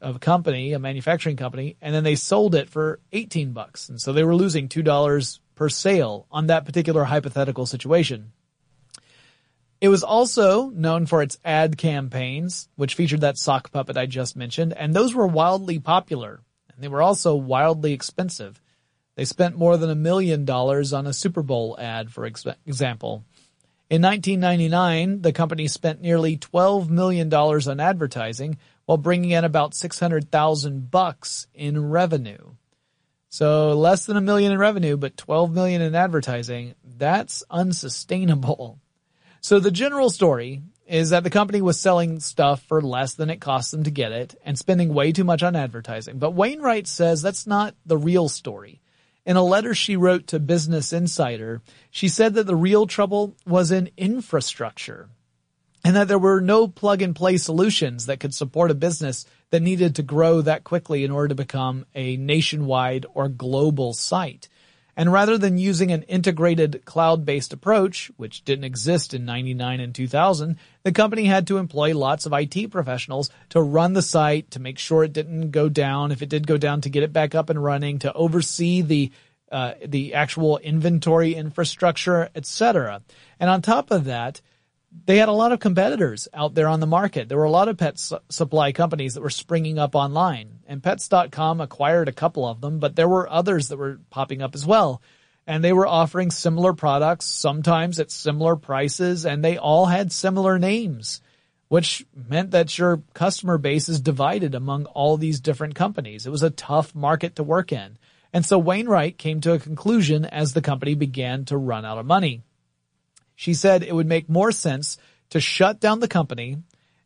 of 0.00 0.16
a 0.16 0.18
company, 0.18 0.72
a 0.72 0.80
manufacturing 0.80 1.36
company, 1.36 1.76
and 1.80 1.94
then 1.94 2.02
they 2.02 2.16
sold 2.16 2.56
it 2.56 2.68
for 2.68 2.98
18 3.12 3.52
bucks. 3.52 3.88
And 3.88 4.00
so 4.00 4.12
they 4.12 4.24
were 4.24 4.34
losing 4.34 4.68
$2 4.68 5.38
per 5.54 5.68
sale 5.68 6.26
on 6.30 6.48
that 6.48 6.64
particular 6.64 7.04
hypothetical 7.04 7.66
situation. 7.66 8.32
It 9.82 9.88
was 9.88 10.04
also 10.04 10.70
known 10.70 11.06
for 11.06 11.22
its 11.22 11.40
ad 11.44 11.76
campaigns, 11.76 12.68
which 12.76 12.94
featured 12.94 13.22
that 13.22 13.36
sock 13.36 13.72
puppet 13.72 13.96
I 13.96 14.06
just 14.06 14.36
mentioned, 14.36 14.72
and 14.72 14.94
those 14.94 15.12
were 15.12 15.26
wildly 15.26 15.80
popular. 15.80 16.40
And 16.72 16.80
they 16.80 16.86
were 16.86 17.02
also 17.02 17.34
wildly 17.34 17.92
expensive. 17.92 18.62
They 19.16 19.24
spent 19.24 19.58
more 19.58 19.76
than 19.76 19.90
a 19.90 19.96
million 19.96 20.44
dollars 20.44 20.92
on 20.92 21.08
a 21.08 21.12
Super 21.12 21.42
Bowl 21.42 21.76
ad, 21.80 22.12
for 22.12 22.24
example. 22.24 23.24
In 23.90 24.02
1999, 24.02 25.22
the 25.22 25.32
company 25.32 25.66
spent 25.66 26.00
nearly 26.00 26.36
$12 26.36 26.88
million 26.88 27.34
on 27.34 27.80
advertising 27.80 28.58
while 28.84 28.98
bringing 28.98 29.32
in 29.32 29.42
about 29.42 29.74
600,000 29.74 30.92
bucks 30.92 31.48
in 31.54 31.90
revenue. 31.90 32.52
So 33.30 33.72
less 33.72 34.06
than 34.06 34.16
a 34.16 34.20
million 34.20 34.52
in 34.52 34.58
revenue, 34.58 34.96
but 34.96 35.16
12 35.16 35.52
million 35.52 35.82
in 35.82 35.96
advertising. 35.96 36.76
That's 36.84 37.42
unsustainable. 37.50 38.78
So 39.42 39.58
the 39.58 39.72
general 39.72 40.08
story 40.08 40.62
is 40.86 41.10
that 41.10 41.24
the 41.24 41.30
company 41.30 41.60
was 41.60 41.78
selling 41.78 42.20
stuff 42.20 42.62
for 42.62 42.80
less 42.80 43.14
than 43.14 43.28
it 43.28 43.40
cost 43.40 43.72
them 43.72 43.82
to 43.82 43.90
get 43.90 44.12
it 44.12 44.36
and 44.44 44.56
spending 44.56 44.94
way 44.94 45.10
too 45.10 45.24
much 45.24 45.42
on 45.42 45.56
advertising. 45.56 46.20
But 46.20 46.34
Wainwright 46.34 46.86
says 46.86 47.22
that's 47.22 47.44
not 47.44 47.74
the 47.84 47.98
real 47.98 48.28
story. 48.28 48.80
In 49.26 49.36
a 49.36 49.42
letter 49.42 49.74
she 49.74 49.96
wrote 49.96 50.28
to 50.28 50.38
Business 50.38 50.92
Insider, 50.92 51.60
she 51.90 52.08
said 52.08 52.34
that 52.34 52.46
the 52.46 52.54
real 52.54 52.86
trouble 52.86 53.36
was 53.44 53.72
in 53.72 53.90
infrastructure 53.96 55.08
and 55.84 55.96
that 55.96 56.06
there 56.06 56.20
were 56.20 56.40
no 56.40 56.68
plug 56.68 57.02
and 57.02 57.14
play 57.14 57.36
solutions 57.36 58.06
that 58.06 58.20
could 58.20 58.34
support 58.34 58.70
a 58.70 58.74
business 58.74 59.26
that 59.50 59.60
needed 59.60 59.96
to 59.96 60.04
grow 60.04 60.40
that 60.40 60.62
quickly 60.62 61.02
in 61.02 61.10
order 61.10 61.28
to 61.28 61.34
become 61.34 61.84
a 61.96 62.16
nationwide 62.16 63.06
or 63.12 63.28
global 63.28 63.92
site. 63.92 64.48
And 64.96 65.10
rather 65.10 65.38
than 65.38 65.56
using 65.56 65.90
an 65.90 66.02
integrated 66.02 66.84
cloud-based 66.84 67.52
approach, 67.52 68.10
which 68.16 68.44
didn't 68.44 68.64
exist 68.64 69.14
in 69.14 69.24
99 69.24 69.80
and 69.80 69.94
2000, 69.94 70.56
the 70.82 70.92
company 70.92 71.24
had 71.24 71.46
to 71.46 71.56
employ 71.56 71.96
lots 71.96 72.26
of 72.26 72.32
IT 72.34 72.70
professionals 72.70 73.30
to 73.50 73.62
run 73.62 73.94
the 73.94 74.02
site, 74.02 74.50
to 74.50 74.60
make 74.60 74.78
sure 74.78 75.02
it 75.02 75.14
didn't 75.14 75.50
go 75.50 75.68
down. 75.68 76.12
If 76.12 76.20
it 76.20 76.28
did 76.28 76.46
go 76.46 76.58
down, 76.58 76.82
to 76.82 76.90
get 76.90 77.02
it 77.02 77.12
back 77.12 77.34
up 77.34 77.48
and 77.48 77.62
running, 77.62 78.00
to 78.00 78.12
oversee 78.12 78.82
the 78.82 79.12
uh, 79.50 79.74
the 79.86 80.14
actual 80.14 80.56
inventory 80.56 81.34
infrastructure, 81.34 82.30
etc. 82.34 83.02
And 83.38 83.50
on 83.50 83.60
top 83.60 83.90
of 83.90 84.04
that, 84.04 84.40
they 85.04 85.16
had 85.18 85.28
a 85.28 85.32
lot 85.32 85.52
of 85.52 85.60
competitors 85.60 86.28
out 86.32 86.54
there 86.54 86.68
on 86.68 86.80
the 86.80 86.86
market. 86.86 87.28
There 87.28 87.38
were 87.38 87.44
a 87.44 87.50
lot 87.50 87.68
of 87.68 87.78
pet 87.78 87.98
su- 87.98 88.18
supply 88.28 88.72
companies 88.72 89.14
that 89.14 89.22
were 89.22 89.30
springing 89.30 89.78
up 89.78 89.94
online 89.94 90.60
and 90.66 90.82
pets.com 90.82 91.60
acquired 91.60 92.08
a 92.08 92.12
couple 92.12 92.46
of 92.46 92.60
them, 92.60 92.78
but 92.78 92.94
there 92.94 93.08
were 93.08 93.30
others 93.30 93.68
that 93.68 93.78
were 93.78 94.00
popping 94.10 94.42
up 94.42 94.54
as 94.54 94.66
well. 94.66 95.02
And 95.46 95.64
they 95.64 95.72
were 95.72 95.88
offering 95.88 96.30
similar 96.30 96.72
products, 96.72 97.26
sometimes 97.26 97.98
at 97.98 98.12
similar 98.12 98.54
prices, 98.54 99.26
and 99.26 99.44
they 99.44 99.58
all 99.58 99.86
had 99.86 100.12
similar 100.12 100.56
names, 100.56 101.20
which 101.66 102.06
meant 102.14 102.52
that 102.52 102.78
your 102.78 103.02
customer 103.12 103.58
base 103.58 103.88
is 103.88 104.00
divided 104.00 104.54
among 104.54 104.84
all 104.86 105.16
these 105.16 105.40
different 105.40 105.74
companies. 105.74 106.26
It 106.26 106.30
was 106.30 106.44
a 106.44 106.50
tough 106.50 106.94
market 106.94 107.36
to 107.36 107.42
work 107.42 107.72
in. 107.72 107.98
And 108.32 108.46
so 108.46 108.56
Wainwright 108.56 109.18
came 109.18 109.40
to 109.40 109.52
a 109.52 109.58
conclusion 109.58 110.24
as 110.24 110.52
the 110.52 110.62
company 110.62 110.94
began 110.94 111.44
to 111.46 111.56
run 111.56 111.84
out 111.84 111.98
of 111.98 112.06
money. 112.06 112.42
She 113.42 113.54
said 113.54 113.82
it 113.82 113.92
would 113.92 114.06
make 114.06 114.28
more 114.28 114.52
sense 114.52 114.98
to 115.30 115.40
shut 115.40 115.80
down 115.80 115.98
the 115.98 116.06
company 116.06 116.58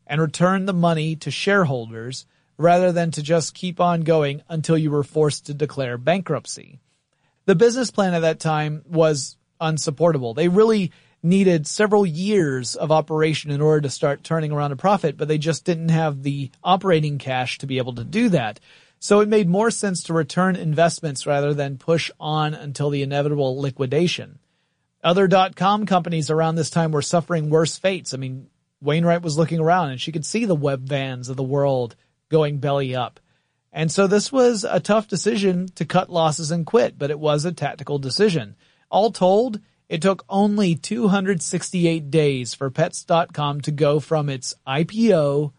and 0.05 0.21
return 0.21 0.67
the 0.67 0.71
money 0.71 1.15
to 1.15 1.31
shareholders 1.31 2.27
rather 2.59 2.91
than 2.91 3.09
to 3.13 3.23
just 3.23 3.55
keep 3.55 3.79
on 3.79 4.01
going 4.01 4.43
until 4.47 4.77
you 4.77 4.91
were 4.91 5.01
forced 5.01 5.47
to 5.47 5.55
declare 5.55 5.97
bankruptcy. 5.97 6.79
The 7.45 7.55
business 7.55 7.89
plan 7.89 8.13
at 8.13 8.19
that 8.19 8.39
time 8.39 8.83
was 8.87 9.35
unsupportable. 9.59 10.35
They 10.35 10.47
really 10.47 10.91
needed 11.23 11.65
several 11.65 12.05
years 12.05 12.75
of 12.75 12.91
operation 12.91 13.49
in 13.49 13.59
order 13.59 13.81
to 13.81 13.89
start 13.89 14.23
turning 14.23 14.51
around 14.51 14.71
a 14.73 14.75
profit, 14.75 15.17
but 15.17 15.27
they 15.27 15.39
just 15.39 15.65
didn't 15.65 15.89
have 15.89 16.21
the 16.21 16.51
operating 16.63 17.17
cash 17.17 17.57
to 17.57 17.65
be 17.65 17.79
able 17.79 17.95
to 17.95 18.03
do 18.03 18.29
that. 18.29 18.59
So 18.99 19.21
it 19.21 19.27
made 19.27 19.49
more 19.49 19.71
sense 19.71 20.03
to 20.03 20.13
return 20.13 20.55
investments 20.55 21.25
rather 21.25 21.55
than 21.55 21.79
push 21.79 22.11
on 22.19 22.53
until 22.53 22.91
the 22.91 23.01
inevitable 23.01 23.59
liquidation. 23.59 24.37
Other 25.03 25.27
dot-com 25.27 25.85
companies 25.85 26.29
around 26.29 26.55
this 26.55 26.69
time 26.69 26.91
were 26.91 27.01
suffering 27.01 27.49
worse 27.49 27.77
fates. 27.77 28.13
I 28.13 28.17
mean, 28.17 28.49
Wainwright 28.81 29.21
was 29.21 29.37
looking 29.37 29.59
around 29.59 29.91
and 29.91 30.01
she 30.01 30.11
could 30.11 30.25
see 30.25 30.45
the 30.45 30.55
web 30.55 30.87
vans 30.87 31.29
of 31.29 31.37
the 31.37 31.43
world 31.43 31.95
going 32.29 32.57
belly 32.59 32.95
up. 32.95 33.19
And 33.71 33.91
so 33.91 34.07
this 34.07 34.31
was 34.31 34.63
a 34.63 34.79
tough 34.79 35.07
decision 35.07 35.67
to 35.75 35.85
cut 35.85 36.09
losses 36.09 36.51
and 36.51 36.65
quit, 36.65 36.97
but 36.97 37.11
it 37.11 37.19
was 37.19 37.45
a 37.45 37.51
tactical 37.51 37.99
decision. 37.99 38.55
All 38.89 39.11
told, 39.11 39.59
it 39.87 40.01
took 40.01 40.25
only 40.27 40.75
268 40.75 42.09
days 42.09 42.53
for 42.53 42.69
pets.com 42.69 43.61
to 43.61 43.71
go 43.71 43.99
from 43.99 44.29
its 44.29 44.55
IPO 44.67 45.53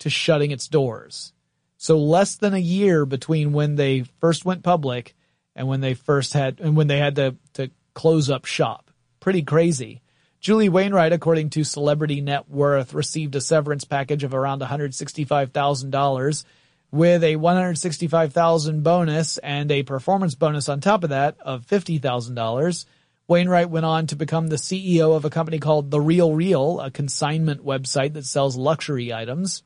to 0.00 0.10
shutting 0.10 0.50
its 0.50 0.68
doors. 0.68 1.32
So 1.78 1.98
less 1.98 2.36
than 2.36 2.54
a 2.54 2.58
year 2.58 3.06
between 3.06 3.52
when 3.52 3.76
they 3.76 4.04
first 4.20 4.44
went 4.44 4.62
public 4.62 5.14
and 5.54 5.68
when 5.68 5.80
they 5.80 5.94
first 5.94 6.32
had, 6.32 6.60
and 6.60 6.76
when 6.76 6.86
they 6.86 6.98
had 6.98 7.16
to, 7.16 7.36
to 7.54 7.70
close 7.96 8.30
up 8.30 8.44
shop. 8.44 8.90
Pretty 9.18 9.42
crazy. 9.42 10.02
Julie 10.38 10.68
Wainwright, 10.68 11.14
according 11.14 11.50
to 11.50 11.64
Celebrity 11.64 12.20
Net 12.20 12.48
Worth, 12.48 12.94
received 12.94 13.34
a 13.34 13.40
severance 13.40 13.84
package 13.84 14.22
of 14.22 14.34
around 14.34 14.60
$165,000 14.60 16.44
with 16.92 17.24
a 17.24 17.36
165,000 17.36 18.82
bonus 18.84 19.38
and 19.38 19.72
a 19.72 19.82
performance 19.82 20.34
bonus 20.34 20.68
on 20.68 20.80
top 20.80 21.04
of 21.04 21.10
that 21.10 21.36
of 21.40 21.66
$50,000. 21.66 22.84
Wainwright 23.28 23.70
went 23.70 23.86
on 23.86 24.06
to 24.08 24.14
become 24.14 24.48
the 24.48 24.56
CEO 24.56 25.16
of 25.16 25.24
a 25.24 25.30
company 25.30 25.58
called 25.58 25.90
The 25.90 26.00
Real 26.00 26.32
Real, 26.32 26.78
a 26.80 26.90
consignment 26.90 27.64
website 27.64 28.12
that 28.12 28.26
sells 28.26 28.56
luxury 28.56 29.12
items. 29.12 29.62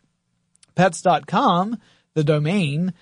Pets.com, 0.77 1.79
the 2.15 2.25
domain, 2.25 2.95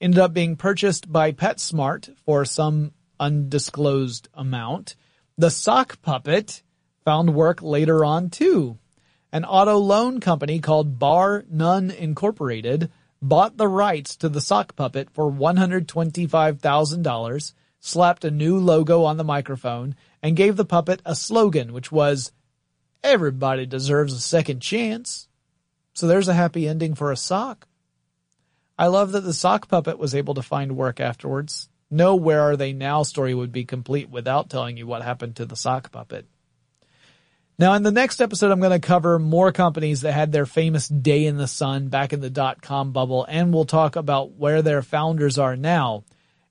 ended 0.00 0.20
up 0.20 0.32
being 0.32 0.56
purchased 0.56 1.10
by 1.10 1.32
PetSmart 1.32 2.16
for 2.24 2.44
some 2.44 2.92
undisclosed 3.18 4.28
amount. 4.34 4.94
The 5.38 5.50
sock 5.50 6.02
puppet 6.02 6.62
found 7.04 7.34
work 7.34 7.62
later 7.62 8.04
on 8.04 8.30
too. 8.30 8.78
An 9.32 9.44
auto 9.44 9.78
loan 9.78 10.20
company 10.20 10.60
called 10.60 10.98
Bar 10.98 11.44
None 11.50 11.90
Incorporated 11.90 12.90
bought 13.20 13.56
the 13.56 13.68
rights 13.68 14.16
to 14.16 14.28
the 14.28 14.40
sock 14.40 14.74
puppet 14.76 15.10
for 15.10 15.30
$125,000, 15.30 17.54
slapped 17.80 18.24
a 18.24 18.30
new 18.30 18.58
logo 18.58 19.04
on 19.04 19.16
the 19.16 19.24
microphone, 19.24 19.96
and 20.22 20.36
gave 20.36 20.56
the 20.56 20.64
puppet 20.64 21.02
a 21.04 21.14
slogan 21.14 21.72
which 21.72 21.92
was, 21.92 22.32
everybody 23.02 23.66
deserves 23.66 24.12
a 24.12 24.20
second 24.20 24.60
chance. 24.60 25.28
So 25.92 26.06
there's 26.06 26.28
a 26.28 26.34
happy 26.34 26.68
ending 26.68 26.94
for 26.94 27.12
a 27.12 27.16
sock. 27.16 27.66
I 28.78 28.88
love 28.88 29.12
that 29.12 29.22
the 29.22 29.32
sock 29.32 29.68
puppet 29.68 29.98
was 29.98 30.14
able 30.14 30.34
to 30.34 30.42
find 30.42 30.76
work 30.76 31.00
afterwards. 31.00 31.70
No 31.90 32.16
Where 32.16 32.40
Are 32.40 32.56
They 32.56 32.72
Now 32.72 33.02
story 33.02 33.34
would 33.34 33.52
be 33.52 33.64
complete 33.64 34.10
without 34.10 34.50
telling 34.50 34.76
you 34.76 34.86
what 34.86 35.02
happened 35.02 35.36
to 35.36 35.46
the 35.46 35.56
sock 35.56 35.92
puppet. 35.92 36.26
Now 37.58 37.72
in 37.72 37.84
the 37.84 37.90
next 37.90 38.20
episode, 38.20 38.50
I'm 38.50 38.60
going 38.60 38.78
to 38.78 38.86
cover 38.86 39.18
more 39.18 39.50
companies 39.50 40.02
that 40.02 40.12
had 40.12 40.30
their 40.30 40.46
famous 40.46 40.88
day 40.88 41.24
in 41.24 41.38
the 41.38 41.46
sun 41.46 41.88
back 41.88 42.12
in 42.12 42.20
the 42.20 42.28
dot-com 42.28 42.92
bubble, 42.92 43.24
and 43.28 43.54
we'll 43.54 43.64
talk 43.64 43.96
about 43.96 44.32
where 44.32 44.60
their 44.62 44.82
founders 44.82 45.38
are 45.38 45.56
now. 45.56 46.04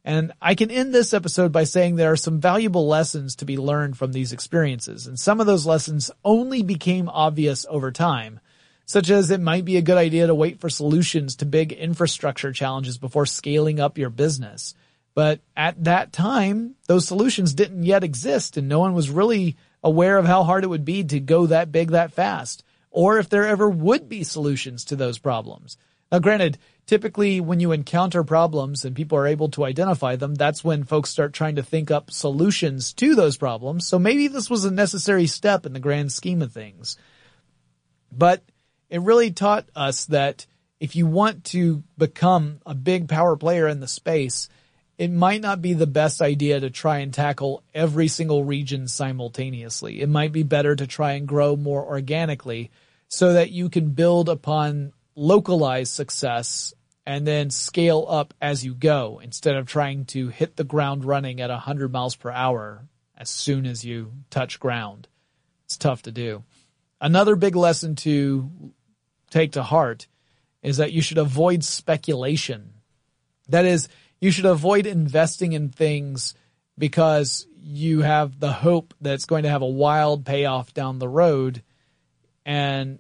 And 0.04 0.32
I 0.42 0.56
can 0.56 0.72
end 0.72 0.94
this 0.94 1.14
episode 1.14 1.52
by 1.52 1.64
saying 1.64 1.96
there 1.96 2.12
are 2.12 2.18
some 2.18 2.40
valuable 2.40 2.88
lessons 2.88 3.36
to 3.38 3.46
be 3.46 3.58
learned 3.58 3.98
from 3.98 4.14
these 4.14 4.34
experiences, 4.34 5.06
and 5.06 5.20
some 5.20 5.40
of 5.40 5.48
those 5.48 5.66
lessons 5.66 6.12
only 6.24 6.64
became 6.64 7.10
obvious 7.10 7.66
over 7.70 7.92
time, 7.92 8.40
such 8.86 9.10
as 9.10 9.30
it 9.30 9.42
might 9.42 9.66
be 9.66 9.78
a 9.78 9.82
good 9.82 9.98
idea 9.98 10.28
to 10.28 10.36
wait 10.36 10.60
for 10.60 10.70
solutions 10.70 11.36
to 11.36 11.46
big 11.46 11.72
infrastructure 11.72 12.52
challenges 12.52 12.98
before 12.98 13.26
scaling 13.26 13.80
up 13.80 13.98
your 13.98 14.10
business. 14.10 14.74
But 15.16 15.40
at 15.56 15.86
that 15.86 16.12
time, 16.12 16.76
those 16.88 17.08
solutions 17.08 17.54
didn't 17.54 17.84
yet 17.84 18.04
exist 18.04 18.58
and 18.58 18.68
no 18.68 18.80
one 18.80 18.94
was 18.94 19.10
really 19.10 19.56
aware 19.82 20.18
of 20.18 20.26
how 20.26 20.44
hard 20.44 20.64
it 20.64 20.68
would 20.68 20.86
be 20.86 21.04
to 21.06 21.20
go 21.20 21.48
that 21.48 21.72
big 21.72 21.92
that 21.92 22.12
fast, 22.12 22.64
or 22.92 23.18
if 23.18 23.30
there 23.30 23.48
ever 23.48 23.70
would 23.70 24.10
be 24.10 24.24
solutions 24.24 24.84
to 24.86 24.96
those 24.96 25.18
problems. 25.18 25.78
Now 26.12 26.20
granted, 26.20 26.58
typically 26.86 27.40
when 27.40 27.60
you 27.60 27.72
encounter 27.72 28.24
problems 28.24 28.84
and 28.84 28.96
people 28.96 29.18
are 29.18 29.28
able 29.28 29.50
to 29.50 29.64
identify 29.64 30.18
them, 30.18 30.36
that's 30.36 30.64
when 30.64 30.84
folks 30.84 31.12
start 31.12 31.34
trying 31.34 31.56
to 31.56 31.64
think 31.64 31.92
up 31.92 32.12
solutions 32.12 32.94
to 32.94 33.16
those 33.16 33.38
problems. 33.38 33.88
So 33.88 33.98
maybe 33.98 34.28
this 34.28 34.50
was 34.50 34.66
a 34.66 34.72
necessary 34.72 35.28
step 35.28 35.66
in 35.66 35.74
the 35.74 35.80
grand 35.80 36.12
scheme 36.12 36.42
of 36.42 36.52
things. 36.52 36.98
But 38.12 38.44
it 38.90 39.02
really 39.02 39.32
taught 39.32 39.68
us 39.76 40.06
that 40.06 40.46
if 40.80 40.96
you 40.96 41.08
want 41.08 41.46
to 41.46 41.84
become 41.98 42.60
a 42.66 42.76
big 42.76 43.08
power 43.08 43.38
player 43.38 43.68
in 43.68 43.80
the 43.80 43.88
space, 43.88 44.50
it 44.98 45.12
might 45.12 45.42
not 45.42 45.62
be 45.62 45.74
the 45.74 45.88
best 45.88 46.22
idea 46.22 46.60
to 46.60 46.70
try 46.70 47.00
and 47.00 47.14
tackle 47.14 47.64
every 47.74 48.08
single 48.08 48.44
region 48.44 48.88
simultaneously. 48.88 50.02
It 50.02 50.10
might 50.10 50.32
be 50.32 50.44
better 50.44 50.76
to 50.76 50.88
try 50.88 51.14
and 51.14 51.28
grow 51.28 51.56
more 51.56 51.86
organically 51.86 52.72
so 53.08 53.34
that 53.34 53.52
you 53.52 53.70
can 53.70 53.90
build 53.90 54.30
upon 54.30 54.94
localized 55.16 55.94
success 55.94 56.74
and 57.06 57.28
then 57.28 57.50
scale 57.50 58.06
up 58.10 58.34
as 58.42 58.66
you 58.66 58.74
go 58.74 59.20
instead 59.24 59.56
of 59.56 59.68
trying 59.68 60.06
to 60.06 60.30
hit 60.30 60.56
the 60.56 60.64
ground 60.64 61.06
running 61.06 61.40
at 61.40 61.50
100 61.50 61.92
miles 61.92 62.16
per 62.16 62.32
hour 62.32 62.88
as 63.18 63.30
soon 63.30 63.66
as 63.66 63.86
you 63.86 64.12
touch 64.30 64.60
ground. 64.60 65.08
It's 65.66 65.78
tough 65.78 66.02
to 66.04 66.12
do. 66.12 66.44
Another 67.00 67.36
big 67.36 67.56
lesson 67.56 67.96
to 67.98 68.50
take 69.30 69.54
to 69.54 69.64
heart 69.64 70.08
is 70.64 70.78
that 70.78 70.94
you 70.94 71.02
should 71.02 71.18
avoid 71.18 71.64
speculation. 71.64 72.74
That 73.50 73.66
is, 73.66 73.88
you 74.20 74.32
should 74.32 74.46
avoid 74.46 74.86
investing 74.86 75.54
in 75.54 75.70
things 75.70 76.34
because 76.78 77.48
you 77.62 78.02
have 78.02 78.40
the 78.40 78.52
hope 78.52 78.94
that 79.02 79.16
it's 79.16 79.26
going 79.26 79.44
to 79.44 79.50
have 79.50 79.62
a 79.62 79.68
wild 79.68 80.26
payoff 80.26 80.74
down 80.74 81.00
the 81.00 81.08
road. 81.08 81.64
And 82.46 83.00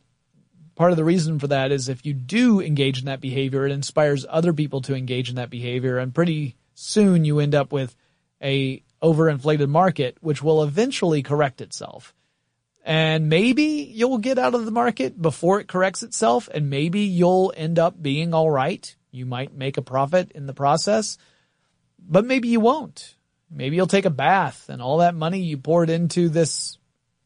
part 0.75 0.91
of 0.91 0.97
the 0.97 1.03
reason 1.03 1.39
for 1.39 1.47
that 1.47 1.71
is 1.71 1.87
if 1.87 2.05
you 2.05 2.13
do 2.13 2.61
engage 2.61 2.99
in 2.99 3.05
that 3.05 3.21
behavior, 3.21 3.65
it 3.65 3.71
inspires 3.71 4.25
other 4.27 4.53
people 4.53 4.81
to 4.81 4.95
engage 4.95 5.29
in 5.29 5.35
that 5.35 5.49
behavior. 5.49 5.97
And 5.97 6.15
pretty 6.15 6.55
soon 6.73 7.25
you 7.25 7.39
end 7.39 7.55
up 7.55 7.71
with 7.71 7.95
a 8.41 8.83
overinflated 9.01 9.69
market, 9.69 10.17
which 10.21 10.41
will 10.41 10.63
eventually 10.63 11.21
correct 11.21 11.61
itself. 11.61 12.13
And 12.83 13.29
maybe 13.29 13.63
you'll 13.63 14.19
get 14.19 14.37
out 14.37 14.53
of 14.53 14.65
the 14.65 14.71
market 14.71 15.19
before 15.19 15.59
it 15.59 15.67
corrects 15.67 16.03
itself 16.03 16.47
and 16.53 16.69
maybe 16.69 17.01
you'll 17.01 17.51
end 17.57 17.79
up 17.79 18.01
being 18.01 18.33
all 18.33 18.51
right. 18.51 18.95
You 19.15 19.25
might 19.25 19.55
make 19.55 19.77
a 19.77 19.81
profit 19.81 20.31
in 20.33 20.45
the 20.45 20.53
process, 20.53 21.17
but 21.97 22.25
maybe 22.25 22.49
you 22.49 22.59
won't. 22.59 23.15
Maybe 23.49 23.77
you'll 23.77 23.87
take 23.87 24.05
a 24.05 24.09
bath 24.09 24.69
and 24.69 24.81
all 24.81 24.97
that 24.97 25.15
money 25.15 25.39
you 25.39 25.57
poured 25.57 25.89
into 25.89 26.27
this 26.27 26.77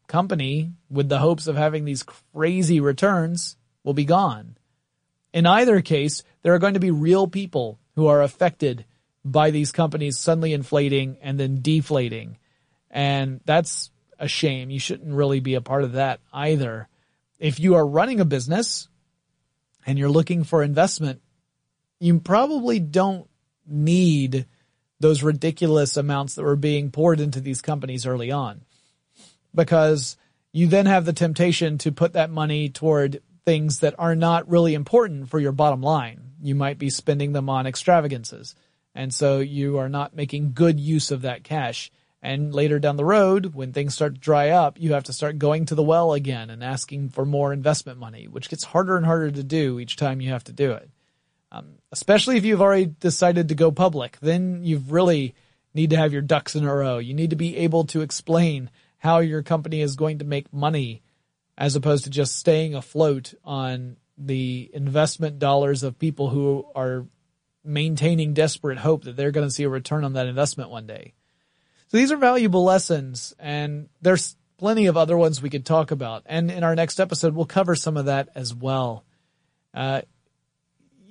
company 0.07 0.73
with 0.89 1.09
the 1.09 1.19
hopes 1.19 1.47
of 1.47 1.55
having 1.55 1.85
these 1.85 2.03
crazy 2.03 2.79
returns 2.79 3.57
will 3.83 3.93
be 3.93 4.05
gone. 4.05 4.55
In 5.33 5.45
either 5.45 5.81
case, 5.81 6.23
there 6.41 6.53
are 6.53 6.59
going 6.59 6.75
to 6.75 6.79
be 6.79 6.91
real 6.91 7.27
people 7.27 7.79
who 7.95 8.07
are 8.07 8.21
affected 8.21 8.85
by 9.25 9.51
these 9.51 9.71
companies 9.71 10.17
suddenly 10.17 10.53
inflating 10.53 11.17
and 11.21 11.39
then 11.39 11.61
deflating. 11.61 12.37
And 12.91 13.41
that's 13.45 13.91
a 14.19 14.27
shame. 14.27 14.69
You 14.69 14.79
shouldn't 14.79 15.13
really 15.13 15.39
be 15.39 15.55
a 15.55 15.61
part 15.61 15.83
of 15.83 15.93
that 15.93 16.19
either. 16.33 16.87
If 17.39 17.59
you 17.59 17.75
are 17.75 17.85
running 17.85 18.19
a 18.19 18.25
business 18.25 18.87
and 19.85 19.97
you're 19.97 20.09
looking 20.09 20.43
for 20.43 20.63
investment, 20.63 21.21
you 21.99 22.19
probably 22.19 22.79
don't 22.79 23.29
need 23.67 24.45
those 24.99 25.23
ridiculous 25.23 25.97
amounts 25.97 26.35
that 26.35 26.43
were 26.43 26.55
being 26.55 26.91
poured 26.91 27.19
into 27.19 27.39
these 27.39 27.61
companies 27.61 28.05
early 28.05 28.31
on 28.31 28.61
because 29.53 30.17
you 30.51 30.67
then 30.67 30.85
have 30.85 31.05
the 31.05 31.13
temptation 31.13 31.77
to 31.79 31.91
put 31.91 32.13
that 32.13 32.29
money 32.29 32.69
toward 32.69 33.21
things 33.45 33.79
that 33.79 33.95
are 33.97 34.15
not 34.15 34.49
really 34.49 34.73
important 34.73 35.29
for 35.29 35.39
your 35.39 35.51
bottom 35.51 35.81
line. 35.81 36.33
You 36.41 36.55
might 36.55 36.77
be 36.77 36.89
spending 36.89 37.33
them 37.33 37.49
on 37.49 37.65
extravagances. 37.65 38.55
And 38.95 39.13
so 39.13 39.39
you 39.39 39.77
are 39.77 39.89
not 39.89 40.15
making 40.15 40.53
good 40.53 40.79
use 40.79 41.11
of 41.11 41.21
that 41.21 41.43
cash. 41.43 41.91
And 42.21 42.53
later 42.53 42.79
down 42.79 42.97
the 42.97 43.05
road, 43.05 43.53
when 43.53 43.71
things 43.71 43.95
start 43.95 44.15
to 44.15 44.19
dry 44.19 44.49
up, 44.49 44.79
you 44.79 44.93
have 44.93 45.05
to 45.05 45.13
start 45.13 45.39
going 45.39 45.65
to 45.67 45.75
the 45.75 45.83
well 45.83 46.13
again 46.13 46.49
and 46.49 46.63
asking 46.63 47.09
for 47.09 47.25
more 47.25 47.53
investment 47.53 47.97
money, 47.97 48.27
which 48.27 48.49
gets 48.49 48.65
harder 48.65 48.97
and 48.97 49.05
harder 49.05 49.31
to 49.31 49.43
do 49.43 49.79
each 49.79 49.95
time 49.95 50.19
you 50.19 50.29
have 50.31 50.43
to 50.45 50.51
do 50.51 50.71
it. 50.71 50.89
Um, 51.51 51.75
especially 51.91 52.37
if 52.37 52.45
you've 52.45 52.61
already 52.61 52.85
decided 52.85 53.49
to 53.49 53.55
go 53.55 53.71
public, 53.71 54.17
then 54.21 54.63
you 54.63 54.77
really 54.87 55.33
need 55.73 55.89
to 55.91 55.97
have 55.97 56.13
your 56.13 56.21
ducks 56.21 56.55
in 56.55 56.65
a 56.65 56.73
row. 56.73 56.99
You 56.99 57.13
need 57.13 57.31
to 57.31 57.35
be 57.35 57.57
able 57.57 57.85
to 57.85 58.01
explain 58.01 58.69
how 58.97 59.19
your 59.19 59.41
company 59.41 59.81
is 59.81 59.95
going 59.95 60.19
to 60.19 60.25
make 60.25 60.53
money 60.53 61.01
as 61.57 61.75
opposed 61.75 62.03
to 62.03 62.09
just 62.09 62.37
staying 62.37 62.75
afloat 62.75 63.33
on 63.43 63.97
the 64.17 64.69
investment 64.73 65.39
dollars 65.39 65.83
of 65.83 65.97
people 65.97 66.29
who 66.29 66.65
are 66.75 67.05
maintaining 67.63 68.33
desperate 68.33 68.77
hope 68.77 69.03
that 69.03 69.15
they're 69.15 69.31
going 69.31 69.47
to 69.47 69.53
see 69.53 69.63
a 69.63 69.69
return 69.69 70.03
on 70.03 70.13
that 70.13 70.27
investment 70.27 70.69
one 70.69 70.87
day. 70.87 71.13
So 71.87 71.97
these 71.97 72.11
are 72.11 72.17
valuable 72.17 72.63
lessons 72.63 73.33
and 73.39 73.89
there's 74.01 74.35
plenty 74.57 74.85
of 74.87 74.97
other 74.97 75.17
ones 75.17 75.41
we 75.41 75.49
could 75.49 75.65
talk 75.65 75.91
about. 75.91 76.23
And 76.25 76.51
in 76.51 76.63
our 76.63 76.75
next 76.75 76.99
episode, 76.99 77.33
we'll 77.33 77.45
cover 77.45 77.75
some 77.75 77.97
of 77.97 78.05
that 78.05 78.29
as 78.35 78.53
well. 78.53 79.03
Uh, 79.73 80.01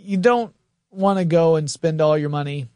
you 0.08 0.16
don't 0.16 0.54
want 0.90 1.18
to 1.18 1.24
go 1.24 1.56
and 1.56 1.70
spend 1.70 2.00
all 2.00 2.16
your 2.16 2.30
money. 2.30 2.66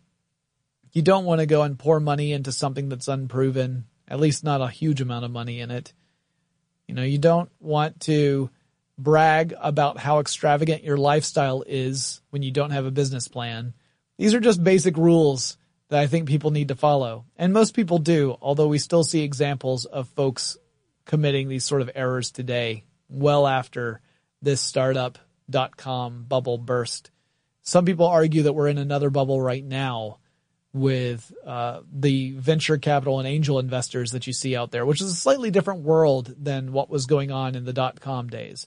You 0.93 1.03
don't 1.03 1.25
want 1.25 1.41
to 1.41 1.47
go 1.47 1.63
and 1.63 1.79
pour 1.79 1.99
money 1.99 2.33
into 2.33 2.53
something 2.53 2.89
that's 2.89 3.09
unproven 3.09 3.87
at 4.13 4.21
least 4.21 4.45
not 4.45 4.61
a 4.61 4.69
huge 4.69 5.01
amount 5.01 5.25
of 5.25 5.31
money 5.31 5.61
in 5.61 5.71
it. 5.71 5.95
You 6.87 6.95
know, 6.95 7.03
you 7.03 7.17
don't 7.17 7.51
want 7.61 8.01
to 8.01 8.51
brag 8.99 9.55
about 9.59 9.97
how 9.97 10.21
extravagant 10.21 10.85
your 10.85 10.99
lifestyle 10.99 11.65
is 11.67 12.21
when 12.29 12.43
you 12.43 12.51
don't 12.51 12.73
have 12.73 12.85
a 12.85 12.91
business 12.91 13.27
plan. 13.29 13.73
These 14.19 14.35
are 14.35 14.41
just 14.41 14.63
basic 14.63 14.99
rules 14.99 15.57
that 15.89 16.01
I 16.01 16.09
think 16.09 16.29
people 16.29 16.51
need 16.51 16.69
to 16.69 16.75
follow. 16.75 17.25
And 17.37 17.55
most 17.55 17.75
people 17.75 17.97
do, 17.97 18.37
although 18.43 18.69
we 18.69 18.79
still 18.79 19.03
see 19.03 19.23
examples 19.23 19.87
of 19.87 20.09
folks 20.11 20.59
committing 21.07 21.49
these 21.49 21.65
sort 21.65 21.81
of 21.81 21.91
errors 21.95 22.31
today, 22.31 22.85
well 23.09 23.47
after 23.47 24.03
this 24.43 24.61
startup.com 24.61 26.27
bubble 26.29 26.59
burst. 26.59 27.12
Some 27.63 27.85
people 27.85 28.07
argue 28.07 28.43
that 28.43 28.53
we're 28.53 28.69
in 28.69 28.79
another 28.79 29.11
bubble 29.11 29.41
right 29.41 29.65
now 29.65 30.19
with 30.73 31.33
uh, 31.47 31.81
the 31.93 32.33
venture 32.33 32.79
capital 32.79 33.19
and 33.19 33.29
angel 33.29 33.59
investors 33.59 34.13
that 34.13 34.27
you 34.27 34.33
see 34.33 34.57
out 34.57 34.71
there, 34.71 34.87
which 34.87 35.01
is 35.01 35.11
a 35.11 35.15
slightly 35.15 35.51
different 35.51 35.83
world 35.83 36.35
than 36.39 36.73
what 36.73 36.91
was 36.91 37.07
going 37.07 37.31
on 37.31 37.55
in 37.55 37.65
the 37.65 37.73
dot 37.73 38.01
com 38.01 38.29
days. 38.29 38.67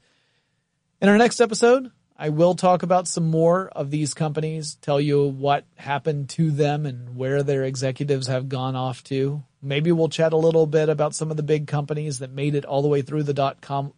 In 1.01 1.09
our 1.09 1.17
next 1.17 1.41
episode, 1.41 1.91
I 2.17 2.29
will 2.29 2.55
talk 2.55 2.83
about 2.83 3.07
some 3.07 3.29
more 3.29 3.67
of 3.69 3.91
these 3.91 4.13
companies, 4.13 4.75
tell 4.75 5.01
you 5.01 5.25
what 5.25 5.65
happened 5.75 6.29
to 6.29 6.51
them 6.51 6.85
and 6.85 7.17
where 7.17 7.43
their 7.43 7.65
executives 7.65 8.27
have 8.27 8.47
gone 8.47 8.75
off 8.75 9.03
to. 9.05 9.43
Maybe 9.61 9.91
we'll 9.91 10.07
chat 10.07 10.31
a 10.31 10.37
little 10.37 10.67
bit 10.67 10.87
about 10.87 11.15
some 11.15 11.31
of 11.31 11.37
the 11.37 11.43
big 11.43 11.67
companies 11.67 12.19
that 12.19 12.31
made 12.31 12.55
it 12.55 12.63
all 12.63 12.81
the 12.81 12.87
way 12.87 13.01
through 13.01 13.23
the 13.23 13.33
dot 13.33 13.59
com 13.59 13.93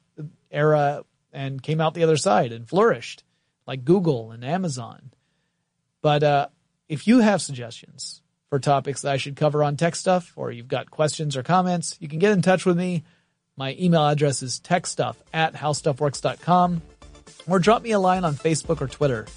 era 0.50 1.04
and 1.32 1.62
came 1.62 1.82
out 1.82 1.94
the 1.94 2.04
other 2.04 2.18
side 2.18 2.52
and 2.54 2.68
flourished, 2.68 3.24
like 3.68 3.86
Google 3.86 4.32
and 4.32 4.44
Amazon. 4.44 5.12
But 6.02 6.24
uh, 6.24 6.48
if 6.88 7.08
you 7.08 7.20
have 7.20 7.42
suggestions 7.42 8.22
for 8.50 8.60
topics 8.60 9.02
that 9.02 9.12
I 9.12 9.18
should 9.18 9.36
cover 9.36 9.64
on 9.64 9.76
tech 9.76 9.96
stuff, 9.96 10.34
or 10.36 10.52
you've 10.52 10.70
got 10.70 10.90
questions 10.90 11.36
or 11.36 11.44
comments, 11.44 11.98
you 12.00 12.08
can 12.08 12.20
get 12.20 12.32
in 12.32 12.42
touch 12.42 12.66
with 12.66 12.78
me. 12.78 13.04
My 13.58 13.76
email 13.80 14.08
address 14.08 14.42
is 14.42 14.60
techstuff 14.60 15.16
at 15.34 15.54
howstuffworks.com 15.54 16.82
or 17.48 17.60
drop 17.60 17.82
me 17.82 17.92
a 17.92 18.00
line 18.00 18.24
on 18.24 18.36
Facebook 18.36 18.82
or 18.82 18.88
Twitter. 18.88 19.28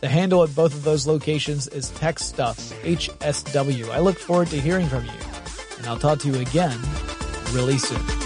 The 0.00 0.08
handle 0.08 0.42
at 0.42 0.54
both 0.54 0.74
of 0.74 0.82
those 0.82 1.06
locations 1.06 1.68
is 1.68 1.90
techstuff, 1.92 2.72
HSW. 2.82 3.90
I 3.90 4.00
look 4.00 4.18
forward 4.18 4.48
to 4.48 4.60
hearing 4.60 4.86
from 4.88 5.04
you 5.04 5.12
and 5.78 5.86
I'll 5.86 5.98
talk 5.98 6.18
to 6.20 6.28
you 6.28 6.40
again 6.40 6.78
really 7.52 7.78
soon. 7.78 8.25